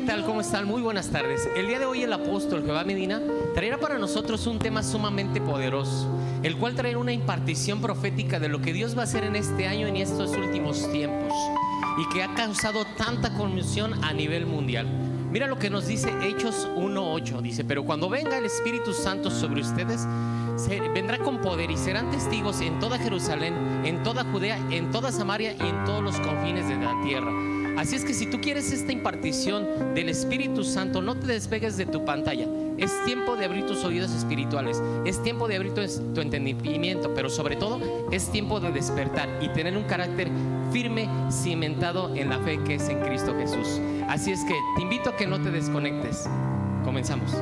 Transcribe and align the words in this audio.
¿qué 0.00 0.06
tal? 0.06 0.24
¿Cómo 0.24 0.40
están? 0.40 0.66
Muy 0.66 0.80
buenas 0.80 1.10
tardes. 1.10 1.46
El 1.54 1.66
día 1.66 1.78
de 1.78 1.84
hoy 1.84 2.02
el 2.02 2.12
apóstol 2.12 2.62
Jehová 2.64 2.84
Medina 2.84 3.20
traerá 3.54 3.78
para 3.78 3.98
nosotros 3.98 4.46
un 4.46 4.58
tema 4.58 4.82
sumamente 4.82 5.42
poderoso, 5.42 6.08
el 6.42 6.56
cual 6.56 6.74
traerá 6.74 6.96
una 6.96 7.12
impartición 7.12 7.82
profética 7.82 8.40
de 8.40 8.48
lo 8.48 8.62
que 8.62 8.72
Dios 8.72 8.96
va 8.96 9.02
a 9.02 9.04
hacer 9.04 9.24
en 9.24 9.36
este 9.36 9.66
año 9.66 9.86
y 9.86 9.90
en 9.90 9.96
estos 9.96 10.30
últimos 10.36 10.90
tiempos 10.90 11.34
y 11.98 12.08
que 12.14 12.22
ha 12.22 12.34
causado 12.34 12.86
tanta 12.96 13.34
conmoción 13.34 14.02
a 14.02 14.14
nivel 14.14 14.46
mundial. 14.46 14.86
Mira 15.30 15.46
lo 15.46 15.58
que 15.58 15.68
nos 15.68 15.86
dice 15.86 16.10
Hechos 16.22 16.66
1.8. 16.76 17.42
Dice, 17.42 17.64
pero 17.64 17.84
cuando 17.84 18.08
venga 18.08 18.38
el 18.38 18.46
Espíritu 18.46 18.94
Santo 18.94 19.30
sobre 19.30 19.60
ustedes, 19.60 20.06
vendrá 20.94 21.18
con 21.18 21.42
poder 21.42 21.70
y 21.70 21.76
serán 21.76 22.10
testigos 22.10 22.62
en 22.62 22.78
toda 22.80 22.98
Jerusalén, 22.98 23.54
en 23.84 24.02
toda 24.02 24.24
Judea, 24.24 24.56
en 24.70 24.90
toda 24.90 25.12
Samaria 25.12 25.52
y 25.52 25.62
en 25.62 25.84
todos 25.84 26.02
los 26.02 26.18
confines 26.20 26.68
de 26.68 26.76
la 26.76 26.98
tierra. 27.02 27.59
Así 27.80 27.96
es 27.96 28.04
que 28.04 28.12
si 28.12 28.26
tú 28.26 28.42
quieres 28.42 28.72
esta 28.72 28.92
impartición 28.92 29.94
del 29.94 30.10
Espíritu 30.10 30.64
Santo, 30.64 31.00
no 31.00 31.16
te 31.16 31.26
despegues 31.26 31.78
de 31.78 31.86
tu 31.86 32.04
pantalla. 32.04 32.46
Es 32.76 32.92
tiempo 33.06 33.36
de 33.36 33.46
abrir 33.46 33.64
tus 33.64 33.84
oídos 33.84 34.10
espirituales, 34.10 34.82
es 35.06 35.22
tiempo 35.22 35.48
de 35.48 35.56
abrir 35.56 35.72
tu, 35.72 36.20
entendimiento, 36.20 37.14
pero 37.14 37.30
sobre 37.30 37.56
todo 37.56 37.80
es 38.12 38.30
tiempo 38.30 38.60
de 38.60 38.70
despertar 38.70 39.30
y 39.40 39.48
tener 39.48 39.78
un 39.78 39.84
carácter 39.84 40.28
firme, 40.70 41.08
cimentado 41.30 42.14
en 42.14 42.28
la 42.28 42.38
fe 42.40 42.60
que 42.66 42.74
es 42.74 42.86
en 42.90 43.00
Cristo 43.00 43.34
Jesús. 43.34 43.80
Así 44.08 44.30
es 44.30 44.44
que 44.44 44.54
te 44.76 44.82
invito 44.82 45.08
a 45.08 45.16
que 45.16 45.26
no 45.26 45.40
te 45.40 45.50
desconectes. 45.50 46.28
Comenzamos. 46.84 47.34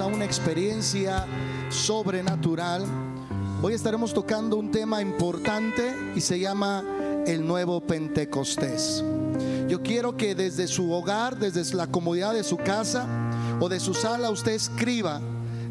A 0.00 0.06
una 0.06 0.24
experiencia 0.24 1.26
sobrenatural. 1.68 2.84
Hoy 3.62 3.74
estaremos 3.74 4.14
tocando 4.14 4.56
un 4.56 4.70
tema 4.70 5.02
importante 5.02 5.94
y 6.16 6.20
se 6.22 6.40
llama 6.40 6.82
el 7.26 7.46
nuevo 7.46 7.80
Pentecostés. 7.82 9.04
Yo 9.68 9.82
quiero 9.82 10.16
que 10.16 10.34
desde 10.34 10.68
su 10.68 10.90
hogar, 10.90 11.38
desde 11.38 11.76
la 11.76 11.86
comodidad 11.86 12.32
de 12.32 12.44
su 12.44 12.56
casa 12.56 13.06
o 13.60 13.68
de 13.68 13.78
su 13.78 13.92
sala, 13.92 14.30
usted 14.30 14.52
escriba 14.52 15.20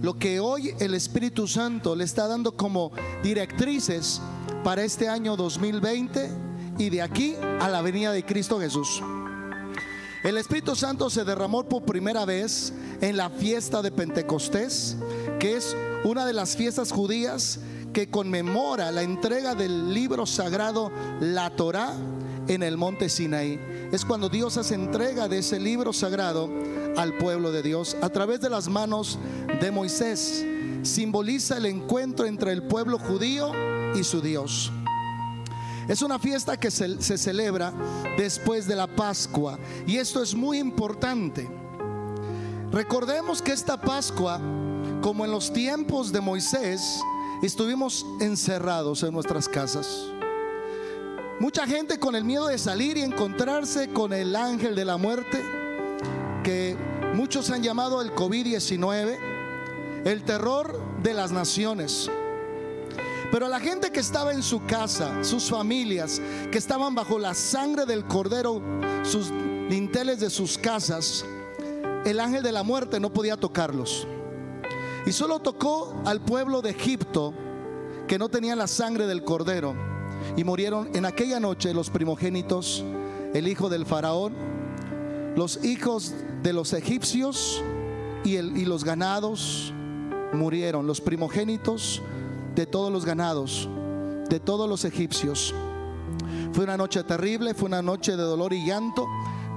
lo 0.02 0.17
que 0.19 0.39
hoy 0.39 0.75
el 0.80 0.94
Espíritu 0.94 1.47
Santo 1.47 1.95
le 1.95 2.03
está 2.03 2.27
dando 2.27 2.55
como 2.55 2.91
directrices 3.23 4.22
para 4.63 4.84
este 4.84 5.09
año 5.09 5.35
2020 5.35 6.29
y 6.78 6.90
de 6.90 7.01
aquí 7.01 7.35
a 7.59 7.67
la 7.67 7.81
venida 7.81 8.11
de 8.11 8.23
Cristo 8.23 8.59
Jesús. 8.59 9.01
El 10.24 10.38
Espíritu 10.38 10.75
Santo 10.75 11.09
se 11.09 11.24
derramó 11.24 11.63
por 11.63 11.84
primera 11.84 12.25
vez 12.25 12.74
en 13.00 13.16
la 13.16 13.30
fiesta 13.30 13.81
de 13.81 13.91
Pentecostés, 13.91 14.97
que 15.40 15.56
es 15.56 15.78
una 16.03 16.25
de 16.25 16.34
las 16.34 16.57
fiestas 16.57 16.91
judías 16.91 17.59
que 17.94 18.09
conmemora 18.09 18.91
la 18.91 19.02
entrega 19.02 19.56
del 19.56 19.94
libro 19.94 20.25
sagrado, 20.25 20.91
la 21.22 21.50
Torá, 21.52 21.94
en 22.50 22.63
el 22.63 22.75
monte 22.75 23.08
Sinaí. 23.08 23.59
Es 23.94 24.03
cuando 24.03 24.28
Dios 24.28 24.58
hace 24.58 24.75
entrega 24.75 25.29
de 25.29 25.38
ese 25.38 25.59
libro 25.59 25.94
sagrado 25.94 26.50
al 26.97 27.16
pueblo 27.18 27.52
de 27.52 27.62
Dios 27.62 27.96
a 28.02 28.09
través 28.09 28.41
de 28.41 28.50
las 28.50 28.68
manos 28.68 29.19
de 29.62 29.72
Moisés. 29.72 30.46
Simboliza 30.81 31.58
el 31.58 31.66
encuentro 31.66 32.25
entre 32.25 32.52
el 32.52 32.63
pueblo 32.63 33.00
judío 33.00 33.52
y 33.96 34.03
su 34.03 34.19
Dios. 34.19 34.72
Es 35.89 36.03
una 36.03 36.19
fiesta 36.19 36.55
que 36.55 36.69
se, 36.69 37.17
celebra 37.17 37.73
después 38.16 38.67
de 38.67 38.75
la 38.75 38.85
Pascua 38.85 39.57
y 39.88 39.97
esto 39.97 40.22
es 40.22 40.35
muy 40.35 40.59
importante. 40.59 41.50
Recordemos 42.72 43.41
que 43.41 43.53
esta 43.53 43.81
Pascua, 43.81 44.39
como 45.01 45.25
en 45.25 45.31
los 45.31 45.51
tiempos 45.51 46.11
de 46.11 46.22
Moisés, 46.22 47.01
estuvimos 47.41 48.05
encerrados 48.22 49.01
en 49.01 49.11
nuestras 49.11 49.49
casas. 49.49 49.88
Mucha 51.39 51.66
gente 51.66 51.97
con 51.97 52.16
el 52.16 52.23
miedo 52.23 52.45
de 52.45 52.59
salir 52.59 52.95
y 52.97 53.01
encontrarse 53.01 53.89
con 53.89 54.13
el 54.13 54.35
ángel 54.35 54.75
de 54.75 54.85
la 54.85 54.97
muerte, 54.97 55.44
que 56.44 56.78
muchos 57.16 57.49
han 57.49 57.63
llamado 57.63 58.03
el 58.03 58.13
COVID-19, 58.13 59.17
el 60.05 60.23
terror 60.23 60.79
de 61.01 61.16
las 61.16 61.31
naciones. 61.31 62.11
Pero 63.31 63.47
la 63.47 63.59
gente 63.59 63.91
que 63.91 64.00
estaba 64.00 64.34
en 64.34 64.41
su 64.41 64.66
casa, 64.66 65.23
sus 65.23 65.50
familias, 65.50 66.19
que 66.51 66.57
estaban 66.57 66.95
bajo 66.95 67.19
la 67.19 67.35
sangre 67.35 67.85
del 67.85 68.06
cordero, 68.06 68.62
sus 69.03 69.31
dinteles 69.69 70.19
de 70.19 70.31
sus 70.31 70.57
casas, 70.57 71.23
el 72.06 72.19
ángel 72.19 72.41
de 72.41 72.51
la 72.51 72.63
muerte 72.63 73.00
no 73.00 73.13
podía 73.13 73.38
tocarlos. 73.38 74.07
Y 75.06 75.12
solo 75.12 75.40
tocó 75.40 76.01
al 76.06 76.22
pueblo 76.22 76.62
de 76.62 76.72
Egipto, 76.72 77.34
que 78.07 78.17
no 78.17 78.29
tenía 78.29 78.56
la 78.56 78.67
sangre 78.67 79.06
del 79.06 79.23
cordero. 79.23 79.75
Y 80.35 80.44
murieron 80.44 80.90
en 80.96 81.06
aquella 81.06 81.40
noche 81.40 81.73
los 81.73 81.91
primogénitos, 81.91 82.84
el 83.35 83.47
hijo 83.47 83.69
del 83.69 83.85
faraón, 83.85 84.34
los 85.35 85.63
hijos 85.63 86.16
de 86.41 86.51
los 86.51 86.73
egipcios 86.73 87.63
y, 88.23 88.38
y 88.38 88.66
los 88.66 88.84
ganados 88.84 89.72
murieron, 90.34 90.88
los 90.88 91.00
primogénitos 91.00 92.01
de 92.55 92.65
todos 92.65 92.91
los 92.91 93.05
ganados, 93.05 93.67
de 94.29 94.39
todos 94.39 94.69
los 94.69 94.85
egipcios. 94.85 95.53
Fue 96.53 96.63
una 96.63 96.77
noche 96.77 97.03
terrible, 97.03 97.53
fue 97.53 97.67
una 97.67 97.81
noche 97.81 98.17
de 98.17 98.23
dolor 98.23 98.53
y 98.53 98.65
llanto, 98.65 99.07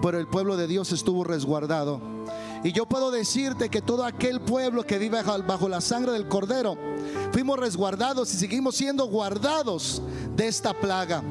pero 0.02 0.18
el 0.18 0.28
pueblo 0.28 0.56
de 0.56 0.66
Dios 0.66 0.92
estuvo 0.92 1.24
resguardado. 1.24 2.00
Y 2.64 2.72
yo 2.72 2.86
puedo 2.86 3.10
decirte 3.10 3.68
que 3.68 3.82
todo 3.82 4.04
aquel 4.04 4.40
pueblo 4.40 4.84
que 4.84 4.98
vive 4.98 5.20
bajo 5.22 5.68
la 5.68 5.80
sangre 5.80 6.12
del 6.12 6.28
cordero, 6.28 6.76
fuimos 7.32 7.58
resguardados 7.58 8.32
y 8.34 8.36
seguimos 8.36 8.76
siendo 8.76 9.06
guardados 9.06 10.02
de 10.36 10.46
esta 10.46 10.72
plaga 10.72 11.22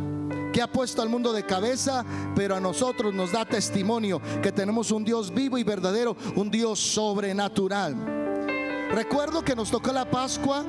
que 0.52 0.62
ha 0.62 0.72
puesto 0.72 1.02
al 1.02 1.10
mundo 1.10 1.32
de 1.32 1.46
cabeza, 1.46 2.04
pero 2.36 2.56
a 2.56 2.60
nosotros 2.60 3.14
nos 3.14 3.32
da 3.32 3.46
testimonio 3.46 4.22
que 4.42 4.52
tenemos 4.52 4.92
un 4.92 5.06
Dios 5.06 5.34
vivo 5.34 5.58
y 5.58 5.64
verdadero, 5.64 6.18
un 6.36 6.52
Dios 6.52 6.80
sobrenatural. 6.80 7.96
Recuerdo 8.92 9.42
que 9.44 9.56
nos 9.56 9.72
tocó 9.72 9.94
la 9.94 10.10
Pascua 10.10 10.66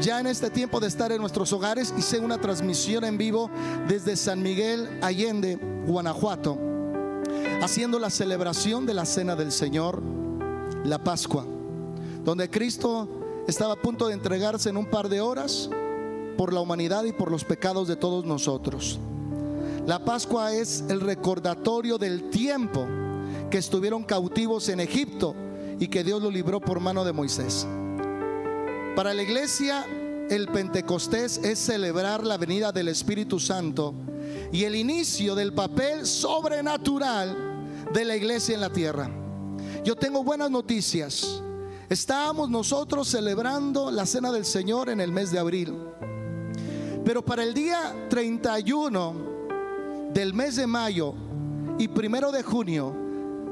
ya 0.00 0.20
en 0.20 0.26
este 0.26 0.50
tiempo 0.50 0.80
de 0.80 0.88
estar 0.88 1.12
en 1.12 1.20
nuestros 1.20 1.52
hogares, 1.52 1.92
hice 1.96 2.18
una 2.18 2.40
transmisión 2.40 3.04
en 3.04 3.18
vivo 3.18 3.50
desde 3.88 4.16
San 4.16 4.42
Miguel 4.42 4.88
Allende, 5.02 5.58
Guanajuato, 5.86 6.58
haciendo 7.62 7.98
la 7.98 8.10
celebración 8.10 8.86
de 8.86 8.94
la 8.94 9.04
Cena 9.04 9.36
del 9.36 9.52
Señor, 9.52 10.02
la 10.84 11.02
Pascua, 11.02 11.44
donde 12.24 12.50
Cristo 12.50 13.08
estaba 13.46 13.74
a 13.74 13.80
punto 13.80 14.08
de 14.08 14.14
entregarse 14.14 14.70
en 14.70 14.76
un 14.76 14.86
par 14.86 15.08
de 15.08 15.20
horas 15.20 15.68
por 16.36 16.52
la 16.52 16.60
humanidad 16.60 17.04
y 17.04 17.12
por 17.12 17.30
los 17.30 17.44
pecados 17.44 17.88
de 17.88 17.96
todos 17.96 18.24
nosotros. 18.24 18.98
La 19.86 20.04
Pascua 20.04 20.52
es 20.52 20.84
el 20.88 21.00
recordatorio 21.00 21.98
del 21.98 22.30
tiempo 22.30 22.86
que 23.50 23.58
estuvieron 23.58 24.04
cautivos 24.04 24.68
en 24.68 24.80
Egipto 24.80 25.34
y 25.78 25.88
que 25.88 26.04
Dios 26.04 26.22
lo 26.22 26.30
libró 26.30 26.60
por 26.60 26.80
mano 26.80 27.04
de 27.04 27.12
Moisés. 27.12 27.66
Para 28.96 29.14
la 29.14 29.22
iglesia, 29.22 29.86
el 30.28 30.48
Pentecostés 30.48 31.38
es 31.38 31.58
celebrar 31.58 32.26
la 32.26 32.36
venida 32.36 32.72
del 32.72 32.88
Espíritu 32.88 33.40
Santo 33.40 33.94
y 34.52 34.64
el 34.64 34.74
inicio 34.74 35.34
del 35.34 35.54
papel 35.54 36.06
sobrenatural 36.06 37.88
de 37.90 38.04
la 38.04 38.14
iglesia 38.14 38.54
en 38.54 38.60
la 38.60 38.70
tierra. 38.70 39.10
Yo 39.82 39.96
tengo 39.96 40.22
buenas 40.22 40.50
noticias. 40.50 41.42
Estábamos 41.88 42.50
nosotros 42.50 43.08
celebrando 43.08 43.90
la 43.90 44.04
cena 44.04 44.30
del 44.30 44.44
Señor 44.44 44.90
en 44.90 45.00
el 45.00 45.10
mes 45.10 45.30
de 45.30 45.38
abril. 45.38 45.74
Pero 47.02 47.24
para 47.24 47.44
el 47.44 47.54
día 47.54 47.94
31 48.10 49.14
del 50.12 50.34
mes 50.34 50.56
de 50.56 50.66
mayo 50.66 51.14
y 51.78 51.88
primero 51.88 52.30
de 52.30 52.42
junio 52.42 53.01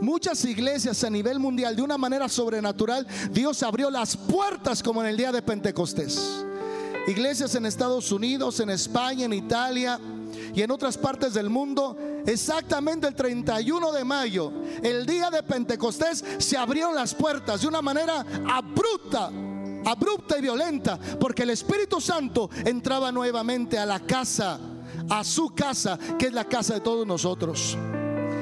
muchas 0.00 0.44
iglesias 0.44 1.04
a 1.04 1.10
nivel 1.10 1.38
mundial, 1.38 1.76
de 1.76 1.82
una 1.82 1.98
manera 1.98 2.28
sobrenatural, 2.28 3.06
Dios 3.30 3.62
abrió 3.62 3.90
las 3.90 4.16
puertas 4.16 4.82
como 4.82 5.02
en 5.02 5.08
el 5.08 5.16
día 5.16 5.32
de 5.32 5.42
Pentecostés. 5.42 6.44
Iglesias 7.06 7.54
en 7.54 7.66
Estados 7.66 8.12
Unidos, 8.12 8.60
en 8.60 8.70
España, 8.70 9.24
en 9.24 9.32
Italia 9.32 9.98
y 10.54 10.62
en 10.62 10.70
otras 10.70 10.98
partes 10.98 11.34
del 11.34 11.48
mundo, 11.48 11.96
exactamente 12.26 13.06
el 13.06 13.14
31 13.14 13.92
de 13.92 14.04
mayo, 14.04 14.52
el 14.82 15.06
día 15.06 15.30
de 15.30 15.42
Pentecostés, 15.42 16.24
se 16.38 16.56
abrieron 16.56 16.94
las 16.94 17.14
puertas 17.14 17.62
de 17.62 17.68
una 17.68 17.82
manera 17.82 18.24
abrupta 18.48 19.30
abrupta 19.84 20.38
y 20.38 20.42
violenta, 20.42 20.98
porque 21.18 21.42
el 21.42 21.50
Espíritu 21.50 22.00
Santo 22.00 22.50
entraba 22.64 23.10
nuevamente 23.10 23.78
a 23.78 23.86
la 23.86 24.00
casa, 24.00 24.58
a 25.08 25.24
su 25.24 25.54
casa, 25.54 25.98
que 26.18 26.26
es 26.26 26.32
la 26.32 26.44
casa 26.44 26.74
de 26.74 26.80
todos 26.80 27.06
nosotros. 27.06 27.78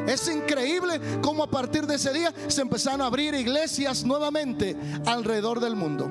Es 0.09 0.27
increíble 0.27 0.99
cómo 1.21 1.43
a 1.43 1.51
partir 1.51 1.87
de 1.87 1.97
ese 1.97 2.11
día 2.15 2.33
se 2.47 2.63
empezaron 2.63 3.03
a 3.03 3.07
abrir 3.07 3.35
iglesias 3.35 4.05
nuevamente 4.05 4.75
alrededor 5.05 5.61
del 5.61 5.77
mundo. 5.77 6.11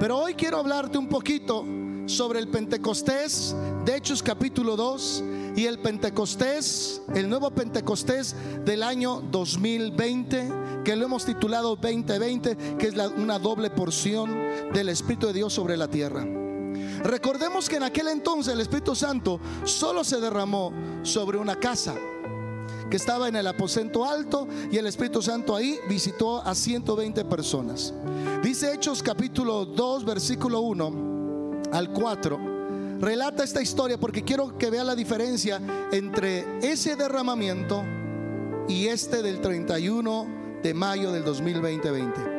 Pero 0.00 0.18
hoy 0.18 0.34
quiero 0.34 0.58
hablarte 0.58 0.98
un 0.98 1.08
poquito 1.08 1.64
sobre 2.06 2.40
el 2.40 2.48
Pentecostés 2.48 3.54
de 3.84 3.96
Hechos 3.96 4.20
capítulo 4.20 4.74
2 4.74 5.22
y 5.54 5.66
el 5.66 5.78
Pentecostés, 5.78 7.02
el 7.14 7.28
nuevo 7.28 7.52
Pentecostés 7.52 8.34
del 8.64 8.82
año 8.82 9.20
2020, 9.30 10.48
que 10.84 10.96
lo 10.96 11.04
hemos 11.04 11.24
titulado 11.24 11.76
2020, 11.76 12.56
que 12.78 12.88
es 12.88 12.94
una 13.16 13.38
doble 13.38 13.70
porción 13.70 14.36
del 14.72 14.88
Espíritu 14.88 15.28
de 15.28 15.34
Dios 15.34 15.52
sobre 15.52 15.76
la 15.76 15.86
tierra. 15.86 16.26
Recordemos 17.04 17.68
que 17.68 17.76
en 17.76 17.84
aquel 17.84 18.08
entonces 18.08 18.52
el 18.52 18.60
Espíritu 18.60 18.96
Santo 18.96 19.38
solo 19.62 20.02
se 20.02 20.20
derramó 20.20 20.72
sobre 21.04 21.38
una 21.38 21.54
casa 21.54 21.94
que 22.90 22.96
estaba 22.96 23.28
en 23.28 23.36
el 23.36 23.46
aposento 23.46 24.04
alto 24.04 24.46
y 24.70 24.76
el 24.76 24.86
Espíritu 24.86 25.22
Santo 25.22 25.54
ahí 25.54 25.78
visitó 25.88 26.40
a 26.42 26.54
120 26.54 27.24
personas. 27.24 27.92
Dice 28.42 28.72
Hechos 28.72 29.02
capítulo 29.02 29.64
2, 29.64 30.04
versículo 30.04 30.60
1 30.60 31.62
al 31.72 31.92
4. 31.92 32.56
Relata 33.00 33.44
esta 33.44 33.60
historia 33.60 33.98
porque 33.98 34.22
quiero 34.22 34.56
que 34.56 34.70
vea 34.70 34.84
la 34.84 34.94
diferencia 34.94 35.60
entre 35.92 36.46
ese 36.62 36.96
derramamiento 36.96 37.82
y 38.68 38.86
este 38.86 39.22
del 39.22 39.40
31 39.40 40.60
de 40.62 40.74
mayo 40.74 41.12
del 41.12 41.24
2020 41.24 42.36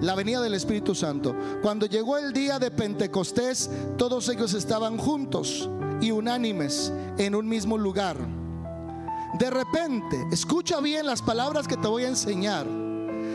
la 0.00 0.14
venida 0.14 0.40
del 0.40 0.54
Espíritu 0.54 0.94
Santo. 0.94 1.34
Cuando 1.60 1.86
llegó 1.86 2.18
el 2.18 2.32
día 2.32 2.58
de 2.58 2.70
Pentecostés, 2.70 3.68
todos 3.96 4.28
ellos 4.28 4.54
estaban 4.54 4.96
juntos 4.96 5.68
y 6.00 6.12
unánimes 6.12 6.92
en 7.18 7.34
un 7.34 7.48
mismo 7.48 7.76
lugar. 7.76 8.16
De 9.38 9.50
repente, 9.50 10.26
escucha 10.32 10.80
bien 10.80 11.06
las 11.06 11.22
palabras 11.22 11.68
que 11.68 11.76
te 11.76 11.86
voy 11.86 12.02
a 12.02 12.08
enseñar, 12.08 12.66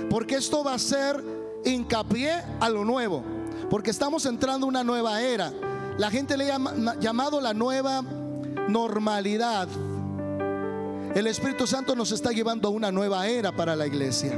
porque 0.09 0.35
esto 0.35 0.61
va 0.61 0.73
a 0.73 0.79
ser 0.79 1.23
hincapié 1.63 2.43
a 2.59 2.69
lo 2.69 2.83
nuevo, 2.83 3.23
porque 3.69 3.91
estamos 3.91 4.25
entrando 4.25 4.67
una 4.67 4.83
nueva 4.83 5.21
era. 5.21 5.53
La 5.97 6.11
gente 6.11 6.35
le 6.35 6.51
ha 6.51 6.59
llamado 6.99 7.39
la 7.39 7.53
nueva 7.53 8.01
normalidad. 8.67 9.69
El 11.15 11.27
Espíritu 11.27 11.65
Santo 11.65 11.95
nos 11.95 12.11
está 12.11 12.31
llevando 12.31 12.67
a 12.67 12.71
una 12.71 12.91
nueva 12.91 13.27
era 13.27 13.55
para 13.55 13.73
la 13.73 13.87
iglesia. 13.87 14.37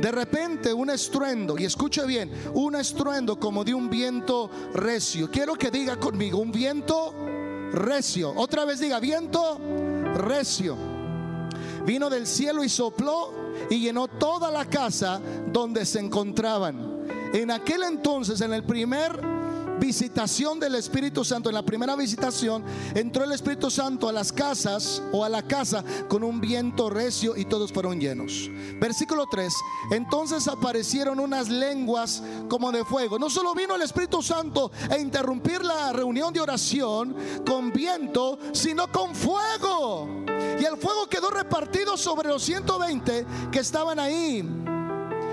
De 0.00 0.12
repente 0.12 0.72
un 0.72 0.90
estruendo, 0.90 1.58
y 1.58 1.64
escuche 1.64 2.06
bien, 2.06 2.30
un 2.52 2.76
estruendo 2.76 3.40
como 3.40 3.64
de 3.64 3.74
un 3.74 3.90
viento 3.90 4.48
recio. 4.72 5.28
Quiero 5.32 5.54
que 5.54 5.72
diga 5.72 5.96
conmigo, 5.96 6.38
un 6.38 6.52
viento 6.52 7.12
recio. 7.72 8.32
Otra 8.36 8.64
vez 8.64 8.78
diga, 8.78 9.00
viento 9.00 9.58
recio. 10.14 10.76
Vino 11.84 12.08
del 12.08 12.26
cielo 12.26 12.64
y 12.64 12.68
sopló 12.68 13.32
y 13.68 13.80
llenó 13.80 14.08
toda 14.08 14.50
la 14.50 14.64
casa 14.64 15.20
donde 15.52 15.84
se 15.84 16.00
encontraban. 16.00 17.06
En 17.32 17.50
aquel 17.50 17.82
entonces, 17.82 18.40
en 18.40 18.52
el 18.52 18.64
primer 18.64 19.33
visitación 19.78 20.60
del 20.60 20.74
Espíritu 20.74 21.24
Santo, 21.24 21.48
en 21.48 21.54
la 21.54 21.62
primera 21.62 21.96
visitación, 21.96 22.64
entró 22.94 23.24
el 23.24 23.32
Espíritu 23.32 23.70
Santo 23.70 24.08
a 24.08 24.12
las 24.12 24.32
casas 24.32 25.02
o 25.12 25.24
a 25.24 25.28
la 25.28 25.42
casa 25.42 25.84
con 26.08 26.24
un 26.24 26.40
viento 26.40 26.90
recio 26.90 27.36
y 27.36 27.44
todos 27.44 27.72
fueron 27.72 28.00
llenos. 28.00 28.50
Versículo 28.80 29.26
3, 29.30 29.52
entonces 29.92 30.48
aparecieron 30.48 31.20
unas 31.20 31.48
lenguas 31.48 32.22
como 32.48 32.72
de 32.72 32.84
fuego. 32.84 33.18
No 33.18 33.30
solo 33.30 33.54
vino 33.54 33.74
el 33.74 33.82
Espíritu 33.82 34.22
Santo 34.22 34.70
a 34.90 34.98
interrumpir 34.98 35.64
la 35.64 35.92
reunión 35.92 36.32
de 36.32 36.40
oración 36.40 37.16
con 37.46 37.72
viento, 37.72 38.38
sino 38.52 38.90
con 38.90 39.14
fuego. 39.14 40.24
Y 40.58 40.64
el 40.64 40.76
fuego 40.76 41.06
quedó 41.08 41.30
repartido 41.30 41.96
sobre 41.96 42.28
los 42.28 42.42
120 42.42 43.26
que 43.50 43.58
estaban 43.58 43.98
ahí. 43.98 44.38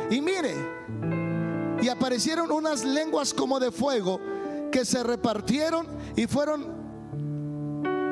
Y 0.09 0.21
mire, 0.21 0.55
y 1.81 1.89
aparecieron 1.89 2.51
unas 2.51 2.83
lenguas 2.83 3.33
como 3.33 3.59
de 3.59 3.71
fuego 3.71 4.19
que 4.71 4.85
se 4.85 5.03
repartieron 5.03 5.87
y 6.15 6.25
fueron 6.27 6.81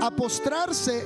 a 0.01 0.11
postrarse 0.11 1.03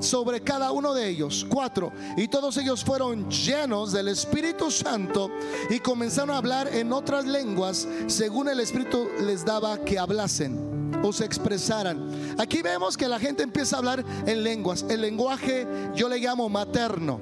sobre 0.00 0.40
cada 0.40 0.72
uno 0.72 0.94
de 0.94 1.08
ellos. 1.08 1.46
Cuatro. 1.48 1.92
Y 2.16 2.28
todos 2.28 2.56
ellos 2.56 2.84
fueron 2.84 3.30
llenos 3.30 3.92
del 3.92 4.08
Espíritu 4.08 4.70
Santo 4.70 5.30
y 5.68 5.78
comenzaron 5.78 6.30
a 6.30 6.38
hablar 6.38 6.68
en 6.74 6.92
otras 6.92 7.26
lenguas 7.26 7.86
según 8.06 8.48
el 8.48 8.60
Espíritu 8.60 9.08
les 9.20 9.44
daba 9.44 9.78
que 9.84 9.98
hablasen 9.98 10.90
o 11.02 11.12
se 11.12 11.24
expresaran. 11.24 12.34
Aquí 12.38 12.62
vemos 12.62 12.96
que 12.96 13.08
la 13.08 13.18
gente 13.18 13.42
empieza 13.42 13.76
a 13.76 13.78
hablar 13.78 14.04
en 14.26 14.42
lenguas. 14.42 14.84
El 14.88 15.02
lenguaje 15.02 15.66
yo 15.94 16.08
le 16.08 16.18
llamo 16.18 16.48
materno. 16.48 17.20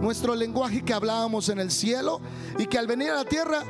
Nuestro 0.00 0.34
lenguaje 0.34 0.82
que 0.82 0.92
hablábamos 0.92 1.48
en 1.48 1.58
el 1.58 1.70
cielo 1.70 2.20
y 2.58 2.66
que 2.66 2.78
al 2.78 2.86
venir 2.86 3.10
a 3.10 3.16
la 3.16 3.24
tierra 3.24 3.62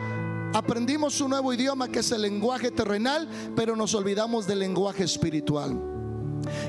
Aprendimos 0.52 1.20
un 1.20 1.30
nuevo 1.30 1.52
idioma 1.52 1.88
que 1.88 2.00
es 2.00 2.10
el 2.10 2.22
lenguaje 2.22 2.72
terrenal, 2.72 3.28
pero 3.54 3.76
nos 3.76 3.94
olvidamos 3.94 4.48
del 4.48 4.58
lenguaje 4.58 5.04
espiritual. 5.04 5.80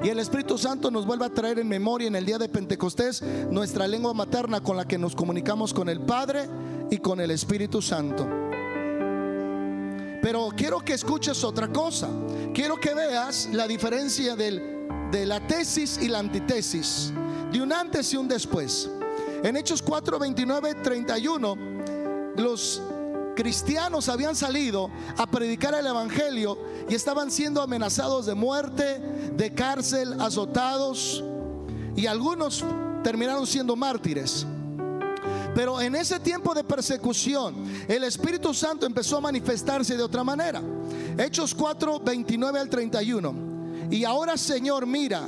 Y 0.04 0.10
el 0.10 0.19
Espíritu 0.19 0.57
Santo 0.57 0.92
nos 0.92 1.06
vuelve 1.06 1.25
a 1.25 1.33
traer 1.33 1.57
en 1.57 1.68
memoria 1.68 2.07
en 2.07 2.16
el 2.16 2.25
día 2.25 2.38
de 2.38 2.48
Pentecostés 2.48 3.24
nuestra 3.50 3.88
lengua 3.88 4.13
materna 4.13 4.62
con 4.62 4.78
la 4.78 4.88
que 4.88 5.00
nos 5.00 5.16
comunicamos 5.16 5.74
con 5.74 5.89
el 5.89 6.01
Padre 6.01 6.48
y 6.92 6.98
con 6.98 7.19
el 7.22 7.31
Espíritu 7.31 7.81
Santo. 7.81 8.28
Pero 10.22 10.50
quiero 10.56 10.80
que 10.81 10.94
escuches 10.94 11.44
otra 11.44 11.68
cosa. 11.69 12.07
Quiero 12.54 12.80
que 12.80 12.94
veas 12.94 13.50
la 13.51 13.68
diferencia 13.68 14.36
de 14.36 15.25
la 15.25 15.48
tesis 15.48 15.98
y 16.00 16.07
la 16.07 16.19
antitesis, 16.19 17.12
de 17.51 17.62
un 17.62 17.74
antes 17.74 18.13
y 18.13 18.18
un 18.18 18.27
después. 18.27 18.89
En 19.44 19.57
Hechos 19.57 19.81
4, 19.81 20.19
29, 20.19 20.75
31, 20.84 21.58
los 22.38 22.82
cristianos 23.41 24.07
habían 24.07 24.36
salido 24.36 24.91
a 25.17 25.25
predicar 25.25 25.74
el 25.74 25.88
Evangelio 25.88 26.60
y 26.88 26.93
estaban 26.93 27.31
siendo 27.31 27.60
amenazados 27.60 28.27
de 28.27 28.36
muerte, 28.36 29.01
de 29.36 29.51
cárcel, 29.55 30.21
azotados 30.21 31.24
y 31.95 32.05
algunos 32.05 32.63
terminaron 33.03 33.48
siendo 33.48 33.75
mártires. 33.75 34.45
Pero 35.55 35.81
en 35.81 35.95
ese 35.95 36.19
tiempo 36.19 36.53
de 36.53 36.63
persecución, 36.63 37.55
el 37.88 38.03
Espíritu 38.03 38.53
Santo 38.53 38.86
empezó 38.86 39.17
a 39.17 39.21
manifestarse 39.21 39.98
de 39.98 40.03
otra 40.03 40.24
manera. 40.24 40.62
Hechos 41.17 41.55
4, 41.55 42.00
29 42.00 42.60
al 42.60 42.69
31. 42.69 43.33
Y 43.89 44.03
ahora, 44.03 44.38
Señor, 44.38 44.86
mira 44.86 45.27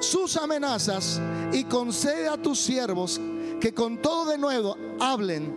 sus 0.00 0.36
amenazas 0.36 1.18
y 1.50 1.64
concede 1.64 2.28
a 2.28 2.36
tus 2.36 2.60
siervos 2.60 3.18
que 3.58 3.72
con 3.72 4.02
todo 4.02 4.26
de 4.26 4.36
nuevo 4.36 4.76
hablen 5.00 5.56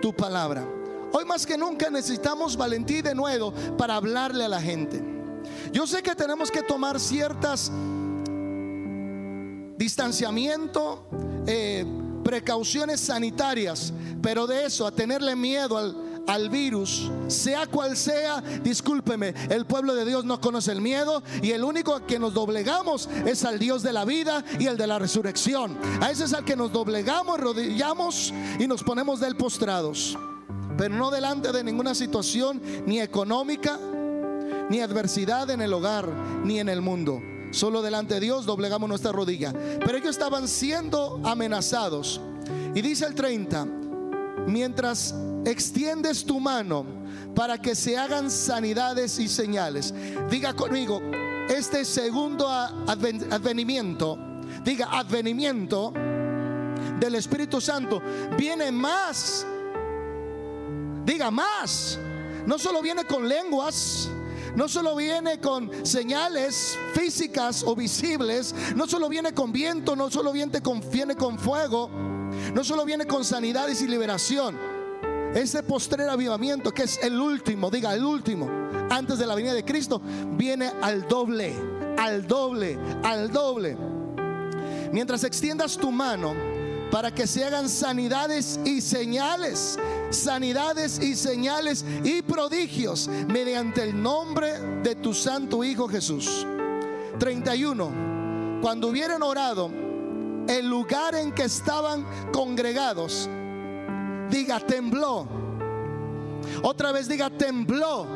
tu 0.00 0.14
palabra. 0.14 0.64
Hoy 1.12 1.24
más 1.24 1.46
que 1.46 1.58
nunca 1.58 1.90
necesitamos 1.90 2.56
valentía 2.56 3.02
de 3.02 3.14
nuevo 3.14 3.52
para 3.76 3.96
hablarle 3.96 4.44
a 4.44 4.48
la 4.48 4.60
gente. 4.60 5.02
Yo 5.72 5.86
sé 5.86 6.02
que 6.02 6.14
tenemos 6.14 6.50
que 6.50 6.62
tomar 6.62 6.98
ciertas 6.98 7.70
distanciamiento, 9.76 11.04
eh, 11.46 11.84
precauciones 12.22 13.00
sanitarias, 13.00 13.92
pero 14.22 14.46
de 14.46 14.66
eso, 14.66 14.86
a 14.86 14.92
tenerle 14.92 15.34
miedo 15.34 15.76
al, 15.76 15.96
al 16.28 16.48
virus, 16.50 17.10
sea 17.26 17.66
cual 17.66 17.96
sea, 17.96 18.40
discúlpeme, 18.62 19.34
el 19.50 19.66
pueblo 19.66 19.94
de 19.94 20.04
Dios 20.04 20.24
no 20.24 20.40
conoce 20.40 20.70
el 20.70 20.80
miedo 20.80 21.22
y 21.42 21.50
el 21.50 21.64
único 21.64 21.94
a 21.94 22.06
que 22.06 22.20
nos 22.20 22.32
doblegamos 22.32 23.08
es 23.26 23.44
al 23.44 23.58
Dios 23.58 23.82
de 23.82 23.92
la 23.92 24.04
vida 24.04 24.44
y 24.58 24.66
el 24.66 24.76
de 24.76 24.86
la 24.86 25.00
resurrección. 25.00 25.76
A 26.00 26.10
ese 26.10 26.24
es 26.24 26.32
al 26.32 26.44
que 26.44 26.56
nos 26.56 26.72
doblegamos, 26.72 27.40
rodillamos 27.40 28.32
y 28.60 28.66
nos 28.68 28.84
ponemos 28.84 29.18
del 29.18 29.36
postrados 29.36 30.16
pero 30.76 30.94
no 30.94 31.10
delante 31.10 31.52
de 31.52 31.64
ninguna 31.64 31.94
situación 31.94 32.60
ni 32.86 33.00
económica, 33.00 33.78
ni 34.70 34.80
adversidad 34.80 35.50
en 35.50 35.60
el 35.60 35.72
hogar, 35.72 36.08
ni 36.44 36.58
en 36.58 36.68
el 36.68 36.80
mundo. 36.80 37.20
Solo 37.50 37.82
delante 37.82 38.14
de 38.14 38.20
Dios 38.20 38.46
doblegamos 38.46 38.88
nuestra 38.88 39.12
rodilla. 39.12 39.52
Pero 39.52 39.96
ellos 39.96 40.10
estaban 40.10 40.48
siendo 40.48 41.20
amenazados. 41.24 42.20
Y 42.74 42.80
dice 42.80 43.06
el 43.06 43.14
30, 43.14 43.66
mientras 44.46 45.14
extiendes 45.44 46.24
tu 46.24 46.40
mano 46.40 46.86
para 47.34 47.58
que 47.58 47.74
se 47.74 47.96
hagan 47.98 48.30
sanidades 48.30 49.18
y 49.18 49.28
señales. 49.28 49.92
Diga 50.30 50.54
conmigo, 50.54 51.00
este 51.48 51.84
segundo 51.84 52.48
advenimiento, 52.48 54.18
diga 54.64 54.88
advenimiento, 54.90 55.92
del 56.98 57.16
Espíritu 57.16 57.60
Santo, 57.60 58.00
viene 58.38 58.70
más. 58.70 59.46
Más. 61.30 61.98
No 62.46 62.58
solo 62.58 62.82
viene 62.82 63.04
con 63.04 63.28
lenguas, 63.28 64.08
no 64.56 64.68
solo 64.68 64.96
viene 64.96 65.40
con 65.40 65.70
señales 65.86 66.76
físicas 66.94 67.62
o 67.66 67.74
visibles, 67.74 68.54
no 68.74 68.86
solo 68.86 69.08
viene 69.08 69.32
con 69.32 69.52
viento, 69.52 69.96
no 69.96 70.10
solo 70.10 70.32
viene 70.32 70.60
con, 70.60 70.82
viene 70.90 71.14
con 71.14 71.38
fuego, 71.38 71.88
no 71.88 72.64
solo 72.64 72.84
viene 72.84 73.06
con 73.06 73.24
sanidades 73.24 73.80
y 73.82 73.88
liberación. 73.88 74.58
Ese 75.34 75.62
postrer 75.62 76.10
avivamiento, 76.10 76.72
que 76.72 76.82
es 76.82 76.98
el 77.02 77.18
último, 77.18 77.70
diga 77.70 77.94
el 77.94 78.04
último, 78.04 78.50
antes 78.90 79.18
de 79.18 79.26
la 79.26 79.34
venida 79.34 79.54
de 79.54 79.64
Cristo, 79.64 80.02
viene 80.36 80.70
al 80.82 81.08
doble, 81.08 81.54
al 81.96 82.26
doble, 82.26 82.78
al 83.02 83.30
doble. 83.30 83.76
Mientras 84.92 85.24
extiendas 85.24 85.78
tu 85.78 85.90
mano 85.90 86.34
para 86.90 87.10
que 87.10 87.26
se 87.26 87.42
hagan 87.42 87.70
sanidades 87.70 88.60
y 88.66 88.82
señales, 88.82 89.78
sanidades 90.12 90.98
y 90.98 91.16
señales 91.16 91.84
y 92.04 92.22
prodigios 92.22 93.08
mediante 93.28 93.82
el 93.82 94.00
nombre 94.00 94.58
de 94.82 94.94
tu 94.94 95.14
santo 95.14 95.64
Hijo 95.64 95.88
Jesús. 95.88 96.46
31. 97.18 98.60
Cuando 98.60 98.88
hubieran 98.88 99.22
orado, 99.22 99.70
el 100.48 100.68
lugar 100.68 101.14
en 101.14 101.32
que 101.32 101.44
estaban 101.44 102.04
congregados, 102.32 103.28
diga 104.30 104.60
tembló. 104.60 105.26
Otra 106.62 106.92
vez 106.92 107.08
diga 107.08 107.30
tembló. 107.30 108.06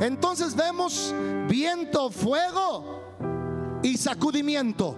Entonces 0.00 0.54
vemos 0.56 1.14
viento, 1.48 2.10
fuego 2.10 3.80
y 3.82 3.96
sacudimiento. 3.96 4.96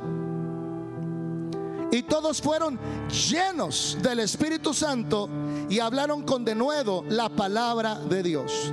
Y 1.93 2.03
todos 2.05 2.41
fueron 2.41 2.79
llenos 3.11 3.99
del 4.01 4.21
Espíritu 4.21 4.73
Santo 4.73 5.29
y 5.69 5.79
hablaron 5.79 6.23
con 6.23 6.43
denuedo 6.43 7.05
la 7.11 7.29
palabra 7.29 7.97
de 7.97 8.23
Dios. 8.23 8.73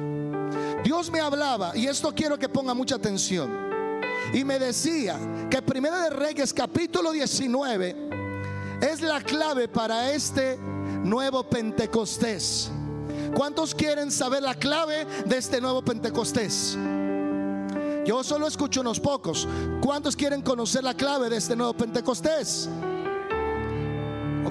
Dios 0.86 1.12
me 1.12 1.20
hablaba, 1.20 1.76
y 1.76 1.88
esto 1.88 2.16
quiero 2.16 2.40
que 2.40 2.48
ponga 2.48 2.74
mucha 2.74 2.96
atención. 2.96 3.52
Y 4.34 4.46
me 4.46 4.58
decía 4.58 5.20
que 5.50 5.62
Primera 5.62 6.02
de 6.04 6.12
Reyes 6.12 6.54
capítulo 6.54 7.12
19 7.12 8.10
es 8.82 9.02
la 9.02 9.20
clave 9.20 9.68
para 9.68 10.14
este 10.14 10.58
nuevo 11.04 11.44
Pentecostés. 11.44 12.72
¿Cuántos 13.36 13.76
quieren 13.76 14.12
saber 14.12 14.44
la 14.44 14.56
clave 14.56 15.06
de 15.26 15.38
este 15.38 15.60
nuevo 15.60 15.82
Pentecostés? 15.82 16.78
Yo 18.06 18.24
solo 18.24 18.48
escucho 18.48 18.80
unos 18.80 18.98
pocos. 18.98 19.46
¿Cuántos 19.82 20.16
quieren 20.16 20.42
conocer 20.42 20.86
la 20.86 20.94
clave 20.94 21.30
de 21.30 21.36
este 21.36 21.58
nuevo 21.58 21.74
Pentecostés? 21.74 22.70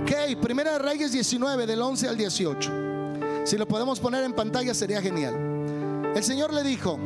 Ok, 0.08 0.40
Primera 0.40 0.72
de 0.72 0.78
Reyes 0.78 1.12
19, 1.12 1.66
del 1.66 1.82
11 1.82 2.08
al 2.08 2.16
18. 2.16 2.72
Si 3.44 3.58
lo 3.58 3.68
podemos 3.68 4.00
poner 4.00 4.24
en 4.24 4.32
pantalla 4.32 4.72
sería 4.72 5.02
genial. 5.02 5.34
El 6.16 6.24
Señor 6.24 6.54
le 6.54 6.62
dijo, 6.62 6.98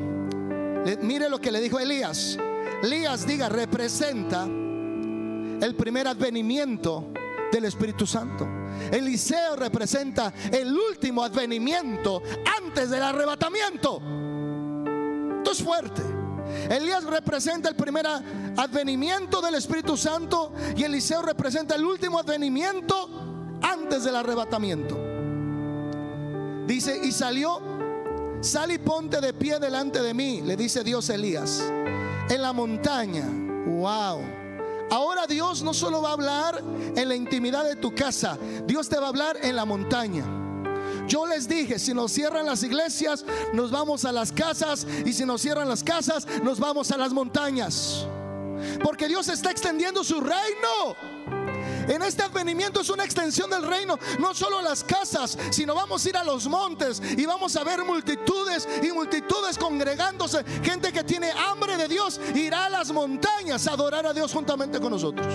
mire 1.00 1.28
lo 1.28 1.40
que 1.40 1.50
le 1.50 1.60
dijo 1.60 1.80
Elías. 1.80 2.38
Elías 2.80 3.26
diga, 3.26 3.48
representa 3.48 4.44
el 4.44 5.74
primer 5.76 6.06
advenimiento 6.06 7.08
del 7.50 7.64
Espíritu 7.64 8.06
Santo. 8.06 8.46
Eliseo 8.92 9.56
representa 9.56 10.32
el 10.52 10.72
último 10.72 11.24
advenimiento 11.24 12.22
antes 12.56 12.88
del 12.88 13.02
arrebatamiento. 13.02 14.00
Esto 15.38 15.50
es 15.50 15.60
fuerte. 15.60 16.21
Elías 16.70 17.04
representa 17.04 17.68
el 17.68 17.76
primer 17.76 18.06
advenimiento 18.06 19.40
del 19.40 19.54
Espíritu 19.54 19.96
Santo 19.96 20.52
y 20.76 20.84
Eliseo 20.84 21.22
representa 21.22 21.74
el 21.74 21.84
último 21.84 22.18
advenimiento 22.18 23.58
antes 23.62 24.04
del 24.04 24.16
arrebatamiento. 24.16 24.98
Dice, 26.66 27.00
y 27.02 27.12
salió, 27.12 27.60
sal 28.40 28.72
y 28.72 28.78
ponte 28.78 29.20
de 29.20 29.32
pie 29.34 29.58
delante 29.58 30.00
de 30.00 30.14
mí, 30.14 30.42
le 30.42 30.56
dice 30.56 30.84
Dios 30.84 31.10
a 31.10 31.14
Elías, 31.14 31.62
en 32.28 32.42
la 32.42 32.52
montaña. 32.52 33.26
Wow. 33.66 34.20
Ahora 34.90 35.26
Dios 35.26 35.62
no 35.62 35.72
solo 35.72 36.02
va 36.02 36.10
a 36.10 36.12
hablar 36.12 36.62
en 36.96 37.08
la 37.08 37.14
intimidad 37.16 37.64
de 37.64 37.76
tu 37.76 37.94
casa, 37.94 38.38
Dios 38.66 38.88
te 38.88 38.98
va 38.98 39.06
a 39.06 39.08
hablar 39.08 39.38
en 39.42 39.56
la 39.56 39.64
montaña. 39.64 40.41
Yo 41.06 41.26
les 41.26 41.48
dije, 41.48 41.78
si 41.78 41.94
nos 41.94 42.12
cierran 42.12 42.46
las 42.46 42.62
iglesias, 42.62 43.24
nos 43.52 43.70
vamos 43.70 44.04
a 44.04 44.12
las 44.12 44.32
casas. 44.32 44.86
Y 45.04 45.12
si 45.12 45.24
nos 45.24 45.42
cierran 45.42 45.68
las 45.68 45.82
casas, 45.82 46.26
nos 46.42 46.58
vamos 46.58 46.90
a 46.90 46.96
las 46.96 47.12
montañas. 47.12 48.06
Porque 48.82 49.08
Dios 49.08 49.28
está 49.28 49.50
extendiendo 49.50 50.04
su 50.04 50.20
reino. 50.20 50.96
En 51.88 52.02
este 52.02 52.22
advenimiento 52.22 52.80
es 52.80 52.90
una 52.90 53.04
extensión 53.04 53.50
del 53.50 53.66
reino, 53.66 53.98
no 54.20 54.34
solo 54.34 54.58
a 54.58 54.62
las 54.62 54.84
casas, 54.84 55.36
sino 55.50 55.74
vamos 55.74 56.04
a 56.04 56.08
ir 56.08 56.16
a 56.16 56.22
los 56.22 56.46
montes 56.46 57.02
y 57.16 57.26
vamos 57.26 57.56
a 57.56 57.64
ver 57.64 57.84
multitudes 57.84 58.68
y 58.82 58.92
multitudes 58.92 59.58
congregándose. 59.58 60.44
Gente 60.62 60.92
que 60.92 61.02
tiene 61.02 61.30
hambre 61.32 61.76
de 61.76 61.88
Dios 61.88 62.20
irá 62.34 62.66
a 62.66 62.70
las 62.70 62.92
montañas 62.92 63.66
a 63.66 63.72
adorar 63.72 64.06
a 64.06 64.12
Dios 64.12 64.32
juntamente 64.32 64.78
con 64.80 64.92
nosotros. 64.92 65.26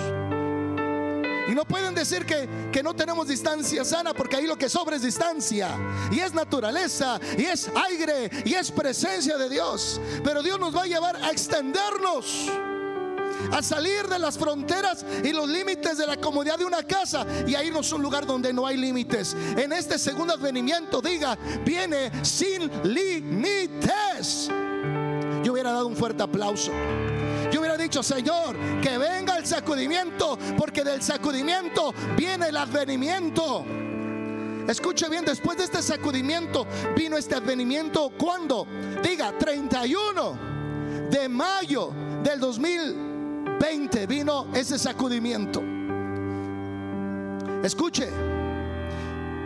Y 1.47 1.55
no 1.55 1.65
pueden 1.65 1.95
decir 1.95 2.25
que, 2.25 2.47
que, 2.71 2.83
no 2.83 2.93
tenemos 2.93 3.27
distancia 3.27 3.85
sana 3.85 4.13
porque 4.13 4.35
ahí 4.35 4.45
lo 4.45 4.57
que 4.57 4.69
sobra 4.69 4.97
es 4.97 5.01
distancia. 5.01 5.69
Y 6.11 6.19
es 6.19 6.33
naturaleza, 6.33 7.19
y 7.37 7.45
es 7.45 7.69
aire, 7.89 8.29
y 8.43 8.53
es 8.53 8.71
presencia 8.71 9.37
de 9.37 9.49
Dios. 9.49 10.01
Pero 10.23 10.43
Dios 10.43 10.59
nos 10.59 10.75
va 10.75 10.83
a 10.83 10.87
llevar 10.87 11.15
a 11.15 11.31
extendernos. 11.31 12.49
A 13.51 13.61
salir 13.61 14.07
de 14.07 14.19
las 14.19 14.37
fronteras 14.37 15.05
y 15.23 15.31
los 15.31 15.47
límites 15.47 15.97
de 15.97 16.07
la 16.07 16.17
comodidad 16.17 16.57
de 16.57 16.65
una 16.65 16.83
casa 16.83 17.25
y 17.45 17.55
a 17.55 17.63
irnos 17.63 17.91
a 17.91 17.95
un 17.95 18.01
lugar 18.01 18.25
donde 18.25 18.51
no 18.51 18.65
hay 18.65 18.77
límites. 18.77 19.35
En 19.55 19.71
este 19.71 19.97
segundo 19.97 20.33
advenimiento, 20.33 21.01
diga, 21.01 21.37
viene 21.63 22.11
sin 22.25 22.69
límites. 22.83 24.49
Yo 25.43 25.53
hubiera 25.53 25.71
dado 25.71 25.87
un 25.87 25.95
fuerte 25.95 26.23
aplauso. 26.23 26.71
Dicho, 27.87 28.03
Señor, 28.03 28.57
que 28.81 28.97
venga 28.97 29.37
el 29.37 29.45
sacudimiento, 29.45 30.37
porque 30.57 30.83
del 30.83 31.01
sacudimiento 31.01 31.93
viene 32.17 32.49
el 32.49 32.57
advenimiento. 32.57 33.63
Escuche 34.67 35.07
bien, 35.07 35.23
después 35.23 35.57
de 35.57 35.63
este 35.63 35.81
sacudimiento 35.81 36.67
vino 36.97 37.15
este 37.15 37.35
advenimiento. 37.35 38.11
¿Cuándo? 38.17 38.67
Diga, 39.01 39.31
31 39.37 40.37
de 41.09 41.29
mayo 41.29 41.93
del 42.25 42.41
2020 42.41 44.05
vino 44.05 44.47
ese 44.53 44.77
sacudimiento. 44.77 45.63
Escuche, 47.63 48.09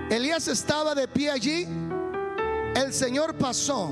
Elías 0.10 0.48
estaba 0.48 0.96
de 0.96 1.08
pie 1.08 1.30
allí. 1.30 1.68
El 2.76 2.92
Señor 2.92 3.36
pasó 3.36 3.92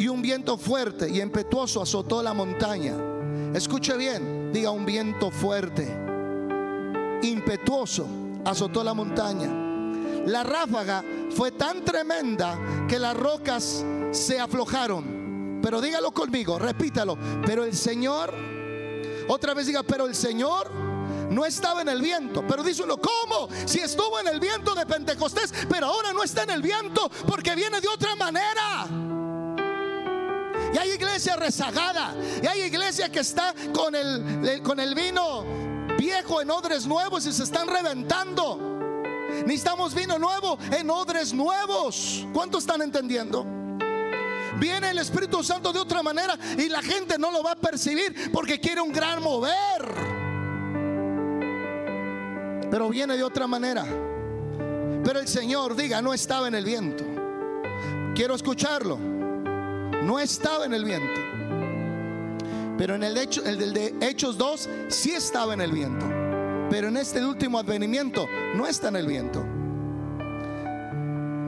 y 0.00 0.08
un 0.08 0.20
viento 0.20 0.58
fuerte 0.58 1.08
y 1.08 1.20
impetuoso 1.20 1.80
azotó 1.80 2.20
la 2.24 2.34
montaña. 2.34 3.07
Escuche 3.54 3.96
bien, 3.96 4.52
diga 4.52 4.70
un 4.70 4.84
viento 4.84 5.30
fuerte, 5.30 5.86
impetuoso, 7.22 8.06
azotó 8.44 8.84
la 8.84 8.94
montaña. 8.94 9.48
La 10.26 10.42
ráfaga 10.42 11.02
fue 11.30 11.52
tan 11.52 11.84
tremenda 11.84 12.58
que 12.86 12.98
las 12.98 13.16
rocas 13.16 13.84
se 14.10 14.38
aflojaron. 14.38 15.60
Pero 15.62 15.80
dígalo 15.80 16.10
conmigo, 16.10 16.58
repítalo. 16.58 17.16
Pero 17.46 17.64
el 17.64 17.74
Señor, 17.74 18.34
otra 19.28 19.54
vez 19.54 19.66
diga, 19.66 19.82
pero 19.82 20.06
el 20.06 20.14
Señor 20.14 20.70
no 21.30 21.44
estaba 21.44 21.80
en 21.80 21.88
el 21.88 22.02
viento. 22.02 22.44
Pero 22.46 22.62
uno, 22.62 22.98
¿cómo? 22.98 23.48
Si 23.64 23.80
estuvo 23.80 24.20
en 24.20 24.28
el 24.28 24.40
viento 24.40 24.74
de 24.74 24.84
Pentecostés, 24.84 25.52
pero 25.68 25.86
ahora 25.86 26.12
no 26.12 26.22
está 26.22 26.42
en 26.42 26.50
el 26.50 26.62
viento 26.62 27.10
porque 27.26 27.54
viene 27.54 27.80
de 27.80 27.88
otra 27.88 28.14
manera. 28.14 29.07
Y 30.72 30.78
hay 30.78 30.92
iglesia 30.92 31.36
rezagada. 31.36 32.14
Y 32.42 32.46
hay 32.46 32.62
iglesia 32.62 33.10
que 33.10 33.20
está 33.20 33.54
con 33.72 33.94
el, 33.94 34.62
con 34.62 34.80
el 34.80 34.94
vino 34.94 35.44
viejo 35.98 36.40
en 36.40 36.50
odres 36.50 36.86
nuevos 36.86 37.26
y 37.26 37.32
se 37.32 37.42
están 37.42 37.68
reventando. 37.68 38.58
Necesitamos 39.46 39.94
vino 39.94 40.18
nuevo 40.18 40.58
en 40.70 40.90
odres 40.90 41.32
nuevos. 41.32 42.26
¿Cuántos 42.32 42.64
están 42.64 42.82
entendiendo? 42.82 43.46
Viene 44.58 44.90
el 44.90 44.98
Espíritu 44.98 45.42
Santo 45.44 45.72
de 45.72 45.78
otra 45.78 46.02
manera 46.02 46.36
y 46.56 46.68
la 46.68 46.82
gente 46.82 47.18
no 47.18 47.30
lo 47.30 47.42
va 47.42 47.52
a 47.52 47.56
percibir 47.56 48.30
porque 48.32 48.58
quiere 48.58 48.80
un 48.80 48.92
gran 48.92 49.22
mover. 49.22 50.18
Pero 52.70 52.88
viene 52.88 53.16
de 53.16 53.22
otra 53.22 53.46
manera. 53.46 53.84
Pero 55.04 55.20
el 55.20 55.28
Señor, 55.28 55.74
diga, 55.74 56.02
no 56.02 56.12
estaba 56.12 56.48
en 56.48 56.54
el 56.54 56.64
viento. 56.64 57.04
Quiero 58.14 58.34
escucharlo 58.34 59.17
no 60.02 60.18
estaba 60.18 60.64
en 60.66 60.74
el 60.74 60.84
viento. 60.84 61.20
Pero 62.78 62.94
en 62.94 63.02
el, 63.02 63.18
hecho, 63.18 63.44
el 63.44 63.72
de 63.72 63.94
Hechos 64.00 64.38
2 64.38 64.68
sí 64.88 65.10
estaba 65.10 65.54
en 65.54 65.60
el 65.60 65.72
viento. 65.72 66.06
Pero 66.70 66.88
en 66.88 66.96
este 66.96 67.24
último 67.24 67.58
advenimiento 67.58 68.26
no 68.54 68.66
está 68.66 68.88
en 68.88 68.96
el 68.96 69.06
viento. 69.06 69.44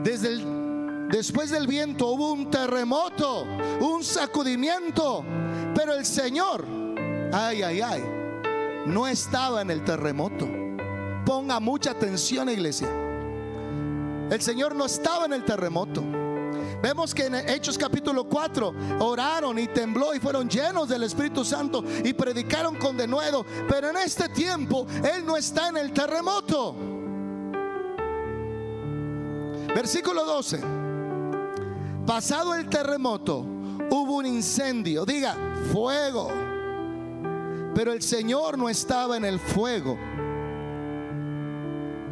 Desde 0.03 0.29
el, 0.29 1.07
después 1.09 1.51
del 1.51 1.67
viento 1.67 2.07
hubo 2.07 2.33
un 2.33 2.49
terremoto, 2.49 3.45
un 3.79 4.03
sacudimiento. 4.03 5.23
Pero 5.73 5.93
el 5.93 6.05
Señor, 6.05 6.65
ay, 7.31 7.61
ay, 7.61 7.81
ay, 7.81 8.03
no 8.87 9.07
estaba 9.07 9.61
en 9.61 9.71
el 9.71 9.83
terremoto. 9.83 10.49
ponga 11.25 11.59
mucha 11.59 11.91
atención, 11.91 12.49
iglesia. 12.49 12.89
El 14.29 14.41
Señor 14.41 14.75
no 14.75 14.85
estaba 14.85 15.25
en 15.25 15.33
el 15.33 15.45
terremoto. 15.45 16.03
Vemos 16.81 17.13
que 17.13 17.27
en 17.27 17.35
Hechos 17.35 17.77
capítulo 17.77 18.23
4 18.23 18.73
oraron 18.99 19.59
y 19.59 19.67
tembló 19.67 20.15
y 20.15 20.19
fueron 20.19 20.49
llenos 20.49 20.89
del 20.89 21.03
Espíritu 21.03 21.45
Santo 21.45 21.83
y 22.03 22.13
predicaron 22.13 22.75
con 22.75 22.97
denuedo. 22.97 23.45
Pero 23.69 23.89
en 23.91 23.97
este 23.97 24.29
tiempo 24.29 24.87
Él 25.03 25.25
no 25.25 25.37
está 25.37 25.69
en 25.69 25.77
el 25.77 25.93
terremoto. 25.93 26.75
Versículo 29.75 30.25
12. 30.25 30.59
Pasado 32.05 32.55
el 32.55 32.67
terremoto, 32.67 33.45
hubo 33.89 34.17
un 34.17 34.25
incendio. 34.25 35.05
Diga, 35.05 35.35
fuego. 35.71 36.29
Pero 37.75 37.93
el 37.93 38.01
Señor 38.01 38.57
no 38.57 38.67
estaba 38.69 39.15
en 39.17 39.25
el 39.25 39.39
fuego. 39.39 39.97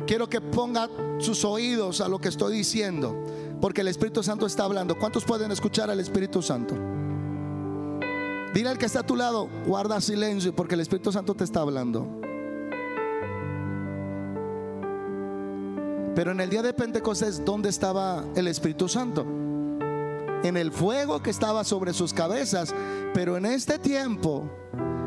Quiero 0.06 0.30
que 0.30 0.42
ponga 0.42 0.90
sus 1.20 1.44
oídos 1.44 2.02
a 2.02 2.08
lo 2.08 2.20
que 2.20 2.30
estoy 2.30 2.56
diciendo, 2.56 3.16
porque 3.62 3.82
el 3.82 3.88
Espíritu 3.88 4.24
Santo 4.24 4.46
está 4.46 4.64
hablando. 4.64 4.98
¿Cuántos 4.98 5.26
pueden 5.26 5.52
escuchar 5.52 5.90
al 5.90 6.00
Espíritu 6.00 6.42
Santo? 6.42 6.76
Dile 8.54 8.70
al 8.70 8.78
que 8.78 8.86
está 8.86 9.02
a 9.02 9.06
tu 9.06 9.16
lado, 9.16 9.48
guarda 9.68 10.02
silencio, 10.02 10.56
porque 10.56 10.76
el 10.76 10.82
Espíritu 10.82 11.12
Santo 11.12 11.36
te 11.36 11.44
está 11.44 11.62
hablando. 11.62 12.08
Pero 16.16 16.32
en 16.32 16.42
el 16.42 16.50
día 16.50 16.62
de 16.62 16.74
Pentecostés, 16.74 17.46
¿dónde 17.46 17.70
estaba 17.70 18.26
el 18.36 18.48
Espíritu 18.48 18.90
Santo? 18.90 19.26
En 20.44 20.58
el 20.58 20.72
fuego 20.72 21.22
que 21.22 21.30
estaba 21.30 21.64
sobre 21.64 21.94
sus 21.94 22.14
cabezas. 22.14 22.74
Pero 23.14 23.38
en 23.38 23.46
este 23.46 23.78
tiempo, 23.78 24.50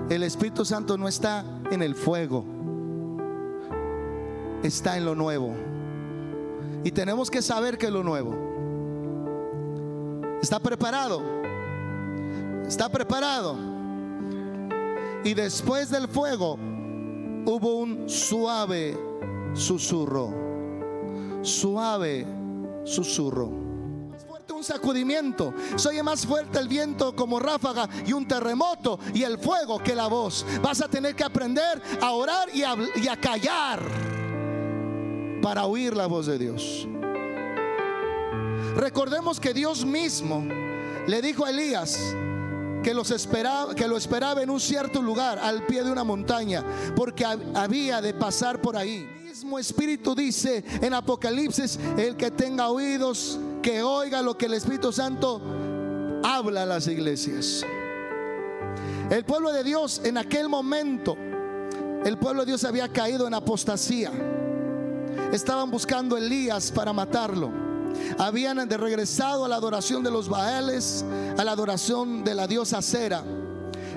el 0.08 0.22
Espíritu 0.22 0.64
Santo 0.64 0.96
no 0.96 1.08
está 1.08 1.44
en 1.70 1.82
el 1.82 1.94
fuego, 1.94 2.44
está 4.62 4.96
en 4.96 5.04
lo 5.04 5.14
nuevo. 5.14 5.54
Y 6.84 6.90
tenemos 6.90 7.30
que 7.30 7.42
saber 7.42 7.78
que 7.78 7.86
es 7.86 7.92
lo 7.92 8.02
nuevo. 8.02 8.52
¿Está 10.42 10.58
preparado? 10.58 11.22
¿Está 12.66 12.88
preparado? 12.88 13.56
Y 15.24 15.34
después 15.34 15.90
del 15.90 16.08
fuego 16.08 16.54
hubo 16.54 17.76
un 17.76 18.08
suave 18.08 18.98
susurro. 19.54 20.32
Suave 21.42 22.26
susurro. 22.84 23.50
Fuerte 24.26 24.52
un 24.52 24.64
sacudimiento. 24.64 25.54
Se 25.76 25.90
oye 25.90 26.02
más 26.02 26.26
fuerte 26.26 26.58
el 26.58 26.66
viento 26.66 27.14
como 27.14 27.38
ráfaga 27.38 27.88
y 28.04 28.12
un 28.12 28.26
terremoto 28.26 28.98
y 29.14 29.22
el 29.22 29.38
fuego 29.38 29.78
que 29.78 29.94
la 29.94 30.08
voz. 30.08 30.44
Vas 30.60 30.82
a 30.82 30.88
tener 30.88 31.14
que 31.14 31.22
aprender 31.22 31.80
a 32.00 32.10
orar 32.10 32.48
y 32.52 32.64
a, 32.64 32.74
y 32.96 33.06
a 33.06 33.16
callar 33.16 34.11
para 35.42 35.66
oír 35.66 35.94
la 35.94 36.06
voz 36.06 36.26
de 36.26 36.38
Dios. 36.38 36.86
Recordemos 38.76 39.38
que 39.38 39.52
Dios 39.52 39.84
mismo 39.84 40.46
le 41.06 41.20
dijo 41.20 41.44
a 41.44 41.50
Elías 41.50 41.98
que, 42.82 42.94
los 42.94 43.10
esperaba, 43.10 43.74
que 43.74 43.86
lo 43.86 43.96
esperaba 43.96 44.42
en 44.42 44.50
un 44.50 44.60
cierto 44.60 45.02
lugar, 45.02 45.38
al 45.38 45.66
pie 45.66 45.84
de 45.84 45.92
una 45.92 46.04
montaña, 46.04 46.64
porque 46.96 47.24
había 47.24 48.00
de 48.00 48.14
pasar 48.14 48.62
por 48.62 48.76
ahí. 48.76 49.06
El 49.18 49.24
mismo 49.24 49.58
Espíritu 49.58 50.14
dice 50.14 50.64
en 50.80 50.94
Apocalipsis, 50.94 51.78
el 51.98 52.16
que 52.16 52.30
tenga 52.30 52.68
oídos, 52.68 53.38
que 53.62 53.82
oiga 53.82 54.22
lo 54.22 54.38
que 54.38 54.46
el 54.46 54.54
Espíritu 54.54 54.92
Santo 54.92 55.40
habla 56.22 56.62
a 56.62 56.66
las 56.66 56.86
iglesias. 56.86 57.64
El 59.10 59.24
pueblo 59.24 59.52
de 59.52 59.62
Dios 59.64 60.00
en 60.04 60.16
aquel 60.16 60.48
momento, 60.48 61.16
el 62.04 62.18
pueblo 62.18 62.42
de 62.42 62.46
Dios 62.46 62.64
había 62.64 62.88
caído 62.88 63.26
en 63.26 63.34
apostasía. 63.34 64.10
Estaban 65.32 65.70
buscando 65.70 66.16
Elías 66.16 66.70
para 66.70 66.92
matarlo. 66.92 67.50
Habían 68.18 68.68
de 68.68 68.76
regresado 68.76 69.44
a 69.44 69.48
la 69.48 69.56
adoración 69.56 70.02
de 70.02 70.10
los 70.10 70.28
Baales, 70.28 71.04
a 71.36 71.44
la 71.44 71.52
adoración 71.52 72.24
de 72.24 72.34
la 72.34 72.46
diosa 72.46 72.82
Cera. 72.82 73.24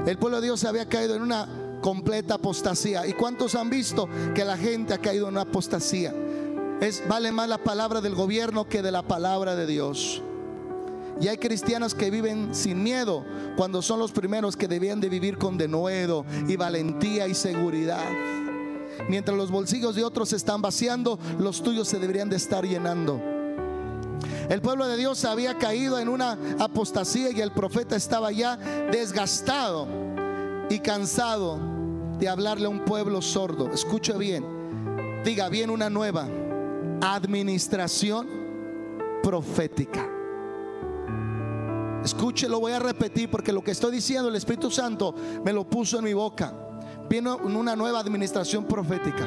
El 0.06 0.18
pueblo 0.18 0.40
de 0.40 0.48
Dios 0.48 0.64
había 0.64 0.88
caído 0.88 1.16
en 1.16 1.22
una 1.22 1.48
completa 1.82 2.36
apostasía. 2.36 3.06
¿Y 3.08 3.14
cuántos 3.14 3.56
han 3.56 3.70
visto 3.70 4.10
que 4.34 4.44
la 4.44 4.58
gente 4.58 4.94
ha 4.94 4.98
caído 4.98 5.28
en 5.28 5.34
una 5.34 5.42
apostasía? 5.42 6.14
Es 6.82 7.04
vale 7.08 7.32
más 7.32 7.48
la 7.48 7.58
palabra 7.58 8.02
del 8.02 8.16
gobierno 8.16 8.68
que 8.68 8.82
de 8.82 8.92
la 8.92 9.04
palabra 9.04 9.56
de 9.56 9.66
Dios. 9.66 10.22
Y 11.22 11.30
hay 11.30 11.38
cristianos 11.38 11.96
que 11.96 12.12
viven 12.12 12.54
sin 12.54 12.84
miedo 12.84 13.24
cuando 13.56 13.82
son 13.82 14.00
los 14.00 14.12
primeros 14.12 14.58
que 14.58 14.68
debían 14.68 15.00
de 15.00 15.08
vivir 15.08 15.38
con 15.38 15.58
denuedo 15.58 16.26
y 16.48 16.58
valentía 16.58 17.28
y 17.28 17.34
seguridad. 17.34 18.04
Mientras 19.08 19.38
los 19.38 19.52
bolsillos 19.52 19.96
de 19.96 20.04
otros 20.04 20.30
se 20.30 20.36
están 20.36 20.62
vaciando, 20.62 21.20
los 21.40 21.62
tuyos 21.62 21.88
se 21.88 22.00
deberían 22.00 22.30
de 22.30 22.38
estar 22.38 22.66
llenando. 22.66 23.22
El 24.50 24.62
pueblo 24.62 24.88
de 24.88 24.98
Dios 24.98 25.26
había 25.26 25.58
caído 25.58 26.00
en 26.00 26.08
una 26.08 26.38
apostasía 26.60 27.32
y 27.32 27.42
el 27.42 27.52
profeta 27.52 27.96
estaba 27.96 28.32
ya 28.32 28.58
desgastado 28.92 29.88
y 30.70 30.80
cansado 30.80 31.60
de 32.20 32.30
hablarle 32.30 32.68
a 32.68 32.70
un 32.70 32.86
pueblo 32.86 33.22
sordo. 33.22 33.72
Escucha 33.74 34.18
bien, 34.18 34.46
diga 35.24 35.50
bien 35.50 35.70
una 35.70 35.90
nueva 35.90 36.28
administración 37.02 38.28
profética. 39.24 40.08
Escuche, 42.04 42.48
lo 42.48 42.60
voy 42.60 42.72
a 42.72 42.80
repetir 42.80 43.32
porque 43.32 43.52
lo 43.52 43.64
que 43.64 43.72
estoy 43.72 43.92
diciendo 43.92 44.30
el 44.30 44.36
Espíritu 44.36 44.70
Santo 44.70 45.16
me 45.44 45.52
lo 45.52 45.68
puso 45.68 45.98
en 45.98 46.04
mi 46.04 46.14
boca. 46.14 46.54
Viene 47.10 47.32
una 47.32 47.76
nueva 47.76 48.00
administración 48.00 48.66
profética. 48.66 49.26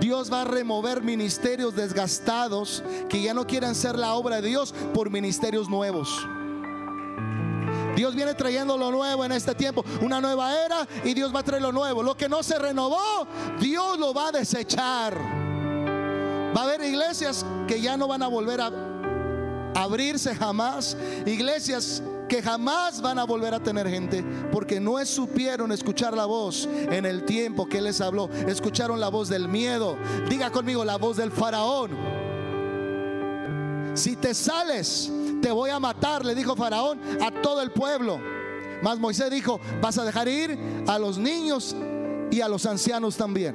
Dios 0.00 0.32
va 0.32 0.42
a 0.42 0.44
remover 0.44 1.00
ministerios 1.02 1.76
desgastados 1.76 2.82
que 3.08 3.22
ya 3.22 3.32
no 3.34 3.46
quieren 3.46 3.74
ser 3.74 3.96
la 3.96 4.14
obra 4.14 4.40
de 4.40 4.48
Dios 4.48 4.74
por 4.92 5.10
ministerios 5.10 5.68
nuevos. 5.68 6.26
Dios 7.94 8.14
viene 8.14 8.34
trayendo 8.34 8.76
lo 8.76 8.90
nuevo 8.90 9.24
en 9.24 9.32
este 9.32 9.54
tiempo, 9.54 9.84
una 10.00 10.20
nueva 10.20 10.58
era 10.64 10.88
y 11.04 11.14
Dios 11.14 11.34
va 11.34 11.40
a 11.40 11.42
traer 11.44 11.62
lo 11.62 11.72
nuevo. 11.72 12.02
Lo 12.02 12.16
que 12.16 12.28
no 12.28 12.42
se 12.42 12.58
renovó, 12.58 13.26
Dios 13.60 13.98
lo 13.98 14.12
va 14.12 14.28
a 14.28 14.32
desechar. 14.32 15.16
Va 16.56 16.60
a 16.60 16.64
haber 16.64 16.82
iglesias 16.82 17.46
que 17.68 17.80
ya 17.80 17.96
no 17.96 18.08
van 18.08 18.22
a 18.22 18.28
volver 18.28 18.60
a 18.60 18.70
abrirse 19.74 20.34
jamás. 20.34 20.96
Iglesias 21.26 22.02
que 22.32 22.40
jamás 22.40 23.02
van 23.02 23.18
a 23.18 23.24
volver 23.24 23.52
a 23.52 23.60
tener 23.60 23.86
gente 23.86 24.24
porque 24.50 24.80
no 24.80 25.04
supieron 25.04 25.70
escuchar 25.70 26.14
la 26.14 26.24
voz 26.24 26.66
en 26.66 27.04
el 27.04 27.26
tiempo 27.26 27.68
que 27.68 27.82
les 27.82 28.00
habló. 28.00 28.30
Escucharon 28.48 28.98
la 28.98 29.10
voz 29.10 29.28
del 29.28 29.48
miedo. 29.48 29.98
Diga 30.30 30.50
conmigo 30.50 30.82
la 30.82 30.96
voz 30.96 31.18
del 31.18 31.30
faraón. 31.30 31.90
Si 33.92 34.16
te 34.16 34.32
sales, 34.32 35.12
te 35.42 35.52
voy 35.52 35.68
a 35.68 35.78
matar, 35.78 36.24
le 36.24 36.34
dijo 36.34 36.56
Faraón 36.56 36.98
a 37.20 37.30
todo 37.42 37.60
el 37.60 37.70
pueblo. 37.70 38.18
Mas 38.82 38.98
Moisés 38.98 39.30
dijo, 39.30 39.60
vas 39.82 39.98
a 39.98 40.04
dejar 40.06 40.26
ir 40.26 40.58
a 40.86 40.98
los 40.98 41.18
niños 41.18 41.76
y 42.30 42.40
a 42.40 42.48
los 42.48 42.64
ancianos 42.64 43.14
también. 43.14 43.54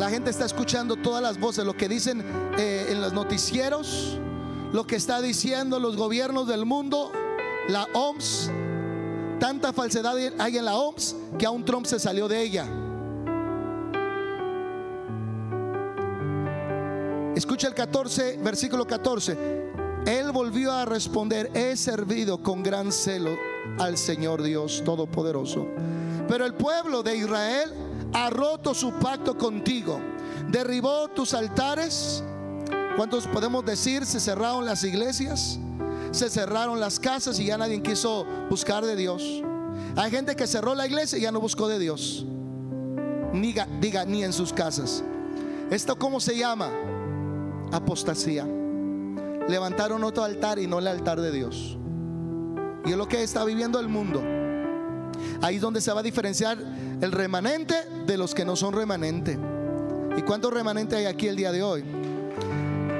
La 0.00 0.10
gente 0.10 0.30
está 0.30 0.46
escuchando 0.46 0.96
todas 0.96 1.22
las 1.22 1.38
voces, 1.38 1.64
lo 1.64 1.74
que 1.74 1.88
dicen 1.88 2.24
eh, 2.58 2.88
en 2.88 3.00
los 3.00 3.12
noticieros, 3.12 4.18
lo 4.72 4.86
que 4.86 4.96
está 4.96 5.20
diciendo 5.20 5.78
los 5.78 5.96
gobiernos 5.96 6.48
del 6.48 6.64
mundo, 6.64 7.12
la 7.68 7.86
OMS. 7.92 8.50
Tanta 9.38 9.72
falsedad 9.72 10.16
hay 10.38 10.56
en 10.56 10.64
la 10.64 10.76
OMS 10.76 11.16
que 11.38 11.46
aún 11.46 11.64
Trump 11.64 11.86
se 11.86 11.98
salió 11.98 12.26
de 12.28 12.42
ella. 12.42 12.66
Escucha 17.34 17.68
el 17.68 17.74
14, 17.74 18.38
versículo 18.42 18.86
14. 18.86 19.36
Él 20.06 20.32
volvió 20.32 20.72
a 20.72 20.84
responder, 20.84 21.50
he 21.54 21.76
servido 21.76 22.42
con 22.42 22.62
gran 22.62 22.92
celo 22.92 23.30
al 23.78 23.96
Señor 23.96 24.42
Dios 24.42 24.82
Todopoderoso. 24.84 25.66
Pero 26.28 26.44
el 26.44 26.54
pueblo 26.54 27.02
de 27.02 27.16
Israel 27.16 27.72
ha 28.12 28.30
roto 28.30 28.74
su 28.74 28.92
pacto 28.92 29.36
contigo, 29.36 30.00
derribó 30.50 31.08
tus 31.08 31.34
altares. 31.34 32.22
¿Cuántos 32.96 33.26
podemos 33.26 33.64
decir? 33.64 34.04
Se 34.04 34.20
cerraron 34.20 34.66
las 34.66 34.84
iglesias, 34.84 35.58
se 36.10 36.28
cerraron 36.28 36.78
las 36.78 37.00
casas 37.00 37.38
y 37.38 37.46
ya 37.46 37.56
nadie 37.56 37.82
quiso 37.82 38.26
buscar 38.50 38.84
de 38.84 38.96
Dios. 38.96 39.42
Hay 39.96 40.10
gente 40.10 40.36
que 40.36 40.46
cerró 40.46 40.74
la 40.74 40.86
iglesia 40.86 41.18
y 41.18 41.22
ya 41.22 41.32
no 41.32 41.40
buscó 41.40 41.68
de 41.68 41.78
Dios. 41.78 42.26
Ni, 43.32 43.54
diga, 43.80 44.04
ni 44.04 44.24
en 44.24 44.32
sus 44.32 44.52
casas. 44.52 45.02
¿Esto 45.70 45.96
cómo 45.98 46.20
se 46.20 46.36
llama? 46.36 46.70
Apostasía. 47.72 48.46
Levantaron 49.48 50.04
otro 50.04 50.22
altar 50.22 50.58
y 50.58 50.66
no 50.66 50.78
el 50.78 50.86
altar 50.86 51.20
de 51.20 51.32
Dios. 51.32 51.78
Y 52.84 52.90
es 52.90 52.96
lo 52.96 53.08
que 53.08 53.22
está 53.22 53.44
viviendo 53.44 53.80
el 53.80 53.88
mundo. 53.88 54.22
Ahí 55.40 55.56
es 55.56 55.62
donde 55.62 55.80
se 55.80 55.92
va 55.92 56.00
a 56.00 56.02
diferenciar 56.02 56.58
el 57.00 57.10
remanente 57.10 57.74
de 58.06 58.16
los 58.18 58.34
que 58.34 58.44
no 58.44 58.54
son 58.54 58.74
remanente. 58.74 59.38
¿Y 60.16 60.22
cuántos 60.22 60.52
remanentes 60.52 60.98
hay 60.98 61.06
aquí 61.06 61.26
el 61.26 61.36
día 61.36 61.52
de 61.52 61.62
hoy? 61.62 62.01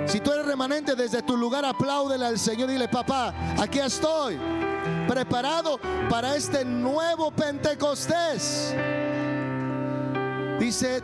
Si 0.07 0.21
tú 0.21 0.33
eres 0.33 0.47
remanente 0.47 0.95
desde 0.95 1.23
tu 1.23 1.37
lugar, 1.37 1.65
apláudele 1.65 2.27
al 2.27 2.38
Señor 2.38 2.69
y 2.71 2.75
dile, 2.75 2.88
papá, 2.88 3.35
aquí 3.59 3.79
estoy, 3.79 4.38
preparado 5.09 5.79
para 6.11 6.37
este 6.37 6.65
nuevo 6.65 7.31
Pentecostés. 7.31 8.75
Dice, 10.59 11.03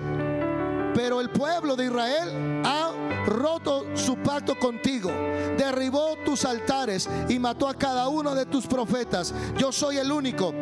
pero 0.94 1.20
el 1.20 1.30
pueblo 1.30 1.76
de 1.76 1.87
Israel 1.87 2.62
ha 2.64 2.90
roto 3.26 3.87
su 3.94 4.16
pacto 4.16 4.58
contigo, 4.58 5.11
derribó 5.56 6.16
tus 6.24 6.44
altares 6.44 7.08
y 7.28 7.38
mató 7.38 7.68
a 7.68 7.74
cada 7.74 8.08
uno 8.08 8.34
de 8.34 8.46
tus 8.46 8.66
profetas. 8.66 9.34
Yo 9.56 9.70
soy 9.72 9.98
el 9.98 10.11
único 10.11 10.52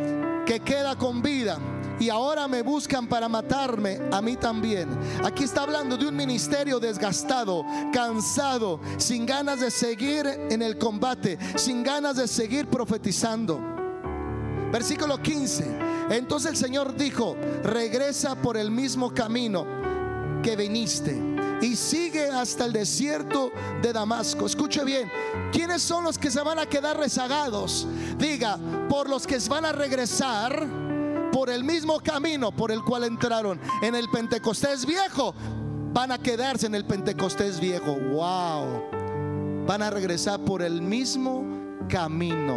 que 0.44 0.60
queda 0.64 0.96
con 0.96 1.22
vida 1.22 1.58
y 1.98 2.08
ahora 2.08 2.46
me 2.48 2.62
buscan 2.62 3.06
para 3.06 3.28
matarme 3.28 4.00
a 4.12 4.20
mí 4.20 4.36
también. 4.36 4.88
Aquí 5.24 5.44
está 5.44 5.62
hablando 5.62 5.96
de 5.96 6.06
un 6.06 6.16
ministerio 6.16 6.78
desgastado, 6.78 7.64
cansado, 7.92 8.80
sin 8.98 9.26
ganas 9.26 9.60
de 9.60 9.70
seguir 9.70 10.26
en 10.26 10.62
el 10.62 10.78
combate, 10.78 11.38
sin 11.56 11.82
ganas 11.82 12.16
de 12.16 12.28
seguir 12.28 12.68
profetizando. 12.68 13.60
Versículo 14.72 15.22
15. 15.22 15.64
Entonces 16.10 16.52
el 16.52 16.56
Señor 16.56 16.96
dijo, 16.96 17.36
regresa 17.62 18.34
por 18.36 18.56
el 18.56 18.70
mismo 18.70 19.12
camino 19.12 19.66
que 20.42 20.54
viniste 20.54 21.36
y 21.60 21.74
sigue 21.74 22.28
hasta 22.28 22.66
el 22.66 22.72
desierto 22.72 23.50
de 23.82 23.92
Damasco. 23.92 24.46
Escuche 24.46 24.84
bien, 24.84 25.10
¿quiénes 25.52 25.82
son 25.82 26.04
los 26.04 26.18
que 26.18 26.30
se 26.30 26.40
van 26.42 26.58
a 26.58 26.66
quedar 26.66 26.98
rezagados? 26.98 27.86
Diga, 28.18 28.58
por 28.88 29.08
los 29.08 29.26
que 29.26 29.38
van 29.48 29.64
a 29.64 29.72
regresar 29.72 30.85
por 31.36 31.50
el 31.50 31.64
mismo 31.64 32.00
camino 32.00 32.50
por 32.50 32.72
el 32.72 32.82
cual 32.82 33.04
entraron 33.04 33.60
en 33.82 33.94
el 33.94 34.08
Pentecostés 34.08 34.86
viejo, 34.86 35.34
van 35.92 36.10
a 36.10 36.16
quedarse 36.16 36.64
en 36.64 36.74
el 36.74 36.86
Pentecostés 36.86 37.60
viejo. 37.60 37.94
Wow. 37.94 39.66
Van 39.66 39.82
a 39.82 39.90
regresar 39.90 40.40
por 40.40 40.62
el 40.62 40.80
mismo 40.80 41.44
camino. 41.90 42.56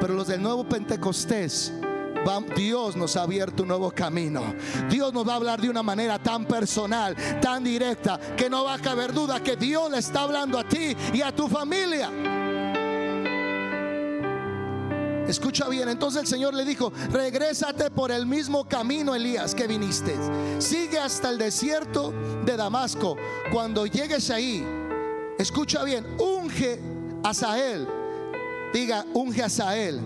Pero 0.00 0.14
los 0.14 0.28
del 0.28 0.40
nuevo 0.40 0.66
Pentecostés 0.66 1.70
Dios 2.56 2.96
nos 2.96 3.16
ha 3.16 3.24
abierto 3.24 3.62
un 3.62 3.68
nuevo 3.68 3.90
camino. 3.90 4.42
Dios 4.88 5.12
nos 5.12 5.28
va 5.28 5.34
a 5.34 5.36
hablar 5.36 5.60
de 5.60 5.68
una 5.68 5.82
manera 5.82 6.18
tan 6.18 6.46
personal, 6.46 7.14
tan 7.42 7.62
directa, 7.62 8.18
que 8.36 8.48
no 8.48 8.64
va 8.64 8.74
a 8.74 8.78
caber 8.78 9.12
duda 9.12 9.42
que 9.42 9.56
Dios 9.56 9.90
le 9.90 9.98
está 9.98 10.22
hablando 10.22 10.58
a 10.58 10.64
ti 10.64 10.96
y 11.12 11.20
a 11.20 11.34
tu 11.34 11.48
familia. 11.48 12.10
Escucha 15.30 15.68
bien, 15.68 15.88
entonces 15.88 16.22
el 16.22 16.26
Señor 16.26 16.54
le 16.54 16.64
dijo, 16.64 16.92
regrésate 17.12 17.88
por 17.92 18.10
el 18.10 18.26
mismo 18.26 18.64
camino, 18.64 19.14
Elías, 19.14 19.54
que 19.54 19.68
viniste. 19.68 20.12
Sigue 20.58 20.98
hasta 20.98 21.30
el 21.30 21.38
desierto 21.38 22.12
de 22.44 22.56
Damasco. 22.56 23.16
Cuando 23.52 23.86
llegues 23.86 24.28
ahí, 24.30 24.66
escucha 25.38 25.84
bien, 25.84 26.04
unge 26.18 26.80
a 27.22 27.32
Sael. 27.32 27.86
Diga, 28.74 29.06
unge 29.14 29.44
a 29.44 29.48
Sael 29.48 30.00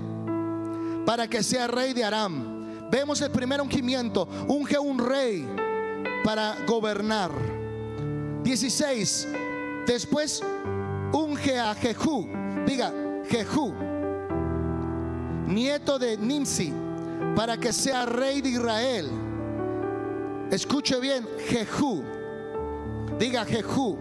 para 1.06 1.26
que 1.26 1.42
sea 1.42 1.68
rey 1.68 1.94
de 1.94 2.04
Aram. 2.04 2.90
Vemos 2.90 3.22
el 3.22 3.30
primer 3.30 3.62
ungimiento, 3.62 4.28
unge 4.46 4.78
un 4.78 4.98
rey 4.98 5.48
para 6.22 6.54
gobernar. 6.66 7.30
16. 8.42 9.28
Después 9.86 10.42
unge 11.14 11.58
a 11.58 11.74
Jehú. 11.74 12.28
Diga, 12.66 12.92
Jehú, 13.30 13.74
nieto 15.46 15.98
de 15.98 16.16
Nimsi, 16.16 16.72
para 17.36 17.56
que 17.56 17.72
sea 17.72 18.06
rey 18.06 18.40
de 18.40 18.50
Israel. 18.50 19.10
Escuche 20.50 20.98
bien, 21.00 21.26
Jehú. 21.48 22.04
Diga 23.18 23.44
Jehú. 23.44 23.96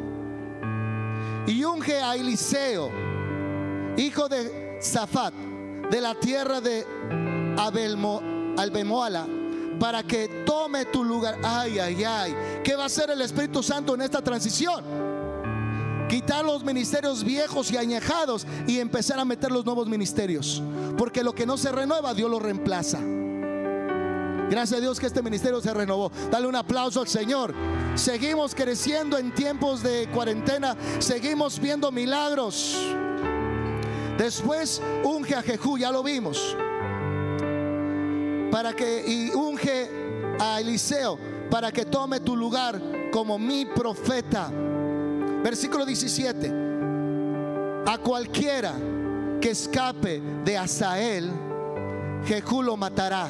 Y 1.48 1.64
unge 1.64 2.02
a 2.02 2.16
Eliseo, 2.16 2.90
hijo 3.98 4.30
de 4.30 4.80
Zafat 4.82 5.34
de 5.90 6.02
la 6.02 6.16
tierra 6.16 6.62
de 6.62 6.86
Abelmo, 7.58 8.22
Albemoala 8.58 9.28
para 9.80 10.04
que 10.04 10.44
tome 10.46 10.86
tu 10.86 11.04
lugar. 11.04 11.38
Ay, 11.44 11.80
ay, 11.80 12.04
ay. 12.04 12.36
¿Qué 12.64 12.76
va 12.76 12.84
a 12.84 12.86
hacer 12.86 13.10
el 13.10 13.22
Espíritu 13.22 13.62
Santo 13.62 13.96
en 13.96 14.02
esta 14.02 14.22
transición? 14.22 14.84
Quitar 16.14 16.46
los 16.46 16.64
ministerios 16.64 17.24
viejos 17.24 17.72
y 17.72 17.78
añejados 17.78 18.46
y 18.68 18.78
empezar 18.78 19.18
a 19.18 19.26
meter 19.26 19.52
los 19.52 19.66
nuevos 19.66 19.88
ministerios. 19.88 20.62
Porque 20.96 21.24
lo 21.24 21.34
que 21.34 21.48
no 21.48 21.58
se 21.58 21.72
renueva, 21.72 22.14
Dios 22.14 22.30
lo 22.30 22.38
reemplaza. 22.38 23.00
Gracias 24.48 24.78
a 24.78 24.80
Dios 24.80 25.00
que 25.00 25.08
este 25.08 25.24
ministerio 25.24 25.60
se 25.60 25.74
renovó. 25.74 26.12
Dale 26.30 26.46
un 26.46 26.56
aplauso 26.56 27.02
al 27.02 27.08
Señor. 27.08 27.56
Seguimos 27.96 28.54
creciendo 28.54 29.18
en 29.18 29.34
tiempos 29.34 29.82
de 29.82 30.08
cuarentena. 30.14 30.78
Seguimos 31.00 31.60
viendo 31.60 31.92
milagros. 31.92 32.78
Después 34.16 34.84
unge 35.04 35.34
a 35.34 35.42
Jehú, 35.42 35.80
ya 35.80 35.90
lo 35.90 36.04
vimos. 36.04 36.56
Para 38.52 38.74
que 38.76 39.04
y 39.08 39.32
unge 39.32 39.90
a 40.40 40.62
Eliseo 40.62 41.18
para 41.50 41.72
que 41.72 41.86
tome 41.86 42.20
tu 42.20 42.36
lugar 42.36 42.80
como 43.12 43.40
mi 43.40 43.66
profeta. 43.66 44.52
Versículo 45.44 45.86
17. 45.86 46.52
A 47.86 47.98
cualquiera 47.98 48.74
que 49.42 49.50
escape 49.50 50.22
de 50.46 50.58
Asael, 50.58 51.30
Jehú 52.26 52.64
lo 52.64 52.78
matará. 52.78 53.30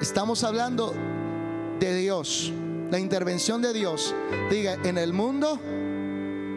Estamos 0.00 0.42
hablando 0.42 0.94
de 1.78 1.94
Dios, 1.96 2.50
la 2.90 2.98
intervención 2.98 3.60
de 3.60 3.74
Dios, 3.74 4.14
diga, 4.50 4.78
en 4.82 4.96
el 4.96 5.12
mundo 5.12 5.60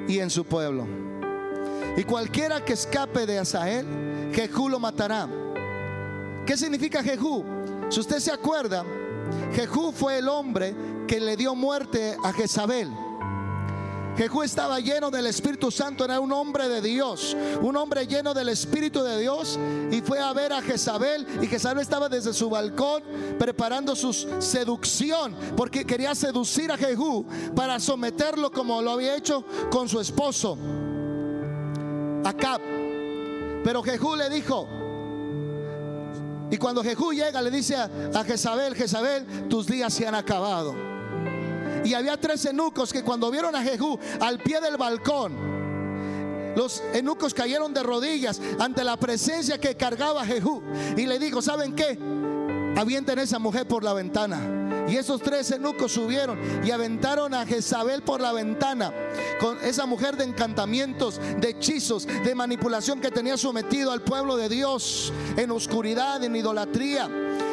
y 0.07 0.19
en 0.19 0.29
su 0.29 0.45
pueblo. 0.45 0.87
Y 1.97 2.03
cualquiera 2.05 2.63
que 2.63 2.71
escape 2.71 3.25
de 3.25 3.39
Asael, 3.39 3.85
Jehú 4.33 4.69
lo 4.69 4.79
matará. 4.79 5.27
¿Qué 6.45 6.55
significa 6.55 7.03
Jehú? 7.03 7.43
Si 7.89 7.99
usted 7.99 8.19
se 8.19 8.31
acuerda, 8.31 8.85
Jehú 9.53 9.91
fue 9.91 10.19
el 10.19 10.29
hombre 10.29 10.73
que 11.05 11.19
le 11.19 11.35
dio 11.35 11.53
muerte 11.53 12.15
a 12.23 12.31
Jezabel. 12.31 13.06
Jehú 14.17 14.41
estaba 14.41 14.79
lleno 14.79 15.11
del 15.11 15.27
Espíritu 15.27 15.69
Santo, 15.69 16.03
era 16.03 16.19
un 16.19 16.31
hombre 16.31 16.67
de 16.67 16.81
Dios, 16.81 17.37
un 17.61 17.77
hombre 17.77 18.07
lleno 18.07 18.33
del 18.33 18.49
Espíritu 18.49 19.03
de 19.03 19.19
Dios 19.19 19.59
y 19.91 20.01
fue 20.01 20.19
a 20.19 20.33
ver 20.33 20.53
a 20.53 20.61
Jezabel 20.61 21.27
y 21.39 21.45
Jezabel 21.45 21.83
estaba 21.83 22.09
desde 22.09 22.33
su 22.33 22.49
balcón 22.49 23.03
preparando 23.37 23.95
su 23.95 24.11
seducción 24.41 25.35
porque 25.55 25.85
quería 25.85 26.15
seducir 26.15 26.71
a 26.71 26.77
Jehú 26.77 27.27
para 27.55 27.79
someterlo 27.79 28.51
como 28.51 28.81
lo 28.81 28.91
había 28.91 29.15
hecho 29.15 29.45
con 29.69 29.87
su 29.87 29.99
esposo. 29.99 30.57
Acab. 32.25 32.59
Pero 33.63 33.83
Jehú 33.83 34.15
le 34.15 34.29
dijo, 34.31 34.67
y 36.49 36.57
cuando 36.57 36.81
Jehú 36.81 37.13
llega 37.13 37.39
le 37.39 37.51
dice 37.51 37.75
a, 37.75 38.23
Jezabel, 38.25 38.73
Jezabel, 38.73 39.47
tus 39.47 39.67
días 39.67 39.93
se 39.93 40.07
han 40.07 40.15
acabado. 40.15 40.96
Y 41.83 41.93
había 41.93 42.17
tres 42.17 42.45
eunucos 42.45 42.91
que 42.91 43.03
cuando 43.03 43.31
vieron 43.31 43.55
a 43.55 43.61
Jehú 43.61 43.99
al 44.19 44.39
pie 44.39 44.59
del 44.61 44.77
balcón, 44.77 45.57
los 46.55 46.81
eunucos 46.93 47.33
cayeron 47.33 47.73
de 47.73 47.83
rodillas 47.83 48.41
ante 48.59 48.83
la 48.83 48.97
presencia 48.97 49.59
que 49.59 49.75
cargaba 49.75 50.25
Jehú. 50.25 50.63
Y 50.95 51.05
le 51.05 51.19
dijo, 51.19 51.41
¿saben 51.41 51.75
qué? 51.75 51.97
Avienten 52.75 53.19
a 53.19 53.21
esa 53.23 53.39
mujer 53.39 53.67
por 53.67 53.83
la 53.83 53.93
ventana. 53.93 54.85
Y 54.87 54.95
esos 54.95 55.21
tres 55.21 55.51
eunucos 55.51 55.91
subieron 55.91 56.39
y 56.65 56.71
aventaron 56.71 57.33
a 57.33 57.45
Jezabel 57.45 58.03
por 58.03 58.21
la 58.21 58.31
ventana 58.31 58.93
con 59.39 59.57
esa 59.63 59.85
mujer 59.85 60.15
de 60.15 60.23
encantamientos, 60.23 61.19
de 61.39 61.49
hechizos, 61.49 62.07
de 62.07 62.35
manipulación 62.35 63.01
que 63.01 63.11
tenía 63.11 63.37
sometido 63.37 63.91
al 63.91 64.01
pueblo 64.01 64.37
de 64.37 64.47
Dios 64.47 65.11
en 65.35 65.51
oscuridad, 65.51 66.23
en 66.23 66.35
idolatría. 66.35 67.09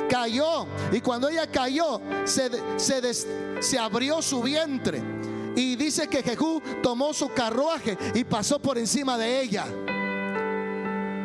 Cayó 0.08 0.66
y 0.92 1.00
cuando 1.00 1.28
ella 1.28 1.46
cayó 1.46 2.00
se, 2.24 2.50
se 3.60 3.78
abrió 3.78 4.22
su 4.22 4.42
vientre. 4.42 5.02
Y 5.56 5.76
dice 5.76 6.08
que 6.08 6.22
Jehú 6.22 6.60
tomó 6.82 7.14
su 7.14 7.28
carruaje 7.32 7.96
y 8.14 8.24
pasó 8.24 8.58
por 8.58 8.76
encima 8.76 9.16
de 9.16 9.40
ella. 9.40 9.66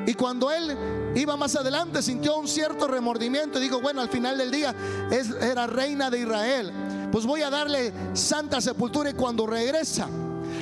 Y 0.05 0.13
cuando 0.13 0.51
él 0.51 0.77
iba 1.15 1.35
más 1.35 1.55
adelante, 1.55 2.01
sintió 2.01 2.37
un 2.37 2.47
cierto 2.47 2.87
remordimiento 2.87 3.59
y 3.59 3.63
dijo, 3.63 3.81
bueno, 3.81 4.01
al 4.01 4.09
final 4.09 4.37
del 4.37 4.51
día 4.51 4.73
es, 5.11 5.29
era 5.29 5.67
reina 5.67 6.09
de 6.09 6.19
Israel. 6.19 6.71
Pues 7.11 7.25
voy 7.25 7.41
a 7.41 7.49
darle 7.49 7.91
santa 8.13 8.61
sepultura 8.61 9.09
y 9.09 9.13
cuando 9.13 9.47
regresa, 9.47 10.07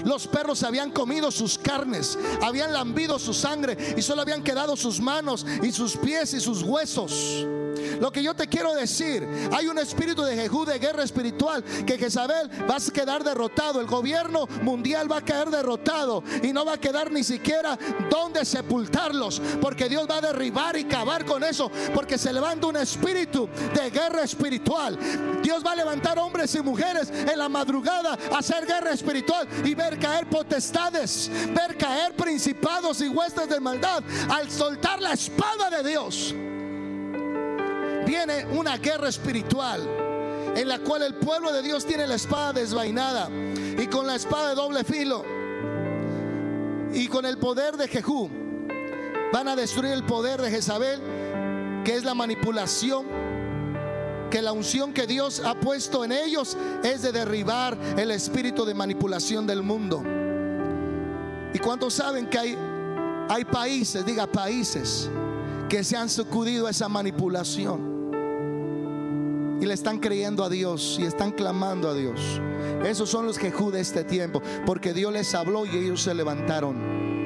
los 0.06 0.28
perros 0.28 0.64
habían 0.64 0.92
comido 0.92 1.32
sus 1.32 1.58
carnes, 1.58 2.18
habían 2.42 2.74
lambido 2.74 3.20
su 3.20 3.34
sangre 3.34 3.78
y 3.98 4.02
solo 4.02 4.22
habían 4.22 4.44
quedado 4.44 4.76
sus 4.76 5.00
manos 5.00 5.46
y 5.64 5.72
sus 5.72 5.98
pies 5.98 6.34
y 6.34 6.40
sus 6.40 6.64
huesos. 6.64 7.46
Lo 8.00 8.12
que 8.12 8.24
yo 8.24 8.36
te 8.36 8.48
quiero 8.48 8.74
decir, 8.76 9.28
hay 9.52 9.68
un 9.68 9.80
espíritu 9.80 10.24
de 10.24 10.36
Jehú 10.36 10.66
de 10.66 10.80
guerra 10.80 11.04
espiritual 11.04 11.64
que 11.64 11.98
Jezabel 11.98 12.50
va 12.70 12.76
a 12.76 12.92
quedar 12.92 13.24
derrotado, 13.24 13.82
el 13.82 13.88
gobierno 13.88 14.48
mundial 14.62 15.12
va 15.12 15.18
a 15.18 15.26
caer 15.26 15.50
derrotado 15.50 16.24
y 16.44 16.54
no 16.54 16.66
va 16.66 16.74
a 16.74 16.78
quedar 16.80 17.12
ni 17.12 17.24
siquiera 17.24 17.78
donde 18.10 18.46
sepultarlos, 18.46 19.42
porque 19.62 19.90
Dios 19.90 20.08
va 20.10 20.18
a 20.18 20.22
derribar 20.22 20.78
y 20.78 20.86
cavar 20.86 21.26
con 21.26 21.44
eso, 21.44 21.72
porque 21.94 22.18
se 22.18 22.34
levanta 22.34 22.68
un 22.68 22.78
espíritu 22.78 23.50
de 23.74 23.90
guerra 23.90 24.24
espiritual. 24.24 24.98
Dios 25.42 25.64
va 25.66 25.72
a 25.72 25.76
levantar 25.76 26.20
hombres 26.20 26.54
y 26.56 26.62
mujeres 26.62 27.10
en 27.10 27.38
la 27.38 27.50
madrugada 27.50 28.18
a 28.32 28.38
hacer 28.38 28.66
guerra 28.66 28.92
espiritual 28.92 29.48
y 29.64 29.76
ver 29.90 30.00
caer 30.00 30.26
potestades, 30.30 31.30
ver 31.54 31.78
caer 31.78 32.14
principados 32.14 33.00
y 33.02 33.08
huestes 33.08 33.48
de 33.48 33.60
maldad 33.60 34.04
al 34.30 34.50
soltar 34.52 35.02
la 35.02 35.14
espada 35.14 35.70
de 35.70 35.90
Dios. 35.90 36.36
viene 38.06 38.46
una 38.52 38.78
guerra 38.78 39.10
espiritual 39.10 39.82
en 40.56 40.68
la 40.68 40.80
cual 40.80 41.04
el 41.04 41.16
pueblo 41.16 41.52
de 41.52 41.62
Dios 41.62 41.86
tiene 41.86 42.08
la 42.08 42.16
espada 42.16 42.54
desvainada 42.54 43.30
y 43.30 43.88
con 43.88 44.08
la 44.08 44.16
espada 44.16 44.50
de 44.50 44.56
doble 44.56 44.84
filo 44.84 45.24
y 46.94 47.08
con 47.08 47.26
el 47.26 47.38
poder 47.38 47.78
de 47.78 47.88
Jehú 47.88 48.30
van 49.32 49.48
a 49.48 49.56
destruir 49.56 49.92
el 49.92 50.04
poder 50.04 50.42
de 50.42 50.50
Jezabel, 50.50 51.02
que 51.84 51.96
es 51.96 52.04
la 52.04 52.14
manipulación, 52.14 53.06
que 54.30 54.42
la 54.42 54.52
unción 54.52 54.94
que 54.94 55.08
Dios 55.08 55.42
ha 55.46 55.56
puesto 55.56 56.04
en 56.04 56.12
ellos 56.12 56.58
es 56.84 57.02
de 57.02 57.12
derribar 57.12 57.78
el 57.98 58.12
espíritu 58.12 58.66
de 58.66 58.74
manipulación 58.74 59.48
del 59.48 59.64
mundo. 59.64 60.04
¿Y 61.54 61.60
cuántos 61.60 61.96
saben 61.96 62.28
que 62.28 62.38
hay, 62.38 62.58
hay 63.30 63.46
países, 63.46 64.06
diga 64.06 64.28
países, 64.28 65.10
que 65.70 65.84
se 65.84 65.96
han 65.96 66.10
sacudido 66.10 66.68
a 66.68 66.72
esa 66.72 66.90
manipulación? 66.90 67.98
y 69.60 69.66
le 69.66 69.74
están 69.74 70.00
creyendo 70.00 70.44
a 70.44 70.50
Dios 70.50 70.98
y 71.00 71.04
están 71.04 71.32
clamando 71.32 71.90
a 71.90 71.94
Dios. 71.94 72.42
Esos 72.86 73.10
son 73.10 73.26
los 73.26 73.38
Jehú 73.38 73.72
de 73.72 73.82
este 73.82 74.04
tiempo, 74.04 74.42
porque 74.66 74.94
Dios 74.94 75.12
les 75.12 75.34
habló 75.34 75.66
y 75.66 75.70
ellos 75.70 76.04
se 76.04 76.14
levantaron. 76.14 77.17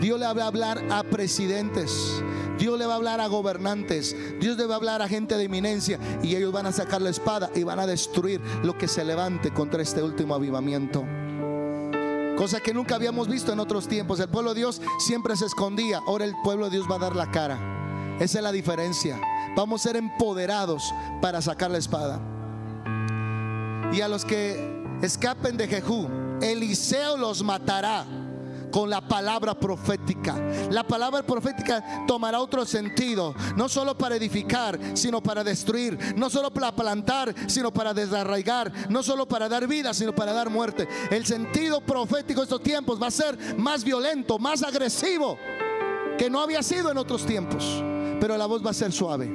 Dios 0.00 0.18
le 0.18 0.26
va 0.26 0.44
a 0.44 0.46
hablar 0.46 0.84
a 0.90 1.02
presidentes, 1.02 2.22
Dios 2.58 2.78
le 2.78 2.86
va 2.86 2.94
a 2.94 2.96
hablar 2.96 3.20
a 3.20 3.26
gobernantes, 3.26 4.16
Dios 4.40 4.56
le 4.56 4.66
va 4.66 4.74
a 4.74 4.76
hablar 4.76 5.02
a 5.02 5.08
gente 5.08 5.36
de 5.36 5.44
eminencia 5.44 5.98
y 6.22 6.36
ellos 6.36 6.52
van 6.52 6.66
a 6.66 6.72
sacar 6.72 7.00
la 7.02 7.10
espada 7.10 7.50
y 7.54 7.62
van 7.62 7.78
a 7.78 7.86
destruir 7.86 8.40
lo 8.62 8.76
que 8.76 8.88
se 8.88 9.04
levante 9.04 9.50
contra 9.50 9.82
este 9.82 10.02
último 10.02 10.34
avivamiento. 10.34 11.04
Cosa 12.40 12.58
que 12.60 12.72
nunca 12.72 12.94
habíamos 12.94 13.28
visto 13.28 13.52
en 13.52 13.60
otros 13.60 13.86
tiempos. 13.86 14.18
El 14.18 14.30
pueblo 14.30 14.54
de 14.54 14.60
Dios 14.60 14.80
siempre 14.98 15.36
se 15.36 15.44
escondía. 15.44 16.00
Ahora 16.06 16.24
el 16.24 16.34
pueblo 16.42 16.70
de 16.70 16.76
Dios 16.78 16.90
va 16.90 16.96
a 16.96 17.00
dar 17.00 17.14
la 17.14 17.30
cara. 17.30 18.16
Esa 18.18 18.38
es 18.38 18.42
la 18.42 18.50
diferencia. 18.50 19.20
Vamos 19.54 19.80
a 19.80 19.88
ser 19.88 19.96
empoderados 19.96 20.94
para 21.20 21.42
sacar 21.42 21.70
la 21.70 21.76
espada. 21.76 22.18
Y 23.92 24.00
a 24.00 24.08
los 24.08 24.24
que 24.24 24.82
escapen 25.02 25.58
de 25.58 25.68
Jehú, 25.68 26.08
Eliseo 26.40 27.18
los 27.18 27.42
matará 27.42 28.06
con 28.70 28.88
la 28.88 29.00
palabra 29.00 29.54
profética. 29.54 30.36
La 30.70 30.86
palabra 30.86 31.22
profética 31.22 32.04
tomará 32.06 32.40
otro 32.40 32.64
sentido, 32.64 33.34
no 33.56 33.68
solo 33.68 33.96
para 33.96 34.16
edificar, 34.16 34.78
sino 34.94 35.22
para 35.22 35.44
destruir, 35.44 35.98
no 36.16 36.30
solo 36.30 36.50
para 36.52 36.74
plantar, 36.74 37.34
sino 37.46 37.72
para 37.72 37.94
desarraigar, 37.94 38.72
no 38.88 39.02
solo 39.02 39.26
para 39.26 39.48
dar 39.48 39.66
vida, 39.66 39.94
sino 39.94 40.14
para 40.14 40.32
dar 40.32 40.50
muerte. 40.50 40.88
El 41.10 41.26
sentido 41.26 41.80
profético 41.80 42.40
de 42.40 42.44
estos 42.44 42.62
tiempos 42.62 43.00
va 43.00 43.08
a 43.08 43.10
ser 43.10 43.36
más 43.56 43.84
violento, 43.84 44.38
más 44.38 44.62
agresivo 44.62 45.38
que 46.18 46.28
no 46.28 46.40
había 46.40 46.62
sido 46.62 46.90
en 46.90 46.98
otros 46.98 47.24
tiempos, 47.24 47.82
pero 48.20 48.36
la 48.36 48.46
voz 48.46 48.64
va 48.64 48.70
a 48.70 48.74
ser 48.74 48.92
suave. 48.92 49.30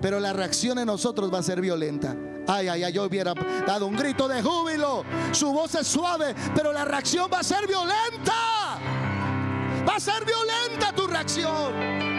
Pero 0.00 0.20
la 0.20 0.32
reacción 0.32 0.78
en 0.78 0.86
nosotros 0.86 1.32
va 1.32 1.38
a 1.38 1.42
ser 1.42 1.60
violenta. 1.60 2.16
Ay, 2.46 2.68
ay, 2.68 2.84
ay, 2.84 2.92
yo 2.92 3.04
hubiera 3.04 3.34
dado 3.66 3.86
un 3.86 3.96
grito 3.96 4.28
de 4.28 4.42
júbilo. 4.42 5.04
Su 5.32 5.52
voz 5.52 5.74
es 5.74 5.86
suave, 5.86 6.34
pero 6.54 6.72
la 6.72 6.84
reacción 6.84 7.28
va 7.32 7.40
a 7.40 7.42
ser 7.42 7.66
violenta. 7.66 8.78
Va 9.88 9.96
a 9.96 10.00
ser 10.00 10.24
violenta 10.24 10.92
tu 10.94 11.06
reacción 11.06 12.13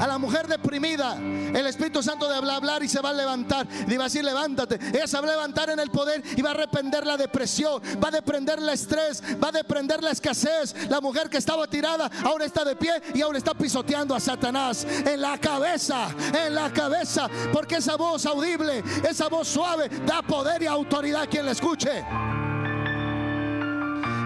a 0.00 0.06
la 0.06 0.18
mujer 0.18 0.46
deprimida, 0.46 1.16
el 1.16 1.66
Espíritu 1.66 2.02
Santo 2.02 2.28
de 2.28 2.34
hablar, 2.34 2.56
hablar 2.56 2.82
y 2.82 2.88
se 2.88 3.00
va 3.00 3.10
a 3.10 3.12
levantar. 3.12 3.66
Y 3.88 3.96
va 3.96 4.04
a 4.04 4.06
decir, 4.08 4.24
levántate. 4.24 4.78
Ella 4.92 5.06
se 5.06 5.18
va 5.18 5.24
a 5.26 5.30
levantar 5.30 5.70
en 5.70 5.78
el 5.78 5.90
poder 5.90 6.22
y 6.36 6.42
va 6.42 6.50
a 6.50 6.54
reprender 6.54 7.06
la 7.06 7.16
depresión, 7.16 7.80
va 8.02 8.08
a 8.08 8.10
deprender 8.10 8.58
el 8.58 8.68
estrés, 8.68 9.22
va 9.42 9.48
a 9.48 9.52
deprender 9.52 10.02
la 10.02 10.10
escasez. 10.10 10.88
La 10.88 11.00
mujer 11.00 11.28
que 11.28 11.38
estaba 11.38 11.66
tirada 11.66 12.10
ahora 12.24 12.44
está 12.44 12.64
de 12.64 12.76
pie 12.76 12.92
y 13.14 13.22
ahora 13.22 13.38
está 13.38 13.54
pisoteando 13.54 14.14
a 14.14 14.20
Satanás 14.20 14.84
en 14.84 15.20
la 15.20 15.38
cabeza, 15.38 16.08
en 16.46 16.54
la 16.54 16.72
cabeza. 16.72 17.28
Porque 17.52 17.76
esa 17.76 17.96
voz 17.96 18.26
audible, 18.26 18.82
esa 19.08 19.28
voz 19.28 19.48
suave, 19.48 19.88
da 20.06 20.22
poder 20.22 20.62
y 20.62 20.66
autoridad 20.66 21.22
a 21.22 21.26
quien 21.26 21.46
la 21.46 21.52
escuche. 21.52 22.04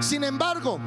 Sin 0.00 0.24
embargo, 0.24 0.78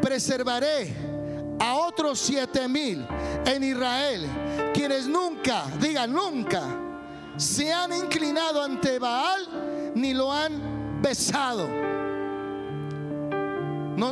preservaré 0.00 1.15
a 1.58 1.74
otros 1.76 2.18
siete 2.18 2.68
mil 2.68 3.06
en 3.44 3.64
Israel, 3.64 4.26
quienes 4.74 5.06
nunca, 5.06 5.64
digan 5.80 6.12
nunca, 6.12 6.62
se 7.36 7.72
han 7.72 7.92
inclinado 7.92 8.62
ante 8.62 8.98
Baal 8.98 9.92
ni 9.94 10.14
lo 10.14 10.32
han 10.32 11.00
besado. 11.02 11.68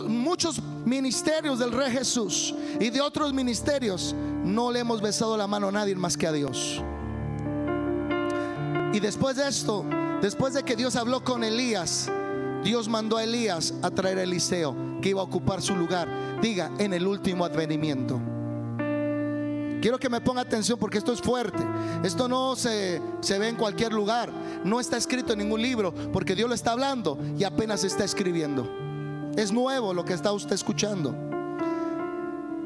muchos 0.09 0.61
ministerios 0.85 1.59
del 1.59 1.73
Rey 1.73 1.91
Jesús 1.91 2.55
y 2.81 2.91
de 2.91 3.01
otros 3.01 3.33
ministerios 3.33 4.15
no 4.45 4.71
le 4.71 4.81
hemos 4.81 5.01
besado 5.01 5.37
la 5.37 5.47
mano 5.47 5.69
a 5.69 5.73
nadie 5.73 5.95
más 5.95 6.17
que 6.17 6.27
a 6.27 6.33
Dios. 6.33 6.83
Y 8.93 9.01
después 9.01 9.37
de 9.37 9.49
esto, 9.49 9.85
después 10.23 10.55
de 10.55 10.63
que 10.63 10.77
Dios 10.77 10.97
habló 10.97 11.25
con 11.25 11.43
Elías, 11.43 12.11
Dios 12.63 12.89
mandó 12.89 13.17
a 13.17 13.25
Elías 13.25 13.75
a 13.83 13.91
traer 13.91 14.19
a 14.19 14.23
Eliseo, 14.23 14.75
que 15.05 15.11
iba 15.11 15.21
a 15.21 15.25
ocupar 15.25 15.61
su 15.61 15.77
lugar 15.77 16.09
diga 16.41 16.71
en 16.79 16.95
el 16.95 17.07
último 17.07 17.45
advenimiento. 17.45 18.19
Quiero 19.83 19.99
que 19.99 20.09
me 20.09 20.23
ponga 20.23 20.41
atención 20.41 20.79
porque 20.79 20.97
esto 20.97 21.13
es 21.13 21.21
fuerte. 21.21 21.63
Esto 22.03 22.27
no 22.27 22.57
se, 22.57 23.03
se, 23.21 23.39
ve 23.39 23.49
en 23.49 23.57
cualquier 23.57 23.93
lugar. 23.93 24.33
No 24.65 24.81
está 24.81 24.97
escrito 24.97 25.35
en 25.35 25.41
ningún 25.41 25.61
libro 25.61 25.93
porque 26.11 26.35
Dios 26.35 26.49
lo 26.49 26.55
está 26.55 26.73
hablando 26.73 27.19
y 27.39 27.45
apenas 27.45 27.85
está 27.85 28.03
escribiendo. 28.03 28.67
Es 29.37 29.53
nuevo 29.53 29.93
lo 29.93 30.07
que 30.07 30.15
está 30.15 30.33
usted 30.33 30.55
escuchando. 30.55 31.15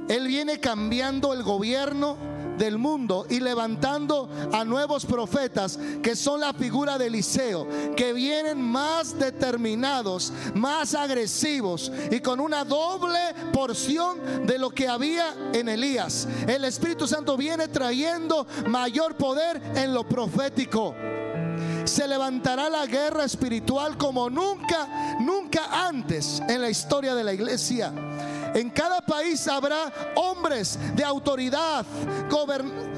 Él 0.09 0.29
viene 0.29 0.61
cambiando 0.61 1.35
el 1.35 1.43
gobierno 1.43 2.17
del 2.59 2.79
mundo 2.79 3.27
y 3.29 3.41
levantando 3.41 4.29
a 4.53 4.65
nuevos 4.65 5.07
profetas 5.07 5.79
que 6.03 6.17
son 6.17 6.41
la 6.41 6.53
figura 6.53 6.99
de 6.99 7.07
Eliseo, 7.07 7.67
que 7.97 8.13
vienen 8.13 8.61
más 8.61 9.19
determinados, 9.19 10.33
más 10.55 10.95
agresivos 10.95 11.91
y 12.11 12.21
con 12.21 12.41
una 12.41 12.65
doble 12.65 13.19
porción 13.53 14.47
de 14.47 14.59
lo 14.59 14.71
que 14.71 14.89
había 14.89 15.35
en 15.53 15.69
Elías. 15.69 16.29
El 16.47 16.65
Espíritu 16.65 17.07
Santo 17.07 17.37
viene 17.37 17.69
trayendo 17.69 18.47
mayor 18.67 19.17
poder 19.17 19.61
en 19.75 19.95
lo 19.95 20.07
profético 20.07 20.95
se 21.85 22.07
levantará 22.07 22.69
la 22.69 22.87
guerra 22.87 23.25
espiritual 23.25 23.97
como 23.97 24.29
nunca, 24.29 25.17
nunca 25.21 25.87
antes 25.89 26.41
en 26.49 26.61
la 26.61 26.71
historia 26.71 27.15
de 27.15 27.25
la 27.25 27.33
iglesia. 27.33 27.93
En 28.55 28.71
cada 28.71 29.01
país 29.01 29.47
habrá 29.49 29.93
hombres 30.17 30.79
de 30.95 31.05
autoridad 31.05 31.85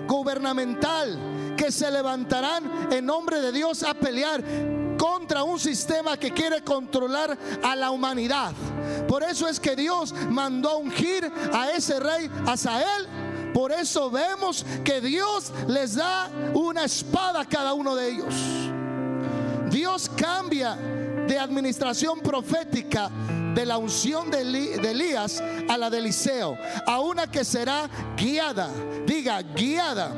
gubernamental 0.07 1.55
que 1.57 1.71
se 1.71 1.91
levantarán 1.91 2.93
en 2.93 3.05
nombre 3.05 3.41
de 3.41 3.53
Dios 3.53 3.83
a 3.83 3.95
pelear 3.95 4.43
contra 4.97 5.43
un 5.43 5.59
sistema 5.59 6.17
que 6.17 6.31
quiere 6.31 6.63
controlar 6.63 7.37
a 7.63 7.77
la 7.77 7.91
humanidad. 7.91 8.53
Por 9.09 9.23
eso 9.23 9.49
es 9.49 9.59
que 9.59 9.77
Dios 9.77 10.15
mandó 10.29 10.79
ungir 10.79 11.31
a 11.53 11.71
ese 11.71 11.99
rey 12.01 12.31
Asael. 12.47 13.09
Por 13.53 13.73
eso 13.73 14.11
vemos 14.11 14.65
que 14.85 15.01
Dios 15.01 15.53
les 15.67 15.97
da 15.97 16.31
una 16.55 16.85
espada 16.85 17.41
a 17.41 17.45
cada 17.45 17.75
uno 17.75 17.97
de 17.97 18.09
ellos. 18.09 18.35
Dios 19.71 20.11
cambia 20.17 20.77
de 21.27 21.39
administración 21.39 22.21
profética 22.21 23.11
de 23.55 23.67
la 23.67 23.79
unción 23.79 24.31
de, 24.31 24.41
Elías 24.41 25.43
a 25.69 25.77
la 25.77 25.91
de 25.91 25.99
Eliseo, 25.99 26.57
a 26.87 27.01
una 27.01 27.31
que 27.31 27.45
será 27.45 27.89
guiada, 28.17 28.71
diga 29.07 29.43
guiada. 29.43 30.13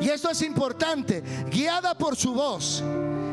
Y 0.00 0.08
esto 0.08 0.30
es 0.30 0.42
importante, 0.42 1.22
guiada 1.50 1.96
por 1.96 2.16
su 2.16 2.34
voz 2.34 2.82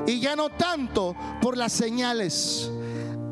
y 0.07 0.19
ya 0.19 0.35
no 0.35 0.49
tanto 0.49 1.15
por 1.41 1.57
las 1.57 1.73
señales. 1.73 2.69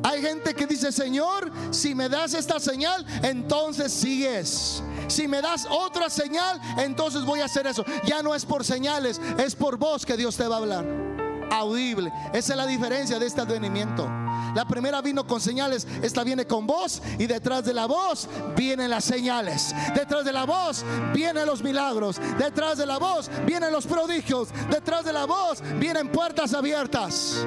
Hay 0.03 0.21
gente 0.21 0.53
que 0.53 0.67
dice, 0.67 0.91
Señor, 0.91 1.51
si 1.71 1.95
me 1.95 2.09
das 2.09 2.33
esta 2.33 2.59
señal, 2.59 3.05
entonces 3.23 3.93
sigues. 3.93 4.83
Si 5.07 5.27
me 5.27 5.41
das 5.41 5.65
otra 5.69 6.09
señal, 6.09 6.59
entonces 6.77 7.23
voy 7.23 7.39
a 7.39 7.45
hacer 7.45 7.67
eso. 7.67 7.86
Ya 8.05 8.21
no 8.21 8.36
es 8.36 8.45
por 8.45 8.65
señales, 8.65 9.19
es 9.38 9.55
por 9.55 9.77
voz 9.77 10.05
que 10.05 10.17
Dios 10.17 10.36
te 10.36 10.47
va 10.47 10.55
a 10.55 10.59
hablar. 10.59 11.12
Audible. 11.53 12.11
Esa 12.33 12.53
es 12.53 12.57
la 12.57 12.65
diferencia 12.65 13.19
de 13.19 13.27
este 13.27 13.41
advenimiento. 13.41 14.09
La 14.55 14.65
primera 14.67 15.01
vino 15.01 15.25
con 15.25 15.39
señales, 15.39 15.87
esta 16.01 16.23
viene 16.23 16.45
con 16.45 16.65
voz 16.65 17.01
y 17.17 17.27
detrás 17.27 17.63
de 17.65 17.73
la 17.73 17.85
voz 17.85 18.27
vienen 18.55 18.89
las 18.89 19.05
señales. 19.05 19.73
Detrás 19.95 20.25
de 20.25 20.31
la 20.31 20.45
voz 20.45 20.83
vienen 21.13 21.45
los 21.45 21.61
milagros. 21.61 22.19
Detrás 22.37 22.77
de 22.77 22.85
la 22.85 22.97
voz 22.97 23.29
vienen 23.45 23.71
los 23.71 23.85
prodigios. 23.85 24.49
Detrás 24.69 25.05
de 25.05 25.13
la 25.13 25.25
voz 25.25 25.61
vienen 25.79 26.09
puertas 26.09 26.53
abiertas. 26.53 27.45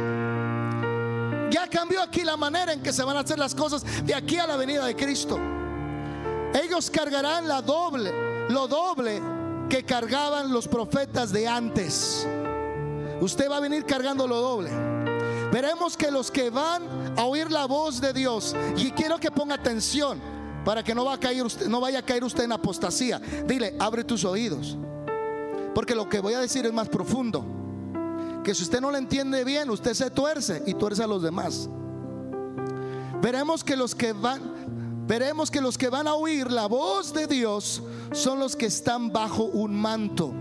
Ya 1.51 1.69
cambió 1.69 2.03
aquí 2.03 2.23
la 2.23 2.37
manera 2.37 2.73
en 2.73 2.83
que 2.83 2.93
se 2.93 3.03
van 3.03 3.17
a 3.17 3.21
hacer 3.21 3.39
las 3.39 3.55
cosas 3.55 3.85
de 4.05 4.15
aquí 4.15 4.39
a 4.39 4.47
la 4.47 4.57
venida 4.57 4.85
de 4.85 4.95
Cristo. 4.95 5.39
Ellos 6.55 6.91
cargarán 6.91 7.47
la 7.47 7.61
doble, 7.61 8.13
lo 8.49 8.67
doble 8.67 9.21
que 9.69 9.85
cargaban 9.85 10.53
los 10.53 10.69
profetas 10.69 11.33
de 11.33 11.47
antes. 11.47 12.27
Usted 13.21 13.51
va 13.51 13.57
a 13.57 13.61
venir 13.61 13.85
cargando 13.85 14.27
lo 14.27 14.41
doble. 14.41 14.71
Veremos 15.53 15.97
que 15.97 16.11
los 16.11 16.31
que 16.31 16.51
van 16.51 16.83
a 17.17 17.25
oír 17.25 17.51
la 17.51 17.67
voz 17.67 18.01
de 18.01 18.13
Dios, 18.13 18.55
y 18.77 18.91
quiero 18.91 19.19
que 19.19 19.31
ponga 19.31 19.55
atención, 19.55 20.21
para 20.65 20.83
que 20.83 20.95
no, 20.95 21.05
va 21.05 21.15
a 21.15 21.21
caer 21.21 21.45
usted, 21.45 21.69
no 21.69 21.81
vaya 21.81 22.01
a 22.01 22.03
caer 22.03 22.25
usted 22.25 22.45
en 22.45 22.53
apostasía. 22.53 23.21
Dile, 23.47 23.77
abre 23.79 24.03
tus 24.03 24.25
oídos. 24.25 24.77
Porque 25.75 25.95
lo 25.95 26.09
que 26.09 26.21
voy 26.21 26.35
a 26.35 26.41
decir 26.41 26.67
es 26.67 26.73
más 26.73 26.89
profundo. 26.89 27.45
Que 28.43 28.55
si 28.55 28.65
usted 28.65 28.81
no 28.81 28.91
lo 28.91 28.97
entiende 28.97 29.45
bien, 29.45 29.71
usted 29.71 29.95
se 29.95 30.11
tuerce 30.11 30.63
y 30.67 30.75
tuerce 30.75 31.05
a 31.05 31.07
los 31.07 31.23
demás. 31.23 31.69
Veremos 33.23 33.63
que 33.63 33.77
los 33.77 33.95
que 33.95 34.13
van, 34.13 35.05
veremos 35.07 35.51
que 35.51 35.61
los 35.61 35.79
que 35.79 35.89
van 35.89 36.07
a 36.09 36.15
oír 36.15 36.51
la 36.51 36.67
voz 36.67 37.13
de 37.13 37.27
Dios 37.27 37.83
son 38.13 38.39
los 38.41 38.57
que 38.57 38.67
están 38.67 39.13
bajo 39.13 39.45
un 39.45 39.75
manto, 39.75 40.33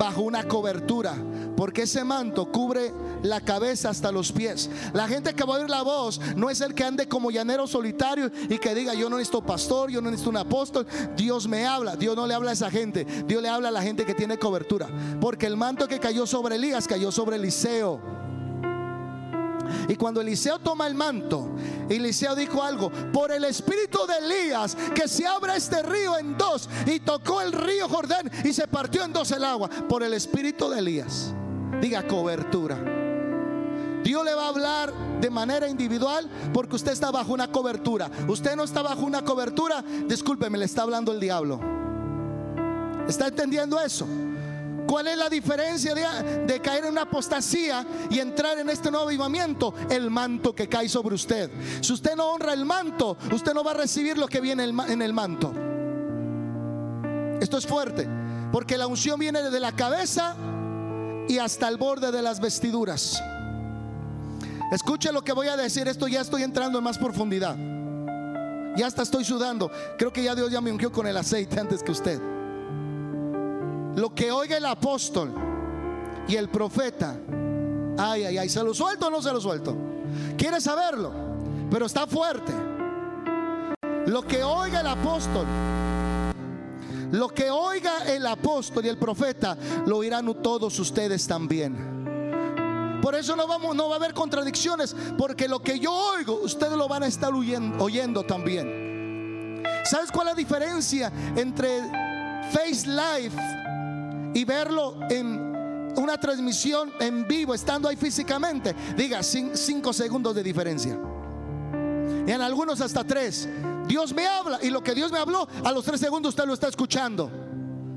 bajo 0.00 0.22
una 0.22 0.48
cobertura, 0.48 1.14
porque 1.58 1.82
ese 1.82 2.04
manto 2.04 2.50
cubre 2.50 2.90
la 3.22 3.42
cabeza 3.42 3.90
hasta 3.90 4.10
los 4.10 4.32
pies. 4.32 4.70
La 4.94 5.06
gente 5.06 5.34
que 5.34 5.44
va 5.44 5.56
a 5.56 5.58
oír 5.58 5.68
la 5.68 5.82
voz 5.82 6.18
no 6.36 6.48
es 6.48 6.62
el 6.62 6.72
que 6.72 6.84
ande 6.84 7.06
como 7.06 7.30
llanero 7.30 7.66
solitario 7.66 8.30
y 8.48 8.56
que 8.56 8.74
diga, 8.74 8.94
yo 8.94 9.10
no 9.10 9.18
necesito 9.18 9.44
pastor, 9.44 9.90
yo 9.90 10.00
no 10.00 10.10
necesito 10.10 10.30
un 10.30 10.38
apóstol. 10.38 10.86
Dios 11.14 11.46
me 11.46 11.66
habla. 11.66 11.96
Dios 11.96 12.16
no 12.16 12.26
le 12.26 12.32
habla 12.32 12.48
a 12.48 12.54
esa 12.54 12.70
gente. 12.70 13.04
Dios 13.26 13.42
le 13.42 13.50
habla 13.50 13.68
a 13.68 13.72
la 13.72 13.82
gente 13.82 14.06
que 14.06 14.14
tiene 14.14 14.38
cobertura. 14.38 14.88
Porque 15.20 15.44
el 15.44 15.58
manto 15.58 15.86
que 15.86 16.00
cayó 16.00 16.26
sobre 16.26 16.54
Elías 16.54 16.88
cayó 16.88 17.12
sobre 17.12 17.36
Eliseo. 17.36 18.00
Y 19.88 19.96
cuando 19.96 20.20
Eliseo 20.20 20.58
toma 20.58 20.86
el 20.86 20.94
manto, 20.94 21.50
Eliseo 21.88 22.34
dijo 22.34 22.62
algo, 22.62 22.90
por 23.12 23.32
el 23.32 23.44
espíritu 23.44 24.00
de 24.06 24.18
Elías, 24.18 24.76
que 24.94 25.08
se 25.08 25.26
abre 25.26 25.56
este 25.56 25.82
río 25.82 26.18
en 26.18 26.36
dos, 26.36 26.68
y 26.86 27.00
tocó 27.00 27.40
el 27.40 27.52
río 27.52 27.88
Jordán 27.88 28.30
y 28.44 28.52
se 28.52 28.66
partió 28.68 29.04
en 29.04 29.12
dos 29.12 29.30
el 29.32 29.44
agua, 29.44 29.68
por 29.88 30.02
el 30.02 30.14
espíritu 30.14 30.68
de 30.70 30.78
Elías. 30.78 31.32
Diga 31.80 32.06
cobertura. 32.06 32.78
Dios 34.02 34.24
le 34.24 34.34
va 34.34 34.46
a 34.46 34.48
hablar 34.48 34.92
de 35.20 35.30
manera 35.30 35.68
individual 35.68 36.28
porque 36.52 36.76
usted 36.76 36.92
está 36.92 37.10
bajo 37.10 37.32
una 37.32 37.52
cobertura. 37.52 38.10
Usted 38.28 38.56
no 38.56 38.64
está 38.64 38.82
bajo 38.82 39.02
una 39.02 39.22
cobertura, 39.22 39.84
discúlpeme, 40.06 40.58
le 40.58 40.64
está 40.64 40.82
hablando 40.82 41.12
el 41.12 41.20
diablo. 41.20 41.60
¿Está 43.06 43.28
entendiendo 43.28 43.78
eso? 43.80 44.06
¿Cuál 44.90 45.06
es 45.06 45.16
la 45.16 45.28
diferencia 45.28 45.94
de, 45.94 46.60
caer 46.60 46.84
en 46.84 46.90
una 46.90 47.02
apostasía 47.02 47.86
y 48.10 48.18
entrar 48.18 48.58
en 48.58 48.68
este 48.68 48.90
nuevo 48.90 49.06
avivamiento? 49.06 49.72
El 49.88 50.10
manto 50.10 50.52
que 50.52 50.68
cae 50.68 50.88
sobre 50.88 51.14
usted. 51.14 51.48
Si 51.80 51.92
usted 51.92 52.16
no 52.16 52.32
honra 52.32 52.54
el 52.54 52.64
manto, 52.64 53.16
usted 53.32 53.54
no 53.54 53.62
va 53.62 53.70
a 53.70 53.74
recibir 53.74 54.18
lo 54.18 54.26
que 54.26 54.40
viene 54.40 54.64
en 54.64 55.00
el 55.00 55.12
manto. 55.12 55.52
Esto 57.40 57.56
es 57.56 57.68
fuerte, 57.68 58.08
porque 58.50 58.76
la 58.76 58.88
unción 58.88 59.20
viene 59.20 59.40
desde 59.44 59.60
la 59.60 59.70
cabeza 59.70 60.34
y 61.28 61.38
hasta 61.38 61.68
el 61.68 61.76
borde 61.76 62.10
de 62.10 62.22
las 62.22 62.40
vestiduras. 62.40 63.22
Escuche 64.72 65.12
lo 65.12 65.22
que 65.22 65.32
voy 65.32 65.46
a 65.46 65.56
decir. 65.56 65.86
Esto 65.86 66.08
ya 66.08 66.20
estoy 66.20 66.42
entrando 66.42 66.78
en 66.78 66.84
más 66.84 66.98
profundidad. 66.98 67.54
Ya 68.76 68.88
hasta 68.88 69.02
estoy 69.02 69.24
sudando. 69.24 69.70
Creo 69.96 70.12
que 70.12 70.24
ya 70.24 70.34
Dios 70.34 70.50
ya 70.50 70.60
me 70.60 70.72
ungió 70.72 70.90
con 70.90 71.06
el 71.06 71.16
aceite 71.16 71.60
antes 71.60 71.80
que 71.80 71.92
usted. 71.92 72.39
Lo 73.96 74.14
que 74.14 74.30
oiga 74.30 74.56
el 74.56 74.66
apóstol 74.66 75.32
y 76.28 76.36
el 76.36 76.48
profeta. 76.48 77.16
Ay, 77.98 78.24
ay, 78.24 78.38
ay. 78.38 78.48
¿Se 78.48 78.62
lo 78.62 78.72
suelto 78.72 79.08
o 79.08 79.10
no 79.10 79.20
se 79.20 79.32
lo 79.32 79.40
suelto? 79.40 79.76
¿Quiere 80.36 80.60
saberlo? 80.60 81.12
Pero 81.70 81.86
está 81.86 82.06
fuerte. 82.06 82.52
Lo 84.06 84.22
que 84.22 84.42
oiga 84.42 84.80
el 84.80 84.86
apóstol. 84.86 85.46
Lo 87.12 87.28
que 87.28 87.50
oiga 87.50 88.04
el 88.06 88.26
apóstol 88.26 88.86
y 88.86 88.88
el 88.88 88.96
profeta, 88.96 89.56
lo 89.86 89.98
oirán 89.98 90.32
todos 90.40 90.78
ustedes 90.78 91.26
también. 91.26 92.00
Por 93.02 93.14
eso 93.14 93.34
no, 93.34 93.48
vamos, 93.48 93.74
no 93.74 93.88
va 93.88 93.94
a 93.94 93.98
haber 93.98 94.14
contradicciones, 94.14 94.94
porque 95.18 95.48
lo 95.48 95.60
que 95.60 95.80
yo 95.80 95.92
oigo, 95.92 96.40
ustedes 96.42 96.74
lo 96.74 96.86
van 96.86 97.02
a 97.02 97.06
estar 97.06 97.32
oyendo, 97.32 98.22
también. 98.24 99.62
¿Sabes 99.84 100.12
cuál 100.12 100.28
es 100.28 100.34
la 100.34 100.36
diferencia 100.36 101.12
entre 101.34 101.80
Face 102.52 102.86
Live 102.86 103.59
y 104.34 104.44
verlo 104.44 104.96
en 105.08 105.92
una 105.96 106.18
transmisión 106.18 106.92
en 107.00 107.26
vivo, 107.26 107.54
estando 107.54 107.88
ahí 107.88 107.96
físicamente? 107.96 108.74
Diga, 108.96 109.22
cinco 109.22 109.92
segundos 109.92 110.34
de 110.34 110.42
diferencia. 110.42 110.98
Y 112.26 112.30
en 112.30 112.40
algunos 112.40 112.80
hasta 112.80 113.04
tres. 113.04 113.48
Dios 113.86 114.14
me 114.14 114.26
habla 114.26 114.58
y 114.62 114.70
lo 114.70 114.82
que 114.82 114.94
Dios 114.94 115.10
me 115.10 115.18
habló, 115.18 115.48
a 115.64 115.72
los 115.72 115.84
tres 115.84 116.00
segundos 116.00 116.30
usted 116.30 116.44
lo 116.44 116.54
está 116.54 116.68
escuchando. 116.68 117.30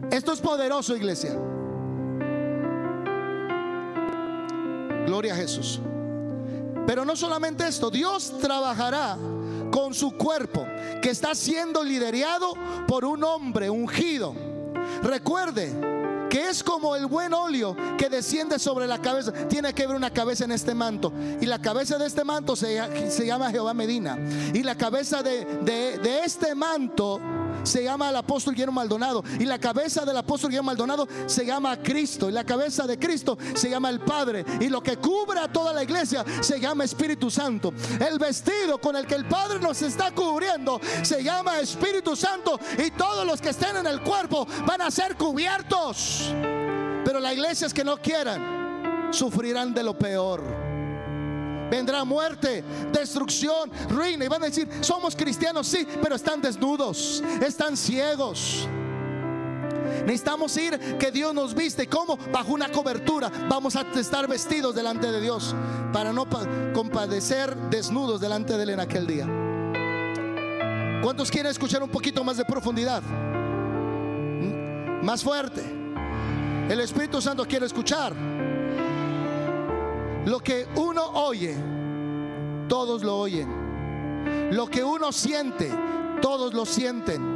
Esto 0.10 0.34
es 0.34 0.40
poderoso, 0.40 0.96
iglesia. 0.96 1.38
Gloria 5.06 5.34
a 5.34 5.36
Jesús. 5.36 5.80
Pero 6.88 7.06
no 7.06 7.16
solamente 7.16 7.68
esto, 7.68 7.90
Dios 7.90 8.34
trabajará 8.42 9.18
con 9.72 9.94
su 9.94 10.12
cuerpo 10.12 10.66
que 11.02 11.10
está 11.10 11.36
siendo 11.36 11.84
liderado 11.84 12.54
por 12.88 13.06
un 13.06 13.24
hombre 13.24 13.70
ungido. 13.70 14.36
Recuerde 15.02 15.93
que 16.34 16.50
es 16.50 16.64
como 16.64 16.96
el 16.96 17.06
buen 17.06 17.32
óleo 17.32 17.78
que 17.96 18.10
desciende 18.10 18.58
sobre 18.58 18.88
la 18.88 19.00
cabeza. 19.00 19.32
Tiene 19.48 19.72
que 19.72 19.84
haber 19.84 19.96
una 19.96 20.10
cabeza 20.10 20.46
en 20.46 20.52
este 20.52 20.74
manto. 20.74 21.14
Y 21.40 21.46
la 21.46 21.62
cabeza 21.62 22.00
de 22.00 22.08
este 22.08 22.24
manto 22.24 22.56
se, 22.56 22.74
llama 23.24 23.52
Jehová 23.52 23.76
Medina. 23.76 24.18
Y 24.52 24.64
la 24.64 24.74
cabeza 24.74 25.22
de, 25.22 25.46
de 25.62 26.24
este 26.26 26.56
manto 26.56 27.22
se 27.64 27.84
llama 27.84 28.10
el 28.10 28.16
apóstol 28.16 28.54
Guillermo 28.54 28.74
Maldonado. 28.74 29.24
Y 29.40 29.46
la 29.46 29.60
cabeza 29.60 30.06
del 30.06 30.18
apóstol 30.18 30.50
Guillermo 30.50 30.68
Maldonado 30.68 31.08
se 31.26 31.46
llama 31.46 31.78
Cristo. 31.78 32.30
Y 32.30 32.32
la 32.32 32.44
cabeza 32.44 32.86
de 32.86 32.98
Cristo 32.98 33.38
se 33.56 33.70
llama 33.70 33.90
el 33.90 34.00
Padre. 34.00 34.46
Y 34.60 34.70
lo 34.70 34.82
que 34.82 34.98
cubre 34.98 35.40
a 35.40 35.52
toda 35.52 35.74
la 35.74 35.84
iglesia 35.84 36.24
se 36.42 36.60
llama 36.60 36.84
Espíritu 36.84 37.30
Santo. 37.30 37.74
El 38.00 38.20
vestido 38.20 38.80
con 38.80 38.96
el 38.96 39.06
que 39.06 39.16
el 39.16 39.26
Padre 39.26 39.60
nos 39.60 39.82
está 39.82 40.12
cubriendo 40.12 40.80
se 41.02 41.24
llama 41.24 41.60
Espíritu 41.60 42.16
Santo. 42.16 42.60
Y 42.78 42.92
todos 42.92 43.26
los 43.26 43.42
que 43.42 43.50
estén 43.50 43.78
en 43.78 43.88
el 43.88 44.02
cuerpo 44.02 44.48
van 44.66 44.82
a 44.82 44.92
ser 44.92 45.16
cubiertos. 45.16 46.32
Pero 47.06 47.20
las 47.20 47.34
iglesias 47.34 47.74
que 47.74 47.84
no 47.84 47.98
quieran 47.98 49.12
sufrirán 49.12 49.74
de 49.74 49.84
lo 49.84 49.98
peor 49.98 50.63
vendrá 51.74 52.06
muerte, 52.06 52.64
destrucción, 52.92 53.72
ruina. 53.90 54.26
Y 54.26 54.28
van 54.28 54.44
a 54.44 54.46
decir, 54.46 54.70
somos 54.82 55.16
cristianos, 55.16 55.66
sí, 55.66 55.88
pero 56.04 56.16
están 56.16 56.40
desnudos, 56.40 57.24
están 57.42 57.76
ciegos. 57.76 58.68
Necesitamos 60.06 60.56
ir 60.58 60.98
que 61.00 61.12
Dios 61.12 61.34
nos 61.34 61.56
viste 61.56 61.88
como 61.88 62.16
bajo 62.32 62.54
una 62.54 62.72
cobertura. 62.72 63.32
Vamos 63.50 63.76
a 63.76 63.82
estar 63.96 64.28
vestidos 64.28 64.76
delante 64.76 65.12
de 65.12 65.20
Dios 65.20 65.56
para 65.92 66.14
no 66.14 66.28
compadecer 66.74 67.56
desnudos 67.72 68.22
delante 68.22 68.56
de 68.56 68.64
Él 68.64 68.70
en 68.70 68.80
aquel 68.80 69.08
día. 69.08 69.28
¿Cuántos 71.02 71.32
quieren 71.32 71.52
escuchar 71.52 71.82
un 71.82 71.90
poquito 71.90 72.24
más 72.24 72.38
de 72.38 72.46
profundidad? 72.46 73.02
Más 75.02 75.24
fuerte. 75.24 75.64
El 76.70 76.80
Espíritu 76.80 77.20
Santo 77.20 77.46
quiere 77.46 77.66
escuchar. 77.66 78.14
Lo 80.26 80.40
que 80.40 80.68
uno 80.76 81.06
oye, 81.06 81.56
todos 82.70 83.04
lo 83.04 83.18
oyen. 83.18 83.64
Lo 84.52 84.68
que 84.68 84.84
uno 84.84 85.12
siente, 85.12 85.70
todos 86.22 86.54
lo 86.54 86.66
sienten. 86.66 87.34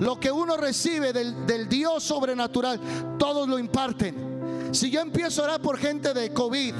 Lo 0.00 0.20
que 0.20 0.30
uno 0.30 0.56
recibe 0.56 1.12
del, 1.12 1.68
Dios 1.68 2.04
sobrenatural, 2.04 2.80
todos 3.18 3.48
lo 3.48 3.58
imparten. 3.58 4.68
Si 4.72 4.90
yo 4.90 5.00
empiezo 5.00 5.42
a 5.42 5.44
orar 5.46 5.62
por 5.62 5.78
gente 5.78 6.12
de 6.12 6.32
COVID 6.32 6.74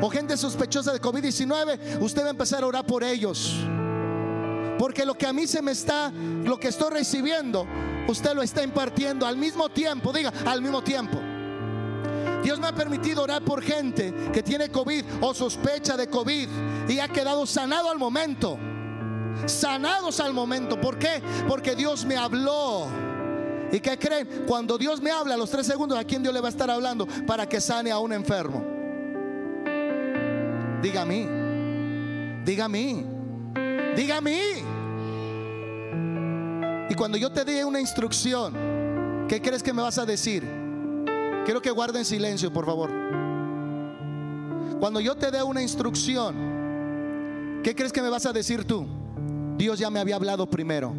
o 0.00 0.08
gente 0.08 0.36
sospechosa 0.36 0.92
de 0.92 1.00
COVID-19, 1.00 2.00
usted 2.00 2.22
va 2.22 2.28
a 2.28 2.30
empezar 2.30 2.62
a 2.62 2.66
orar 2.66 2.86
por 2.86 3.02
ellos. 3.02 3.56
Porque 4.78 5.04
lo 5.04 5.14
que 5.14 5.26
a 5.26 5.32
mí 5.32 5.46
se 5.46 5.60
me 5.60 5.72
está, 5.72 6.10
lo 6.44 6.58
que 6.58 6.68
estoy 6.68 6.90
recibiendo, 6.90 7.66
usted 8.08 8.34
lo 8.34 8.42
está 8.42 8.62
impartiendo 8.62 9.26
al 9.26 9.36
mismo 9.36 9.68
tiempo. 9.68 10.12
Diga, 10.12 10.32
al 10.46 10.62
mismo 10.62 10.82
tiempo. 10.82 11.21
Dios 12.42 12.58
me 12.58 12.66
ha 12.66 12.74
permitido 12.74 13.22
orar 13.22 13.42
por 13.42 13.62
gente 13.62 14.12
que 14.32 14.42
tiene 14.42 14.68
COVID 14.70 15.04
o 15.20 15.32
sospecha 15.32 15.96
de 15.96 16.08
COVID 16.08 16.48
y 16.88 16.98
ha 16.98 17.08
quedado 17.08 17.46
sanado 17.46 17.90
al 17.90 17.98
momento. 17.98 18.58
Sanados 19.46 20.20
al 20.20 20.32
momento. 20.32 20.80
¿Por 20.80 20.98
qué? 20.98 21.22
Porque 21.48 21.74
Dios 21.74 22.04
me 22.04 22.16
habló. 22.16 22.86
¿Y 23.70 23.80
qué 23.80 23.98
creen? 23.98 24.44
Cuando 24.46 24.76
Dios 24.76 25.00
me 25.00 25.10
habla 25.10 25.34
a 25.34 25.36
los 25.38 25.50
tres 25.50 25.66
segundos, 25.66 25.98
¿a 25.98 26.04
quién 26.04 26.22
Dios 26.22 26.34
le 26.34 26.40
va 26.40 26.48
a 26.48 26.50
estar 26.50 26.70
hablando 26.70 27.06
para 27.26 27.48
que 27.48 27.60
sane 27.60 27.90
a 27.90 27.98
un 27.98 28.12
enfermo? 28.12 28.62
Diga 30.82 31.02
a 31.02 31.06
mí. 31.06 31.26
Diga 32.44 32.64
a 32.66 32.68
mí. 32.68 33.06
Diga 33.96 34.16
a 34.18 34.20
mí. 34.20 34.40
Y 36.90 36.94
cuando 36.94 37.16
yo 37.16 37.30
te 37.30 37.44
dé 37.44 37.64
una 37.64 37.80
instrucción, 37.80 39.26
¿qué 39.28 39.40
crees 39.40 39.62
que 39.62 39.72
me 39.72 39.80
vas 39.80 39.96
a 39.96 40.04
decir? 40.04 40.61
Quiero 41.44 41.60
que 41.60 41.70
guarden 41.70 42.04
silencio, 42.04 42.52
por 42.52 42.66
favor. 42.66 42.90
Cuando 44.78 45.00
yo 45.00 45.14
te 45.16 45.30
dé 45.30 45.42
una 45.42 45.62
instrucción, 45.62 47.60
¿qué 47.62 47.74
crees 47.74 47.92
que 47.92 48.02
me 48.02 48.08
vas 48.08 48.26
a 48.26 48.32
decir 48.32 48.64
tú? 48.64 48.86
Dios 49.56 49.78
ya 49.78 49.90
me 49.90 50.00
había 50.00 50.16
hablado 50.16 50.48
primero. 50.48 50.92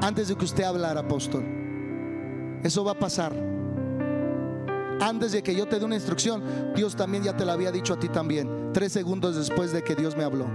Antes 0.00 0.28
de 0.28 0.36
que 0.36 0.44
usted 0.44 0.64
hablara, 0.64 1.00
apóstol. 1.00 1.44
Eso 2.62 2.84
va 2.84 2.92
a 2.92 2.98
pasar. 2.98 3.32
Antes 5.00 5.32
de 5.32 5.42
que 5.42 5.54
yo 5.54 5.66
te 5.66 5.78
dé 5.78 5.84
una 5.84 5.94
instrucción, 5.94 6.42
Dios 6.74 6.96
también 6.96 7.22
ya 7.22 7.36
te 7.36 7.44
la 7.44 7.52
había 7.52 7.70
dicho 7.70 7.94
a 7.94 7.98
ti 7.98 8.08
también. 8.08 8.72
Tres 8.72 8.92
segundos 8.92 9.36
después 9.36 9.72
de 9.72 9.82
que 9.82 9.94
Dios 9.94 10.16
me 10.16 10.24
habló. 10.24 10.46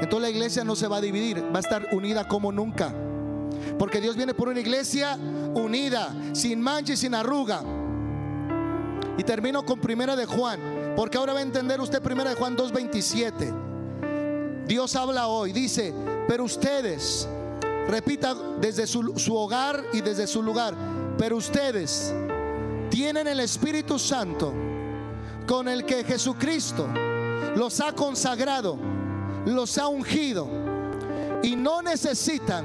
entonces 0.00 0.20
la 0.20 0.30
iglesia 0.30 0.64
no 0.64 0.76
se 0.76 0.88
va 0.88 0.98
a 0.98 1.00
dividir, 1.00 1.42
va 1.44 1.56
a 1.56 1.60
estar 1.60 1.88
unida 1.92 2.28
como 2.28 2.52
nunca. 2.52 2.94
Porque 3.78 4.00
Dios 4.00 4.16
viene 4.16 4.34
por 4.34 4.48
una 4.48 4.60
iglesia 4.60 5.18
unida, 5.54 6.14
sin 6.32 6.60
mancha 6.60 6.94
y 6.94 6.96
sin 6.96 7.14
arruga. 7.14 7.62
Y 9.18 9.22
termino 9.22 9.64
con 9.64 9.80
primera 9.80 10.16
de 10.16 10.26
Juan, 10.26 10.94
porque 10.96 11.18
ahora 11.18 11.32
va 11.32 11.40
a 11.40 11.42
entender 11.42 11.80
usted 11.80 12.02
primera 12.02 12.30
de 12.30 12.36
Juan 12.36 12.56
2.27. 12.56 14.66
Dios 14.66 14.96
habla 14.96 15.28
hoy, 15.28 15.52
dice, 15.52 15.94
pero 16.26 16.44
ustedes, 16.44 17.28
repita 17.88 18.34
desde 18.60 18.86
su, 18.86 19.12
su 19.16 19.36
hogar 19.36 19.82
y 19.92 20.00
desde 20.00 20.26
su 20.26 20.42
lugar, 20.42 20.74
pero 21.16 21.36
ustedes 21.36 22.12
tienen 22.90 23.26
el 23.26 23.40
Espíritu 23.40 23.98
Santo 23.98 24.52
con 25.46 25.68
el 25.68 25.84
que 25.84 26.04
Jesucristo 26.04 26.88
los 27.54 27.80
ha 27.80 27.92
consagrado, 27.92 28.78
los 29.46 29.78
ha 29.78 29.88
ungido 29.88 30.48
y 31.42 31.54
no 31.54 31.82
necesitan, 31.82 32.64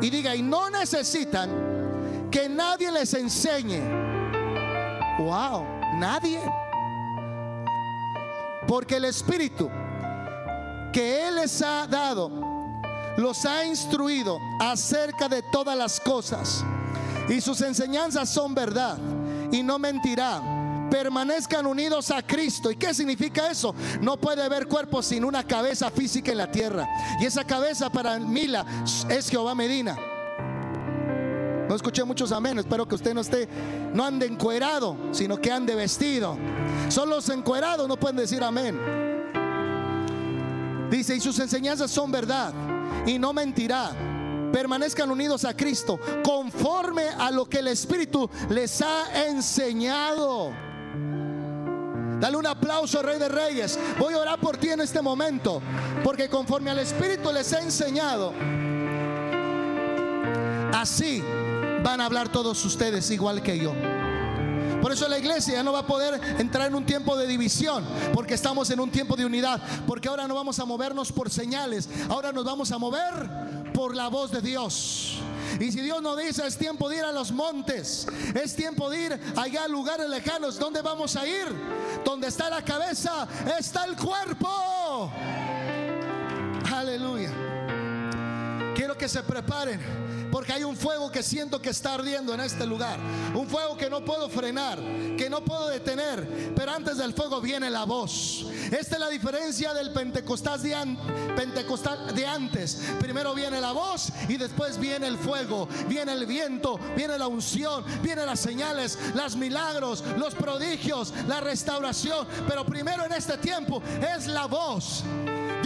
y 0.00 0.10
diga, 0.10 0.34
y 0.34 0.42
no 0.42 0.70
necesitan 0.70 2.28
que 2.30 2.48
nadie 2.48 2.90
les 2.90 3.12
enseñe. 3.14 3.80
Wow, 5.18 5.64
nadie. 5.96 6.40
Porque 8.66 8.96
el 8.96 9.04
Espíritu 9.06 9.68
que 10.92 11.28
Él 11.28 11.36
les 11.36 11.62
ha 11.62 11.86
dado 11.86 12.30
los 13.16 13.44
ha 13.44 13.64
instruido 13.64 14.38
acerca 14.58 15.28
de 15.28 15.42
todas 15.52 15.76
las 15.76 16.00
cosas. 16.00 16.64
Y 17.28 17.40
sus 17.40 17.60
enseñanzas 17.60 18.28
son 18.28 18.54
verdad 18.54 18.98
y 19.52 19.62
no 19.62 19.78
mentirá. 19.78 20.59
Permanezcan 20.90 21.66
unidos 21.66 22.10
a 22.10 22.22
Cristo. 22.22 22.70
¿Y 22.70 22.76
qué 22.76 22.92
significa 22.92 23.50
eso? 23.50 23.74
No 24.00 24.16
puede 24.16 24.42
haber 24.42 24.66
cuerpo 24.66 25.02
sin 25.02 25.24
una 25.24 25.44
cabeza 25.44 25.90
física 25.90 26.32
en 26.32 26.38
la 26.38 26.50
tierra. 26.50 26.88
Y 27.20 27.26
esa 27.26 27.44
cabeza 27.44 27.90
para 27.90 28.18
Mila 28.18 28.64
es 29.08 29.28
Jehová 29.28 29.54
Medina. 29.54 29.96
No 31.68 31.76
escuché 31.76 32.02
muchos 32.02 32.32
amén. 32.32 32.58
Espero 32.58 32.88
que 32.88 32.96
usted 32.96 33.14
no 33.14 33.20
esté, 33.20 33.48
no 33.94 34.04
ande 34.04 34.26
encuerado, 34.26 34.96
sino 35.12 35.40
que 35.40 35.52
ande 35.52 35.76
vestido. 35.76 36.36
Solo 36.88 37.14
los 37.14 37.28
encuerados 37.28 37.86
no 37.86 37.96
pueden 37.96 38.16
decir 38.16 38.42
amén. 38.42 38.76
Dice, 40.90 41.14
y 41.14 41.20
sus 41.20 41.38
enseñanzas 41.38 41.92
son 41.92 42.10
verdad 42.10 42.52
y 43.06 43.20
no 43.20 43.32
mentirá. 43.32 43.92
Permanezcan 44.52 45.08
unidos 45.12 45.44
a 45.44 45.56
Cristo 45.56 46.00
conforme 46.24 47.04
a 47.08 47.30
lo 47.30 47.48
que 47.48 47.60
el 47.60 47.68
Espíritu 47.68 48.28
les 48.48 48.82
ha 48.82 49.28
enseñado. 49.28 50.69
Dale 52.20 52.36
un 52.36 52.46
aplauso, 52.46 53.02
Rey 53.02 53.18
de 53.18 53.28
Reyes. 53.28 53.78
Voy 53.98 54.12
a 54.12 54.18
orar 54.18 54.38
por 54.38 54.58
ti 54.58 54.68
en 54.68 54.82
este 54.82 55.00
momento, 55.00 55.62
porque 56.04 56.28
conforme 56.28 56.70
al 56.70 56.78
Espíritu 56.78 57.32
les 57.32 57.50
ha 57.54 57.60
enseñado, 57.60 58.34
así 60.74 61.24
van 61.82 62.00
a 62.00 62.04
hablar 62.06 62.28
todos 62.28 62.62
ustedes 62.64 63.10
igual 63.10 63.42
que 63.42 63.58
yo. 63.58 63.72
Por 64.82 64.92
eso 64.92 65.08
la 65.08 65.18
iglesia 65.18 65.54
ya 65.54 65.62
no 65.62 65.72
va 65.72 65.80
a 65.80 65.86
poder 65.86 66.20
entrar 66.38 66.68
en 66.68 66.74
un 66.74 66.84
tiempo 66.84 67.16
de 67.16 67.26
división, 67.26 67.84
porque 68.12 68.34
estamos 68.34 68.70
en 68.70 68.80
un 68.80 68.90
tiempo 68.90 69.16
de 69.16 69.24
unidad, 69.24 69.60
porque 69.86 70.08
ahora 70.08 70.26
no 70.26 70.34
vamos 70.34 70.58
a 70.58 70.64
movernos 70.64 71.12
por 71.12 71.30
señales, 71.30 71.88
ahora 72.08 72.32
nos 72.32 72.44
vamos 72.44 72.70
a 72.72 72.78
mover 72.78 73.59
por 73.80 73.96
la 73.96 74.08
voz 74.08 74.30
de 74.30 74.42
Dios. 74.42 75.14
Y 75.58 75.72
si 75.72 75.80
Dios 75.80 76.02
nos 76.02 76.18
dice 76.18 76.46
es 76.46 76.58
tiempo 76.58 76.86
de 76.90 76.98
ir 76.98 77.02
a 77.02 77.12
los 77.12 77.32
montes, 77.32 78.06
es 78.34 78.54
tiempo 78.54 78.90
de 78.90 79.04
ir 79.06 79.20
allá 79.36 79.64
a 79.64 79.68
lugares 79.68 80.06
lejanos, 80.06 80.58
¿dónde 80.58 80.82
vamos 80.82 81.16
a 81.16 81.26
ir? 81.26 81.46
Donde 82.04 82.28
está 82.28 82.50
la 82.50 82.62
cabeza, 82.62 83.26
está 83.58 83.86
el 83.86 83.96
cuerpo. 83.96 85.10
Aleluya. 86.70 87.32
Quiero 88.80 88.96
que 88.96 89.10
se 89.10 89.22
preparen 89.22 89.78
porque 90.32 90.54
hay 90.54 90.64
un 90.64 90.74
fuego 90.74 91.12
que 91.12 91.22
siento 91.22 91.60
que 91.60 91.68
está 91.68 91.92
ardiendo 91.92 92.32
en 92.32 92.40
este 92.40 92.64
lugar. 92.64 92.98
Un 93.34 93.46
fuego 93.46 93.76
que 93.76 93.90
no 93.90 94.02
puedo 94.02 94.30
frenar, 94.30 94.78
que 95.18 95.28
no 95.28 95.44
puedo 95.44 95.68
detener. 95.68 96.54
Pero 96.56 96.72
antes 96.72 96.96
del 96.96 97.12
fuego 97.12 97.42
viene 97.42 97.68
la 97.68 97.84
voz. 97.84 98.46
Esta 98.70 98.94
es 98.94 98.98
la 98.98 99.10
diferencia 99.10 99.74
del 99.74 99.92
Pentecostal 99.92 100.62
de, 100.62 100.96
Pentecostal 101.36 102.14
de 102.14 102.26
antes. 102.26 102.80
Primero 102.98 103.34
viene 103.34 103.60
la 103.60 103.72
voz 103.72 104.10
y 104.30 104.38
después 104.38 104.78
viene 104.78 105.08
el 105.08 105.18
fuego. 105.18 105.68
Viene 105.86 106.14
el 106.14 106.24
viento, 106.24 106.80
viene 106.96 107.18
la 107.18 107.26
unción, 107.26 107.84
vienen 108.02 108.24
las 108.24 108.40
señales, 108.40 108.98
los 109.14 109.36
milagros, 109.36 110.02
los 110.16 110.34
prodigios, 110.34 111.12
la 111.28 111.42
restauración. 111.42 112.26
Pero 112.48 112.64
primero 112.64 113.04
en 113.04 113.12
este 113.12 113.36
tiempo 113.36 113.82
es 114.16 114.26
la 114.26 114.46
voz. 114.46 115.04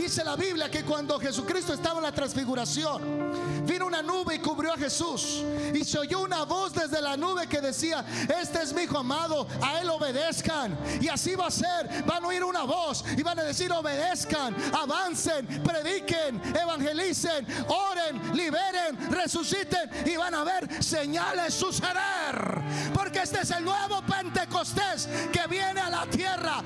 Dice 0.04 0.22
la 0.22 0.36
Biblia 0.36 0.70
que 0.70 0.84
cuando 0.84 1.18
Jesucristo 1.18 1.72
estaba 1.72 1.96
en 1.96 2.02
la 2.02 2.12
transfiguración, 2.12 3.64
vino 3.66 3.86
una 3.86 4.02
nube 4.02 4.34
y 4.34 4.38
cubrió 4.38 4.74
a 4.74 4.76
Jesús. 4.76 5.42
Y 5.72 5.82
se 5.82 5.98
oyó 5.98 6.20
una 6.20 6.44
voz 6.44 6.74
desde 6.74 7.00
la 7.00 7.16
nube 7.16 7.46
que 7.46 7.62
decía, 7.62 8.04
este 8.38 8.62
es 8.62 8.74
mi 8.74 8.82
hijo 8.82 8.98
amado, 8.98 9.48
a 9.62 9.80
él 9.80 9.88
obedezcan. 9.88 10.76
Y 11.00 11.08
así 11.08 11.34
va 11.34 11.46
a 11.46 11.50
ser. 11.50 12.04
Van 12.04 12.22
a 12.22 12.28
oír 12.28 12.44
una 12.44 12.64
voz 12.64 13.02
y 13.16 13.22
van 13.22 13.38
a 13.38 13.44
decir, 13.44 13.72
obedezcan, 13.72 14.54
avancen, 14.74 15.46
prediquen, 15.64 16.38
evangelicen, 16.54 17.46
oren, 17.68 18.36
liberen, 18.36 19.10
resuciten 19.10 19.90
y 20.04 20.16
van 20.18 20.34
a 20.34 20.44
ver 20.44 20.84
señales 20.84 21.54
suceder. 21.54 22.60
Porque 22.92 23.20
este 23.22 23.40
es 23.40 23.50
el 23.52 23.64
nuevo 23.64 24.02
Pentecostés 24.02 25.08
que 25.32 25.46
viene 25.48 25.80
a 25.80 25.88
la 25.88 26.04
tierra, 26.06 26.62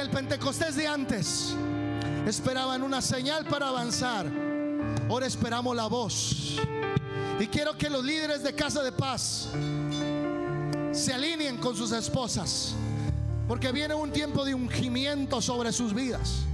El 0.00 0.08
Pentecostés 0.08 0.76
de 0.76 0.86
antes 0.86 1.54
esperaban 2.26 2.82
una 2.82 3.02
señal 3.02 3.44
para 3.44 3.68
avanzar. 3.68 4.24
Ahora 5.10 5.26
esperamos 5.26 5.76
la 5.76 5.88
voz. 5.88 6.56
Y 7.38 7.46
quiero 7.48 7.76
que 7.76 7.90
los 7.90 8.02
líderes 8.02 8.42
de 8.42 8.54
Casa 8.54 8.82
de 8.82 8.92
Paz 8.92 9.48
se 10.92 11.12
alineen 11.12 11.58
con 11.58 11.76
sus 11.76 11.92
esposas. 11.92 12.74
Porque 13.46 13.72
viene 13.72 13.92
un 13.92 14.10
tiempo 14.10 14.42
de 14.46 14.54
ungimiento 14.54 15.42
sobre 15.42 15.70
sus 15.70 15.92
vidas. 15.92 16.44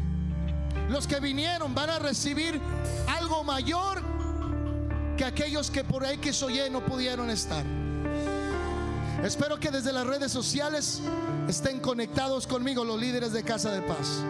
Los 0.88 1.06
que 1.06 1.20
vinieron 1.20 1.72
van 1.72 1.90
a 1.90 2.00
recibir 2.00 2.60
algo 3.06 3.44
mayor 3.44 4.02
que 5.16 5.24
aquellos 5.24 5.70
que 5.70 5.84
por 5.84 6.04
ahí 6.04 6.18
que 6.18 6.32
soy 6.32 6.58
no 6.68 6.84
pudieron 6.84 7.30
estar. 7.30 7.64
Espero 9.22 9.58
que 9.58 9.70
desde 9.70 9.92
las 9.92 10.06
redes 10.06 10.30
sociales 10.30 11.00
estén 11.48 11.80
conectados 11.80 12.46
conmigo 12.46 12.84
los 12.84 13.00
líderes 13.00 13.32
de 13.32 13.42
Casa 13.42 13.70
de 13.70 13.82
Paz. 13.82 14.22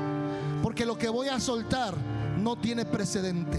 Porque 0.63 0.87
lo 0.87 0.97
que 0.97 1.09
voy 1.09 1.29
a 1.29 1.41
soltar 1.41 1.95
no 2.39 2.57
tiene 2.57 2.85
precedente. 2.85 3.59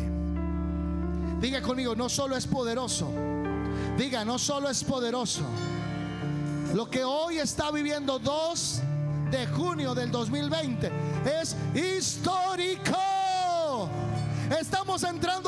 Diga 1.40 1.62
conmigo, 1.62 1.96
no 1.96 2.10
solo 2.10 2.36
es 2.36 2.48
poderoso. 2.48 3.12
Diga, 3.98 4.26
no 4.26 4.40
solo 4.40 4.70
es 4.70 4.84
poderoso. 4.84 5.42
Lo 6.74 6.90
que 6.90 7.04
hoy 7.04 7.38
está 7.38 7.72
viviendo 7.72 8.20
2 8.20 8.82
de 9.32 9.48
junio 9.48 9.94
del 9.94 10.12
2020 10.12 10.92
es 11.42 11.56
histórico. 11.76 12.98
Estamos 14.60 15.04
entrando 15.04 15.47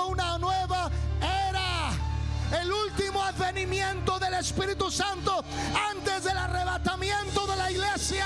Espíritu 4.40 4.90
Santo 4.90 5.44
antes 5.92 6.24
del 6.24 6.38
arrebatamiento 6.38 7.46
de 7.46 7.56
la 7.58 7.72
iglesia. 7.72 8.26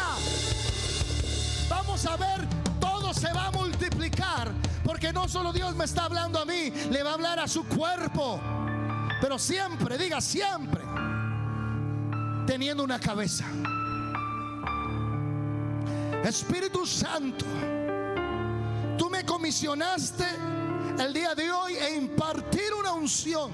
Vamos 1.67 2.05
a 2.05 2.15
ver, 2.17 2.47
todo 2.79 3.13
se 3.13 3.33
va 3.33 3.47
a 3.47 3.51
multiplicar, 3.51 4.51
porque 4.83 5.11
no 5.11 5.27
solo 5.27 5.51
Dios 5.51 5.75
me 5.75 5.85
está 5.85 6.05
hablando 6.05 6.39
a 6.39 6.45
mí, 6.45 6.69
le 6.91 7.01
va 7.01 7.11
a 7.11 7.13
hablar 7.15 7.39
a 7.39 7.47
su 7.47 7.65
cuerpo, 7.65 8.39
pero 9.21 9.39
siempre, 9.39 9.97
diga 9.97 10.21
siempre, 10.21 10.83
teniendo 12.45 12.83
una 12.83 12.99
cabeza. 12.99 13.45
Espíritu 16.23 16.85
Santo, 16.85 17.45
tú 18.99 19.09
me 19.09 19.25
comisionaste 19.25 20.25
el 20.99 21.11
día 21.11 21.33
de 21.33 21.51
hoy 21.51 21.73
e 21.73 21.95
impartir 21.95 22.71
una 22.79 22.93
unción 22.93 23.51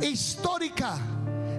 histórica 0.00 0.98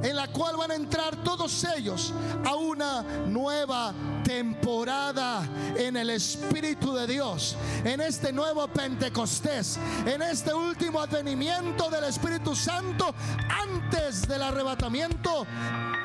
en 0.03 0.15
la 0.15 0.27
cual 0.27 0.57
van 0.57 0.71
a 0.71 0.75
entrar 0.75 1.15
todos 1.23 1.65
ellos 1.75 2.13
a 2.45 2.55
una 2.55 3.01
nueva 3.27 3.93
temporada 4.23 5.47
en 5.75 5.97
el 5.97 6.09
Espíritu 6.11 6.93
de 6.93 7.07
Dios, 7.07 7.55
en 7.83 8.01
este 8.01 8.31
nuevo 8.31 8.67
Pentecostés, 8.67 9.79
en 10.05 10.21
este 10.21 10.53
último 10.53 11.01
advenimiento 11.01 11.89
del 11.89 12.03
Espíritu 12.05 12.55
Santo 12.55 13.13
antes 13.49 14.27
del 14.27 14.43
arrebatamiento 14.43 15.45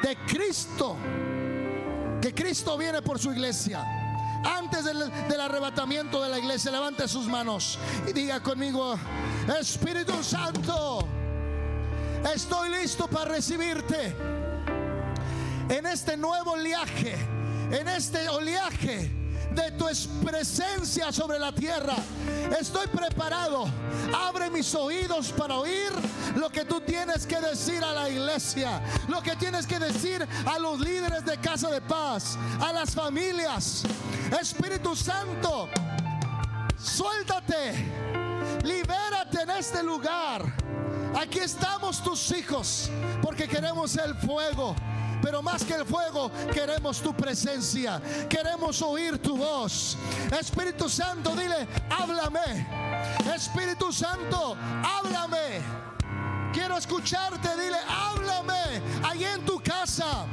de 0.02 0.16
Cristo, 0.26 0.96
que 2.20 2.32
Cristo 2.34 2.78
viene 2.78 3.02
por 3.02 3.18
su 3.18 3.32
iglesia. 3.32 3.84
Antes 4.44 4.84
del, 4.84 4.98
del 5.28 5.40
arrebatamiento 5.40 6.20
de 6.20 6.28
la 6.28 6.36
iglesia, 6.36 6.72
levante 6.72 7.06
sus 7.06 7.26
manos 7.26 7.78
y 8.08 8.12
diga 8.12 8.42
conmigo, 8.42 8.96
Espíritu 9.60 10.20
Santo, 10.24 11.06
Estoy 12.34 12.70
listo 12.70 13.08
para 13.08 13.32
recibirte 13.32 14.14
en 15.68 15.86
este 15.86 16.16
nuevo 16.16 16.56
viaje 16.56 17.16
en 17.72 17.88
este 17.88 18.28
oleaje 18.28 19.10
de 19.52 19.70
tu 19.72 19.86
presencia 20.24 21.10
sobre 21.10 21.38
la 21.38 21.52
tierra. 21.52 21.96
Estoy 22.58 22.86
preparado. 22.86 23.66
Abre 24.14 24.50
mis 24.50 24.74
oídos 24.74 25.32
para 25.32 25.56
oír 25.56 25.90
lo 26.36 26.50
que 26.50 26.64
tú 26.64 26.80
tienes 26.80 27.26
que 27.26 27.40
decir 27.40 27.82
a 27.82 27.92
la 27.92 28.10
iglesia, 28.10 28.82
lo 29.08 29.22
que 29.22 29.36
tienes 29.36 29.66
que 29.66 29.78
decir 29.78 30.26
a 30.46 30.58
los 30.58 30.80
líderes 30.80 31.24
de 31.24 31.38
casa 31.38 31.70
de 31.70 31.80
paz, 31.80 32.38
a 32.60 32.72
las 32.72 32.94
familias. 32.94 33.82
Espíritu 34.38 34.94
Santo, 34.94 35.68
suéltate, 36.78 37.74
libérate 38.64 39.42
en 39.42 39.50
este 39.50 39.82
lugar. 39.82 40.71
Aquí 41.22 41.38
estamos 41.38 42.02
tus 42.02 42.32
hijos 42.32 42.90
porque 43.22 43.46
queremos 43.46 43.96
el 43.96 44.12
fuego. 44.16 44.74
Pero 45.22 45.40
más 45.40 45.62
que 45.62 45.74
el 45.74 45.86
fuego, 45.86 46.32
queremos 46.52 47.00
tu 47.00 47.14
presencia. 47.14 48.02
Queremos 48.28 48.82
oír 48.82 49.18
tu 49.18 49.36
voz. 49.36 49.96
Espíritu 50.36 50.88
Santo, 50.88 51.30
dile, 51.36 51.68
háblame. 51.88 52.66
Espíritu 53.32 53.92
Santo, 53.92 54.56
háblame. 54.82 55.60
Quiero 56.52 56.76
escucharte, 56.76 57.48
dile, 57.56 57.78
háblame. 57.88 58.82
Allí 59.04 59.24
en 59.24 59.44
tu 59.44 59.62
casa. 59.62 60.26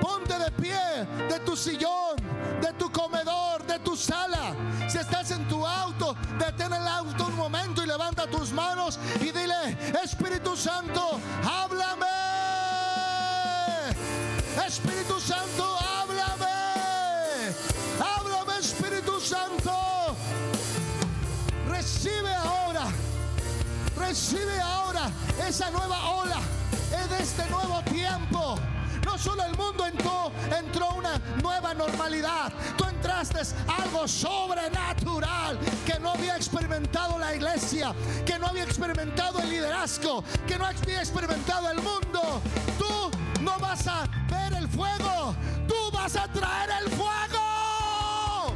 Ponte 0.00 0.38
de 0.38 0.50
pie 0.52 1.06
de 1.28 1.38
tu 1.40 1.54
sillón, 1.54 2.16
de 2.62 2.72
tu 2.78 2.90
comedor, 2.90 3.66
de 3.66 3.78
tu 3.80 3.94
sala. 3.94 4.54
Si 4.88 4.96
estás 4.96 5.30
en 5.32 5.46
tu 5.48 5.59
detén 6.60 6.72
el 6.74 6.88
auto 6.88 7.26
un 7.26 7.36
momento 7.36 7.82
y 7.82 7.86
levanta 7.86 8.26
tus 8.26 8.52
manos 8.52 8.98
y 9.20 9.32
dile, 9.32 9.76
Espíritu 10.02 10.56
Santo, 10.56 11.18
háblame. 11.42 12.06
Espíritu 14.66 15.18
Santo, 15.20 15.78
háblame. 15.78 17.54
Háblame, 17.98 18.58
Espíritu 18.58 19.20
Santo. 19.20 20.16
Recibe 21.68 22.34
ahora, 22.34 22.86
recibe 23.96 24.60
ahora 24.60 25.10
esa 25.48 25.70
nueva 25.70 26.10
ola 26.10 26.40
en 26.92 27.22
este 27.22 27.48
nuevo 27.48 27.82
tiempo. 27.84 28.56
Solo 29.22 29.44
el 29.44 29.54
mundo 29.54 29.84
entró, 29.84 30.32
entró 30.58 30.94
una 30.94 31.20
nueva 31.42 31.74
normalidad. 31.74 32.50
Tú 32.78 32.84
entraste 32.84 33.40
algo 33.68 34.08
sobrenatural 34.08 35.58
que 35.84 36.00
no 36.00 36.12
había 36.12 36.36
experimentado 36.36 37.18
la 37.18 37.34
iglesia, 37.34 37.94
que 38.24 38.38
no 38.38 38.46
había 38.46 38.64
experimentado 38.64 39.40
el 39.40 39.50
liderazgo, 39.50 40.24
que 40.46 40.56
no 40.56 40.64
había 40.64 41.00
experimentado 41.00 41.70
el 41.70 41.82
mundo. 41.82 42.40
Tú 42.78 43.10
no 43.42 43.58
vas 43.58 43.86
a 43.86 44.04
ver 44.30 44.54
el 44.54 44.66
fuego, 44.68 45.34
tú 45.68 45.90
vas 45.92 46.16
a 46.16 46.26
traer 46.28 46.70
el 46.82 46.90
fuego. 46.90 48.54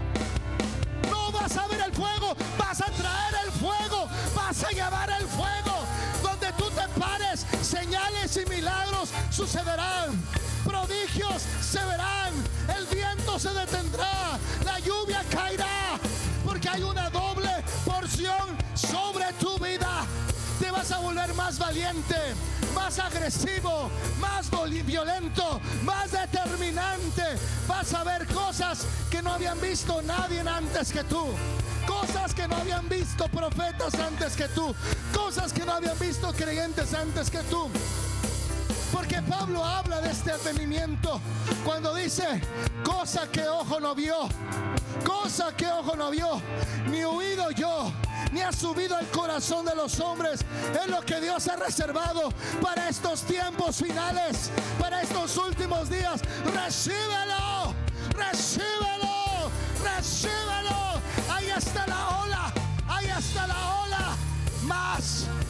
No 1.11 1.31
vas 1.31 1.57
a 1.59 1.67
ver 1.67 1.81
el 1.83 1.93
fuego, 1.93 2.35
vas 2.59 2.81
a 2.81 2.87
traer 2.87 3.35
el 3.45 3.53
fuego, 3.53 4.09
vas 4.35 4.65
a 4.65 4.71
llevar 4.71 5.11
el 5.11 5.27
fuego. 5.27 5.85
Donde 6.23 6.51
tú 6.53 6.71
te 6.71 6.89
pares, 6.99 7.45
señales 7.61 8.35
y 8.39 8.49
milagros 8.49 9.11
sucederán. 9.31 10.34
Prodigios 10.65 11.43
se 11.61 11.85
verán, 11.85 12.33
el 12.77 12.87
viento 12.87 13.39
se 13.39 13.51
detendrá, 13.51 14.39
la 14.65 14.79
lluvia 14.81 15.23
caerá, 15.31 15.99
porque 16.45 16.69
hay 16.69 16.83
una 16.83 17.11
doble 17.11 17.51
porción 17.85 18.57
sobre 18.75 19.33
tu 19.35 19.59
vida. 19.59 20.07
Te 20.59 20.71
vas 20.71 20.91
a 20.93 20.99
volver 20.99 21.35
más 21.35 21.59
valiente, 21.59 22.17
más 22.75 22.99
agresivo, 22.99 23.91
más 24.21 24.51
violento, 24.83 25.61
más 25.85 26.11
determinante. 26.11 27.23
Vas 27.67 27.93
a 27.95 28.05
ver 28.05 28.27
cosas 28.27 28.87
que 29.11 29.23
no 29.23 29.33
habían 29.33 29.61
visto 29.61 30.01
nadie 30.03 30.41
antes 30.41 30.93
que 30.93 31.05
tú. 31.05 31.27
Cosas 31.87 32.35
que 32.35 32.49
no 32.49 32.57
habían 32.57 32.89
visto 32.89 33.29
profetas 33.29 33.95
antes 33.95 34.37
que 34.37 34.49
tú. 34.49 34.75
Cosas 35.12 35.53
que 35.53 35.65
no 35.65 35.73
habían 35.73 35.99
visto 35.99 36.33
creyentes 36.33 36.95
antes 36.95 37.31
que 37.31 37.41
tú. 37.45 37.69
Pablo 39.29 39.64
habla 39.64 40.01
de 40.01 40.11
este 40.11 40.33
advenimiento 40.33 41.20
cuando 41.64 41.95
dice, 41.95 42.41
cosa 42.85 43.31
que 43.31 43.47
ojo 43.49 43.81
no 43.81 43.95
vio, 43.95 44.29
cosa 45.05 45.55
que 45.57 45.66
ojo 45.66 45.97
no 45.97 46.11
vio, 46.11 46.41
ni 46.91 47.05
oído 47.05 47.51
yo, 47.51 47.91
ni 48.33 48.43
ha 48.43 48.53
subido 48.53 48.97
al 48.97 49.07
corazón 49.09 49.64
de 49.64 49.75
los 49.75 49.99
hombres. 50.01 50.41
Es 50.83 50.89
lo 50.89 51.01
que 51.03 51.20
Dios 51.20 51.49
ha 51.49 51.57
reservado 51.57 52.31
para 52.61 52.89
estos 52.89 53.22
tiempos 53.22 53.77
finales, 53.77 54.51
para 54.79 55.03
estos 55.03 55.37
últimos 55.37 55.89
días. 55.89 56.20
Recíbelo, 56.53 57.75
recíbelo, 58.16 59.51
recíbelo. 59.83 60.84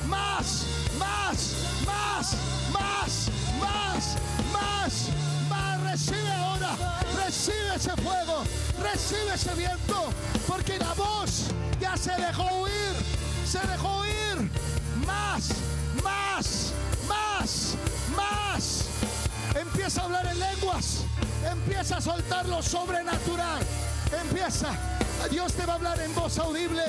Más, 0.09 0.67
más, 0.99 1.55
más, 1.87 2.37
más, 2.73 3.29
más, 3.61 4.17
más, 4.53 5.09
más. 5.49 5.81
Recibe 5.83 6.33
ahora, 6.33 6.77
recibe 7.17 7.75
ese 7.77 7.91
fuego, 7.97 8.45
recibe 8.83 9.35
ese 9.35 9.55
viento, 9.55 10.11
porque 10.47 10.79
la 10.79 10.93
voz 10.95 11.47
ya 11.81 11.97
se 11.97 12.13
dejó 12.13 12.45
oír, 12.45 12.95
se 13.47 13.59
dejó 13.67 13.89
oír. 13.99 14.51
Más, 15.07 15.51
más, 16.03 16.73
más, 17.09 17.75
más. 18.17 18.85
Empieza 19.55 20.03
a 20.03 20.05
hablar 20.05 20.27
en 20.27 20.39
lenguas, 20.41 21.05
empieza 21.51 21.97
a 21.97 22.01
soltar 22.01 22.47
lo 22.47 22.63
sobrenatural, 22.63 23.63
empieza. 24.23 24.73
Dios 25.31 25.53
te 25.55 25.65
va 25.65 25.75
a 25.75 25.77
hablar 25.77 26.01
en 26.01 26.15
voz 26.15 26.39
audible, 26.39 26.85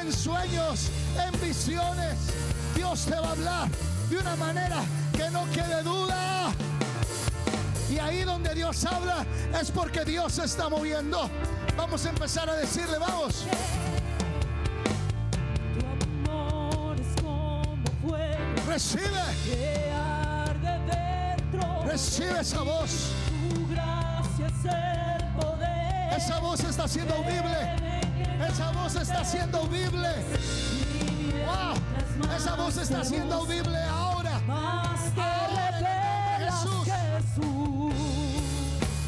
en 0.00 0.12
sueños, 0.12 0.90
en 1.26 1.40
visiones. 1.40 2.16
Dios 2.74 3.04
te 3.06 3.14
va 3.14 3.28
a 3.28 3.30
hablar 3.32 3.68
de 4.08 4.18
una 4.18 4.36
manera 4.36 4.82
que 5.16 5.30
no 5.30 5.48
quede 5.50 5.82
duda. 5.82 6.52
Y 7.90 7.98
ahí 7.98 8.22
donde 8.22 8.54
Dios 8.54 8.84
habla 8.84 9.24
es 9.60 9.70
porque 9.70 10.04
Dios 10.04 10.32
se 10.32 10.44
está 10.44 10.68
moviendo. 10.68 11.30
Vamos 11.76 12.04
a 12.06 12.10
empezar 12.10 12.48
a 12.48 12.54
decirle, 12.54 12.98
vamos. 12.98 13.44
Tu 15.74 16.30
amor 16.30 16.96
es 17.00 17.22
como 17.22 17.62
fuego 18.02 18.66
Recibe, 18.66 19.22
recibe 21.86 22.40
esa 22.40 22.62
voz. 22.62 23.12
Tu 23.54 23.68
gracia 23.68 24.46
es 24.46 24.64
el 24.64 25.26
poder. 25.40 26.14
Esa 26.16 26.38
voz 26.40 26.60
está 26.60 26.88
siendo 26.88 27.14
audible. 27.14 27.76
Esa 28.48 28.70
voz 28.72 28.96
está 28.96 29.24
siendo 29.24 29.58
audible. 29.58 30.08
Esa 32.32 32.54
voz 32.56 32.76
está 32.76 33.04
siendo 33.04 33.34
audible 33.36 33.78
ahora. 33.84 34.40
Más 34.46 35.00
Ahora, 35.16 35.78
en. 35.78 36.44
Jesús. 36.44 36.88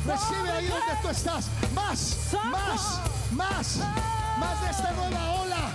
Recibe 0.06 0.50
ahí 0.50 0.66
donde 0.68 1.02
tú 1.02 1.08
estás. 1.08 1.48
Más, 1.74 2.16
más, 2.50 3.00
más, 3.32 3.78
más 4.38 4.60
de 4.62 4.70
esta 4.70 4.92
nueva 4.92 5.32
ola. 5.32 5.70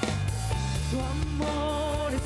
Tu 0.92 1.00
amor 1.00 2.14
es 2.14 2.22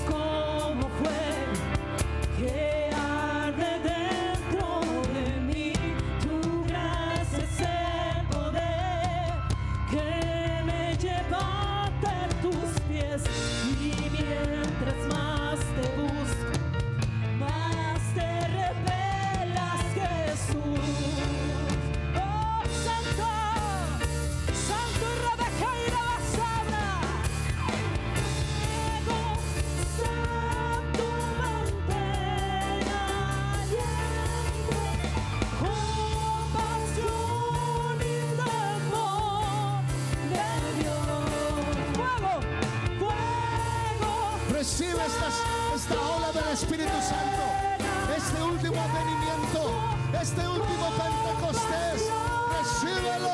Este 50.26 50.41
último 50.47 50.89
Pentecostés. 50.97 52.09
Recíbelo. 52.57 53.30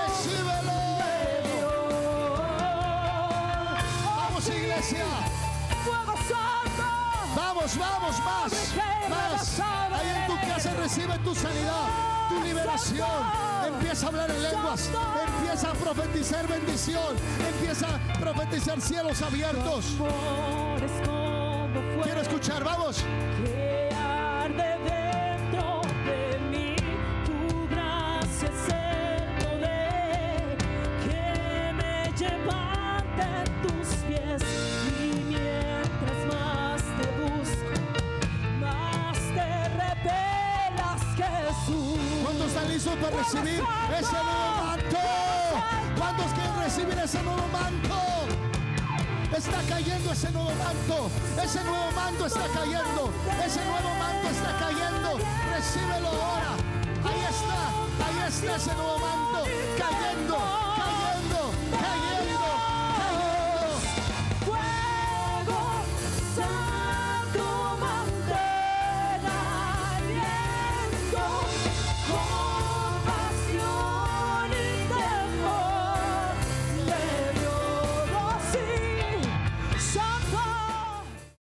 Recíbelo. 0.00 0.78
Vamos 4.16 4.48
iglesia. 4.48 5.04
Fuego 5.84 6.16
santo. 6.16 6.88
Vamos, 7.36 7.76
vamos, 7.76 8.18
más, 8.24 8.52
más. 9.10 9.60
Ahí 9.60 10.08
en 10.16 10.26
tu 10.28 10.48
casa 10.48 10.72
recibe 10.76 11.18
tu 11.18 11.34
sanidad, 11.34 11.88
tu 12.30 12.42
liberación. 12.42 13.22
Empieza 13.66 14.06
a 14.06 14.08
hablar 14.08 14.30
en 14.30 14.42
lenguas. 14.44 14.88
Empieza 15.26 15.72
a 15.72 15.74
profetizar 15.74 16.48
bendición. 16.48 17.16
Empieza 17.54 17.86
a 17.94 18.18
profetizar 18.18 18.80
cielos 18.80 19.20
abiertos. 19.20 19.98
Quiero 22.02 22.22
escuchar, 22.22 22.64
vamos. 22.64 23.04
Listos 42.82 42.96
para 42.98 43.16
recibir 43.16 43.62
ese 43.98 44.12
nuevo 44.12 44.64
manto? 44.64 44.98
¿Cuántos 45.96 46.26
quieren 46.32 46.60
recibir 46.62 46.98
ese 46.98 47.22
nuevo 47.22 47.46
manto? 47.48 47.96
Está 49.36 49.62
cayendo 49.68 50.12
ese 50.12 50.30
nuevo 50.32 50.50
manto. 50.50 51.10
Ese 51.42 51.64
nuevo 51.64 51.92
manto 51.92 52.26
está 52.26 52.44
cayendo. 52.54 53.12
Ese 53.44 53.64
nuevo 53.64 53.94
manto 53.98 54.28
está 54.30 54.58
cayendo. 54.58 55.18
Recíbelo 55.54 56.08
ahora. 56.08 56.54
Ahí 57.04 57.20
está. 57.30 58.04
Ahí 58.06 58.28
está 58.28 58.56
ese 58.56 58.74
nuevo 58.74 58.98
manto. 58.98 59.44
Cayendo. 59.78 60.61